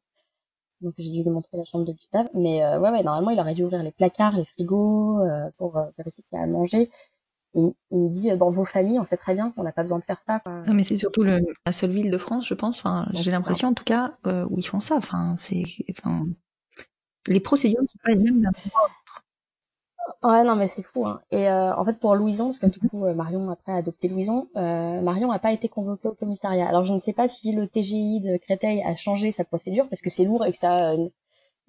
[0.82, 3.40] Donc j'ai dû lui montrer la chambre de Gustave, mais euh, ouais, ouais, normalement il
[3.40, 6.48] aurait dû ouvrir les placards, les frigos euh, pour euh, vérifier qu'il y a à
[6.48, 6.90] manger.
[7.56, 9.84] Il, il me dit, euh, dans vos familles, on sait très bien qu'on n'a pas
[9.84, 10.40] besoin de faire ça.
[10.40, 10.62] quoi.
[10.68, 12.80] Non mais c'est surtout le, la seule ville de France, je pense.
[12.80, 14.96] Enfin, j'ai l'impression en tout cas euh, où ils font ça.
[14.96, 16.26] Enfin, c'est, enfin,
[17.28, 18.52] les procédures ne sont pas les mêmes d'un
[20.24, 21.06] Ouais, non, mais c'est fou.
[21.06, 21.22] Hein.
[21.32, 24.08] Et euh, en fait, pour Louison, parce que du coup, euh, Marion après a adopté
[24.08, 26.68] Louison, euh, Marion n'a pas été convoquée au commissariat.
[26.68, 30.02] Alors, je ne sais pas si le TGI de Créteil a changé sa procédure parce
[30.02, 31.10] que c'est lourd et que ça, euh,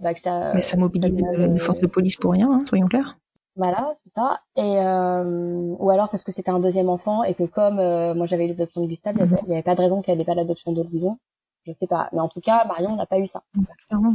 [0.00, 0.52] bah, que ça.
[0.54, 3.18] Mais ça mobilise euh, les forces de police pour rien, hein, soyons clairs.
[3.56, 4.40] Voilà, c'est ça.
[4.56, 8.26] Et euh, ou alors parce que c'était un deuxième enfant et que comme euh, moi
[8.26, 10.72] j'avais eu l'adoption de Gustave, il n'y avait pas de raison qu'elle n'ait pas l'adoption
[10.72, 11.18] de Louison.
[11.66, 12.08] Je sais pas.
[12.12, 13.42] Mais en tout cas, Marion n'a pas eu ça.
[13.88, 14.14] Clairement.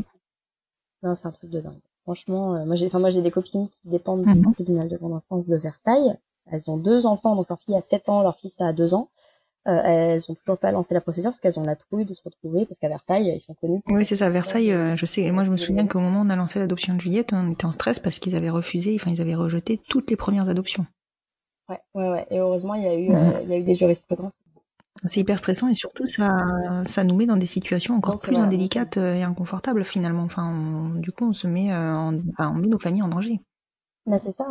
[1.03, 1.81] Non, c'est un truc de dingue.
[2.05, 4.41] Franchement, euh, moi j'ai, enfin moi j'ai des copines qui dépendent Mhm.
[4.43, 6.15] du tribunal de grande instance de Versailles.
[6.51, 9.09] Elles ont deux enfants, donc leur fille a 7 ans, leur fils a 2 ans.
[9.67, 12.21] Euh, elles ont toujours pas lancé la procédure parce qu'elles ont la trouille de se
[12.23, 13.81] retrouver parce qu'à Versailles ils sont connus.
[13.87, 14.29] Oui, c'est ça.
[14.29, 15.29] Versailles, euh, je sais.
[15.31, 17.65] Moi, je me souviens qu'au moment où on a lancé l'adoption de Juliette, on était
[17.65, 20.85] en stress parce qu'ils avaient refusé, enfin, ils avaient rejeté toutes les premières adoptions.
[21.69, 22.27] Ouais, ouais, ouais.
[22.29, 23.15] Et heureusement il y a eu, Mhm.
[23.15, 24.37] euh, il y a eu des jurisprudences.
[25.07, 26.35] C'est hyper stressant et surtout ça,
[26.87, 28.45] ça nous met dans des situations encore Donc, plus voilà.
[28.45, 30.23] indélicates euh, et inconfortables finalement.
[30.23, 33.09] Enfin, on- du coup, on se met, euh, en, enfin, on met nos familles en
[33.09, 33.39] danger.
[34.07, 34.49] Bah c'est ça.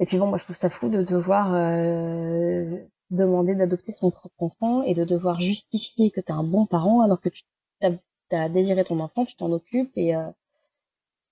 [0.00, 2.78] Et puis bon, moi je trouve ça fou de devoir euh,
[3.10, 7.20] demander d'adopter son propre enfant et de devoir justifier que t'es un bon parent alors
[7.20, 7.42] que tu
[7.80, 7.92] t'as,
[8.30, 10.30] t'as désiré ton enfant, tu t'en occupes et euh,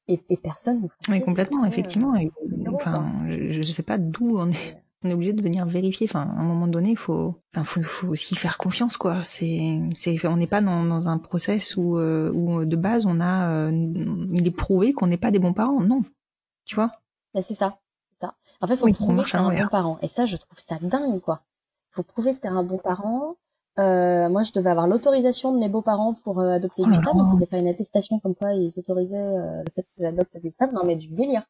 [0.08, 0.88] et, et personne.
[0.88, 2.14] fait Oui, complètement, effectivement.
[2.16, 2.30] Et,
[2.62, 4.82] zéro, enfin, je, je sais pas d'où on est.
[5.04, 6.08] On est obligé de venir vérifier.
[6.10, 9.22] Enfin, à un moment donné, il faut, enfin, faut, faut aussi faire confiance, quoi.
[9.24, 13.20] C'est, c'est, on n'est pas dans, dans un process où, euh, où de base on
[13.20, 13.70] a, euh,
[14.32, 15.80] il est prouvé qu'on n'est pas des bons parents.
[15.80, 16.02] Non,
[16.64, 16.90] tu vois?
[17.32, 17.78] Bah, c'est ça,
[18.10, 18.34] c'est ça.
[18.60, 19.98] En fait, faut Oui, on prouver que t'es un bon parent.
[20.02, 21.42] Et ça, je trouve ça dingue, quoi.
[21.92, 23.36] Faut prouver que t'es un bon parent.
[23.78, 27.14] Euh, moi, je devais avoir l'autorisation de mes beaux-parents pour euh, adopter Oh Gustave.
[27.14, 30.36] Donc, ils devaient faire une attestation comme quoi ils autorisaient euh, le fait que j'adopte
[30.42, 30.72] Gustave.
[30.72, 31.44] Non, mais du délire.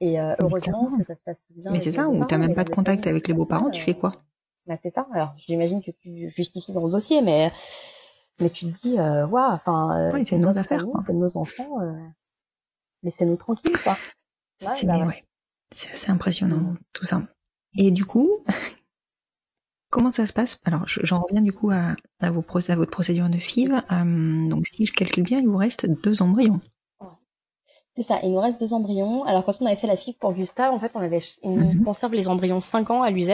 [0.00, 1.70] Et euh, Mais heureusement que ça se passe bien.
[1.70, 3.94] Mais c'est ça, beaux-parents, t'as même mais pas de contact avec les beaux-parents, tu fais
[3.94, 4.12] quoi?
[4.66, 5.06] Bah c'est ça.
[5.12, 7.52] Alors j'imagine que tu justifies dans le dossier, mais
[8.40, 11.02] mais tu te dis, euh, waouh, enfin, euh, Oui, c'est nos affaires, quoi.
[11.06, 11.92] c'est nos enfants, euh,
[13.02, 13.92] laissez-nous tranquilles, quoi.
[14.62, 15.06] Ouais, C'est bah ouais.
[15.06, 15.24] ouais.
[15.72, 17.22] C'est assez impressionnant tout ça.
[17.76, 18.30] Et du coup,
[19.90, 20.58] comment ça se passe?
[20.64, 23.72] Alors, je- j'en reviens du coup à, à, vos proc- à votre procédure de FIV.
[23.92, 26.60] Euh, donc, si je calcule bien, il vous reste deux embryons.
[27.96, 29.22] C'est ça, il nous reste deux embryons.
[29.24, 31.84] Alors quand on avait fait la fibre pour Gustave, en fait, on avait on Mhm.
[31.84, 33.30] conserve les embryons 5 ans à l'UZ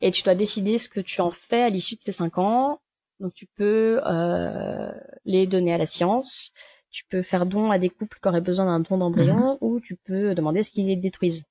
[0.00, 2.78] et tu dois décider ce que tu en fais à l'issue de ces 5 ans.
[3.18, 4.92] Donc tu peux euh,
[5.24, 6.52] les donner à la science,
[6.90, 9.96] tu peux faire don à des couples qui auraient besoin d'un don d'embryon ou tu
[9.96, 11.44] peux demander ce qu'ils les détruisent.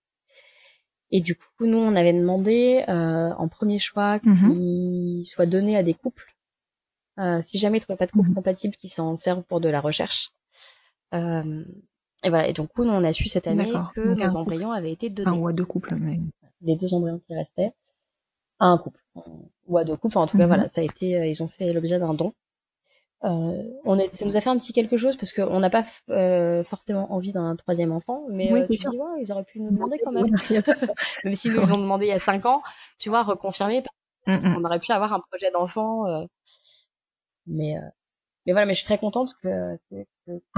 [1.12, 4.54] Et du coup, nous, on avait demandé euh, en premier choix Mhm.
[4.54, 6.34] qu'ils soient donnés à des couples.
[7.20, 8.36] Euh, si jamais ils trouvaient pas de couple Mhm.
[8.36, 10.30] compatible qui s'en servent pour de la recherche.
[11.14, 11.66] Euh,
[12.24, 12.48] et voilà.
[12.48, 14.38] Et donc, nous, on a su cette année que Donc, un nos couple.
[14.38, 15.30] embryons avaient été donnés.
[15.30, 16.20] Enfin, ou à deux couples, mais...
[16.62, 17.72] Les deux embryons qui restaient
[18.60, 19.00] à un couple
[19.68, 20.18] ou à deux couples.
[20.18, 20.50] Enfin, en tout cas, Mhm.
[20.54, 22.34] voilà, ça a été, euh, ils ont fait l'objet d'un don.
[23.26, 25.86] Euh, on est, ça nous a fait un petit quelque chose parce qu'on n'a pas
[26.10, 29.60] euh, forcément envie d'un troisième enfant, mais Oui, euh, tu dis ouais, ils auraient pu
[29.60, 30.28] nous demander quand même.
[31.26, 32.62] Même si nous ont demandé il y a cinq ans,
[32.98, 33.84] tu vois, reconfirmer,
[34.28, 34.56] Mm, mm.
[34.58, 36.06] on aurait pu avoir un projet d'enfant.
[36.08, 36.26] euh,
[37.48, 37.82] mais euh,
[38.46, 40.06] mais voilà, mais je suis très contente que, que-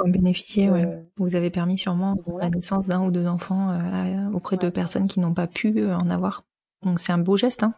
[0.04, 1.06] En bénéficier, ouais.
[1.18, 5.08] Vous avez permis sûrement la naissance d'un ou deux enfants euh, à- auprès de personnes
[5.08, 6.44] qui n'ont pas pu euh, en avoir.
[6.84, 7.74] Donc, c'est un beau geste, hein.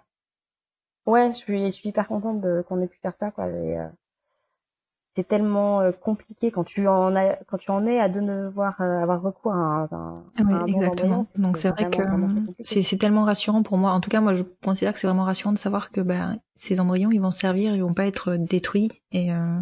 [1.06, 3.48] ouais, je suis, je suis hyper contente de qu'on ait pu faire ça quoi.
[3.50, 3.88] Et, euh,
[5.16, 9.02] c'est tellement euh, compliqué quand tu en as, quand tu en es à devoir euh,
[9.04, 11.24] avoir recours à un, un, Ah oui, un bon exactement.
[11.36, 13.92] Donc c'est vrai vraiment, que vraiment, c'est euh, tellement rassurant pour moi.
[13.92, 16.80] En tout cas, moi, je considère que c'est vraiment rassurant de savoir que bah, ces
[16.80, 19.60] embryons, ils vont servir, ils vont pas être détruits et euh,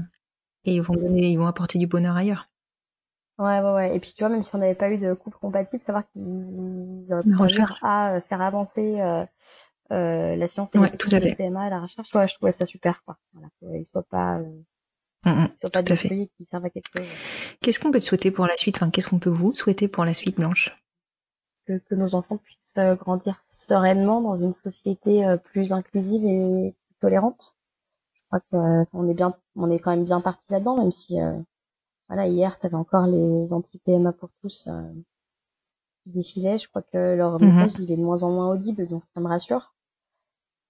[0.65, 2.49] et ils vont donner, ils vont apporter du bonheur ailleurs.
[3.37, 3.95] Ouais, ouais, ouais.
[3.95, 7.07] Et puis tu vois, même si on n'avait pas eu de couple compatible, savoir qu'ils
[7.11, 7.79] auraient pu recherche.
[7.81, 9.25] à euh, faire avancer euh,
[9.91, 11.21] euh, la science et Ouais, tout à fait.
[11.21, 12.13] de PMA, la recherche.
[12.15, 13.17] Ouais, je trouvais ça super, quoi.
[13.33, 14.61] Voilà, qu'ils soient pas, euh,
[15.25, 16.09] Mm, mm, qu'ils soient pas tout à fait.
[16.09, 17.19] détruits, qu'ils servent à quelque chose.
[17.61, 18.75] Qu'est-ce qu'on peut te souhaiter pour la suite?
[18.77, 20.75] Enfin, qu'est-ce qu'on peut vous souhaiter pour la suite, Blanche?
[21.65, 26.75] Que, que nos enfants puissent euh, grandir sereinement dans une société euh, plus inclusive et
[26.99, 27.55] tolérante.
[28.33, 30.91] Je crois que euh, on est bien, on est quand même bien parti là-dedans, même
[30.91, 31.39] si, euh,
[32.09, 34.93] voilà, hier, t'avais encore les anti-PMA pour tous euh,
[36.03, 36.59] qui défilaient.
[36.59, 37.41] Je crois que leur Mhm.
[37.41, 39.73] message, il est de moins en moins audible, donc ça me rassure.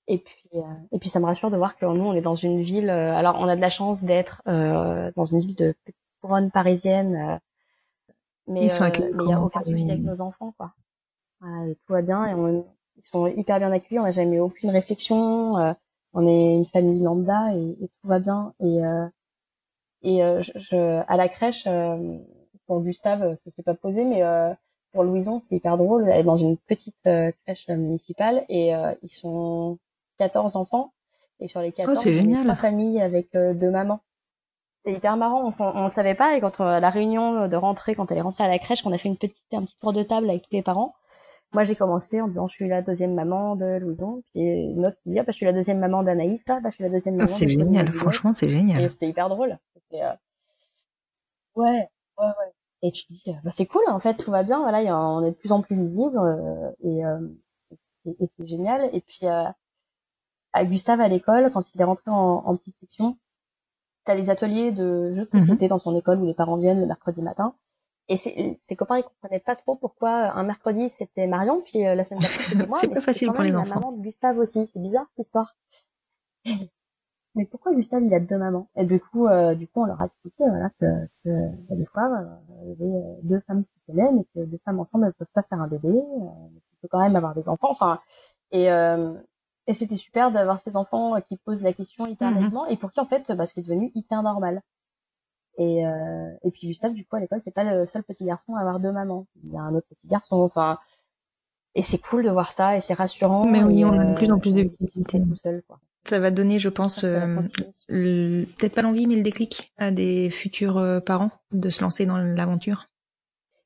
[0.07, 0.61] Et puis, euh,
[0.91, 2.89] et puis ça me rassure de voir que nous, on est dans une ville.
[2.89, 6.51] euh, alors, on a de la chance d'être euh, dans une ville de petite couronne
[6.51, 7.37] parisienne, euh,
[8.47, 10.73] mais Ils sont accueillis mais il y a aucun souci avec nos enfants, quoi.
[11.41, 12.65] Voilà, tout va bien et on,
[12.97, 13.99] ils sont hyper bien accueillis.
[13.99, 15.57] On n'a jamais eu aucune réflexion.
[16.13, 18.53] On est une famille lambda et, et tout va bien.
[18.61, 19.07] Et euh,
[20.03, 22.17] et euh, je, je- à la crèche, euh,
[22.67, 24.53] pour Gustave, ça s'est pas posé, mais euh,
[24.93, 26.09] pour Louison, c'est hyper drôle.
[26.09, 29.77] Elle est dans une petite euh, crèche municipale et euh, ils sont
[30.17, 30.93] 14 enfants.
[31.39, 32.43] Et sur les 14, Oh, c'est génial.
[32.43, 34.01] trois familles avec deux mamans.
[34.83, 36.35] C'est hyper marrant, on, on le savait pas.
[36.35, 38.81] Et quand on, à la réunion de rentrée, quand elle est rentrée à la crèche,
[38.83, 40.93] qu'on a fait une petite, un petit tour de table avec tous les parents,
[41.53, 44.97] moi j'ai commencé en disant je suis la deuxième maman de Louison, puis une autre
[45.03, 46.89] qui dit ah, bah, je suis la deuxième maman d'Anaïs, ah, bah, je suis la
[46.89, 48.89] deuxième Ah, maman C'est génial, franchement, c'est génial.
[48.89, 49.57] c'était hyper drôle.
[49.93, 50.13] Euh,
[51.55, 52.53] Ouais, ouais, ouais.
[52.83, 54.85] Et tu te dis, euh, bah, c'est cool, en fait, tout va bien, voilà, il
[54.85, 57.19] y a- on est de plus en plus visible, euh, et, euh,
[58.05, 58.89] et, et c'est génial.
[58.93, 59.43] Et puis, euh,
[60.53, 63.17] à Gustave, à l'école, quand il est rentré en, en petite section,
[64.05, 65.41] t'as les ateliers de jeux de Mhm.
[65.41, 67.55] société dans son école où les parents viennent le mercredi matin.
[68.11, 71.95] Et ses, ses copains, ils comprenaient pas trop pourquoi un mercredi c'était Marion, puis euh,
[71.95, 72.77] la semaine d'après c'était moi.
[72.81, 73.75] C'est pas facile quand pour les la enfants.
[73.79, 74.67] maman de Gustave aussi.
[74.67, 75.55] C'est bizarre cette histoire.
[77.35, 78.67] Mais pourquoi Gustave il a deux mamans?
[78.75, 80.85] Et du coup, euh, du coup, on leur a expliqué voilà que,
[81.23, 81.29] que
[81.69, 82.25] bah, des fois, euh,
[82.63, 85.27] il y avait euh, deux femmes qui s'aiment et que deux femmes ensemble elles peuvent
[85.33, 85.93] pas faire un bébé, euh,
[86.53, 87.71] mais qu'il faut quand même avoir des enfants.
[87.71, 88.01] Enfin,
[88.51, 89.13] et euh,
[89.67, 92.39] et c'était super d'avoir ces enfants euh, qui posent la question hyper Mhm.
[92.41, 94.61] naïvement et pour qui en fait, bah, c'est devenu hyper normal.
[95.57, 98.55] Et euh, et puis Gustave, du coup, à l'école, c'est pas le seul petit garçon
[98.55, 99.27] à avoir deux mamans.
[99.43, 100.37] Il y a un autre petit garçon.
[100.37, 100.79] Enfin,
[101.75, 103.45] et c'est cool de voir ça et c'est rassurant.
[103.45, 105.21] Mais oui, et, on a de euh, plus en plus de visibilité.
[105.35, 105.79] seul, quoi.
[106.03, 107.37] Ça va donner, je pense, euh,
[107.87, 112.05] le- peut-être pas l'envie, mais le déclic à des futurs euh, parents de se lancer
[112.05, 112.87] dans l'aventure.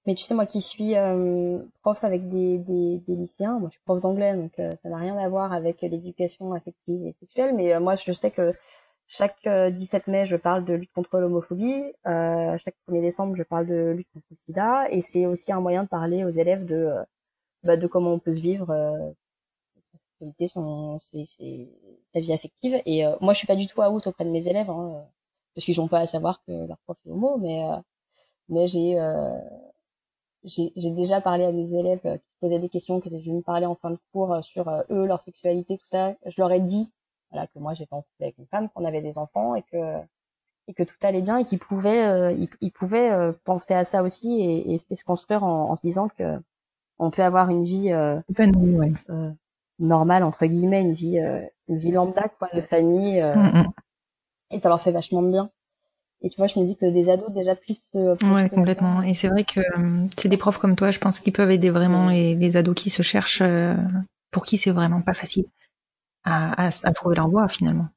[0.06, 3.76] Mais tu sais, moi qui suis euh, prof avec des, des, des lycéens, moi je
[3.78, 7.56] suis prof d'anglais, donc euh, ça n'a rien à voir avec l'éducation affective et sexuelle,
[7.56, 8.54] mais euh, moi je sais que
[9.08, 13.44] chaque euh, 17 mai, je parle de lutte contre l'homophobie, euh, chaque 1er décembre, je
[13.44, 16.66] parle de lutte contre le sida, et c'est aussi un moyen de parler aux élèves
[16.66, 17.04] de, euh,
[17.64, 19.12] bah, de comment on peut se vivre euh,
[19.84, 21.26] sa sexualité, son, ses-
[22.14, 22.82] sa vie affective.
[22.86, 25.04] Et euh, moi je suis pas du tout out auprès de mes élèves, hein, euh,
[25.56, 27.78] parce qu'ils n'ont pas à savoir que leur prof est homo, mais, euh,
[28.50, 29.00] mais j'ai...
[29.00, 29.40] Euh,
[30.44, 33.42] j'ai déjà parlé à des élèves euh, qui posaient des questions, qui étaient venus me
[33.42, 36.16] parler en fin de cours euh, sur euh, eux, leur sexualité, tout ça.
[36.26, 36.92] Je leur ai dit,
[37.36, 39.78] voilà, que moi j'étais en couple avec une femme, qu'on avait des enfants et que
[40.68, 44.40] et que tout allait bien et qu'ils pouvaient euh, pouvaient euh, penser à ça aussi
[44.42, 46.40] et, et, et se construire en, en se disant que
[46.98, 48.94] on peut avoir une vie euh, ouais.
[49.10, 49.32] euh,
[49.80, 53.72] normale entre guillemets, une vie euh, une vie lambda quoi, de famille euh, Mm, mm.
[54.52, 55.50] et ça leur fait vachement de bien.
[56.22, 59.02] Et tu vois, je me dis que des ados déjà puissent se Ouais, complètement.
[59.04, 61.70] Et c'est vrai que euh, c'est des profs comme toi, je pense, qui peuvent aider
[61.70, 63.76] vraiment les, les ados qui se cherchent, euh,
[64.32, 65.46] pour qui c'est vraiment pas facile
[66.26, 67.88] à, à, à trouver leur voie finalement.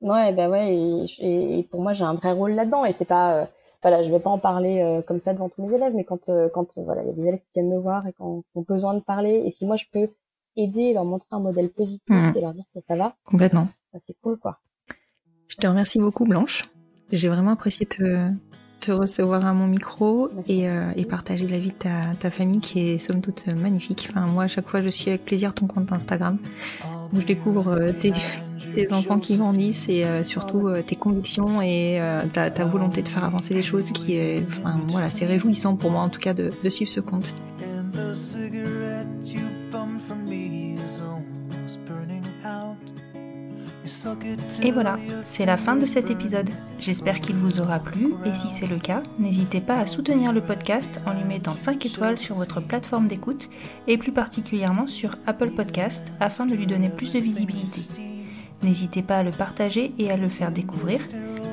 [0.00, 3.04] Ouais, bah ouais, et, et, et pour moi j'ai un vrai rôle là-dedans et c'est
[3.04, 3.44] pas, euh,
[3.82, 6.28] voilà, je vais pas en parler euh, comme ça devant tous mes élèves, mais quand
[6.30, 8.40] euh, quand voilà, il y a des élèves qui viennent me voir et qui ont,
[8.40, 10.08] qui ont besoin de parler, et si moi je peux
[10.56, 12.32] aider, leur montrer un modèle positif Mhm.
[12.34, 13.68] et leur dire que ça va, Complètement.
[13.92, 14.58] bah, c'est cool quoi.
[15.48, 16.64] Je te remercie beaucoup, Blanche.
[17.12, 18.30] J'ai vraiment apprécié te,
[18.80, 22.60] te recevoir à mon micro et, euh, et partager la vie de ta, ta famille
[22.60, 24.08] qui est somme toute magnifique.
[24.10, 26.38] Enfin, moi, à chaque fois, je suis avec plaisir ton compte Instagram
[27.12, 28.12] où je découvre euh, tes,
[28.74, 33.02] tes enfants qui grandissent et euh, surtout euh, tes convictions et euh, ta, ta volonté
[33.02, 36.20] de faire avancer les choses qui est, enfin, voilà, c'est réjouissant pour moi en tout
[36.20, 37.34] cas de, de suivre ce compte.
[44.62, 46.50] Et voilà, c'est la fin de cet épisode.
[46.78, 50.40] J'espère qu'il vous aura plu et si c'est le cas, n'hésitez pas à soutenir le
[50.40, 53.50] podcast en lui mettant 5 étoiles sur votre plateforme d'écoute
[53.86, 57.80] et plus particulièrement sur Apple Podcast afin de lui donner plus de visibilité.
[58.62, 61.00] N'hésitez pas à le partager et à le faire découvrir.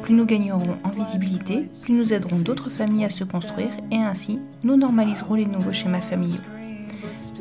[0.03, 4.39] Plus nous gagnerons en visibilité, plus nous aiderons d'autres familles à se construire et ainsi
[4.63, 6.41] nous normaliserons les nouveaux schémas familiaux.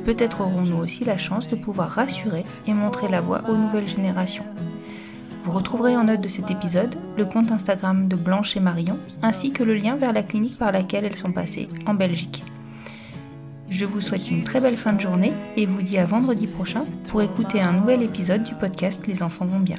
[0.04, 4.44] Peut-être aurons-nous aussi la chance de pouvoir rassurer et montrer la voie aux nouvelles générations.
[5.46, 9.52] Vous retrouverez en note de cet épisode le compte Instagram de Blanche et Marion, ainsi
[9.52, 12.42] que le lien vers la clinique par laquelle elles sont passées en Belgique.
[13.70, 16.84] Je vous souhaite une très belle fin de journée et vous dis à vendredi prochain
[17.08, 19.78] pour écouter un nouvel épisode du podcast Les enfants vont bien.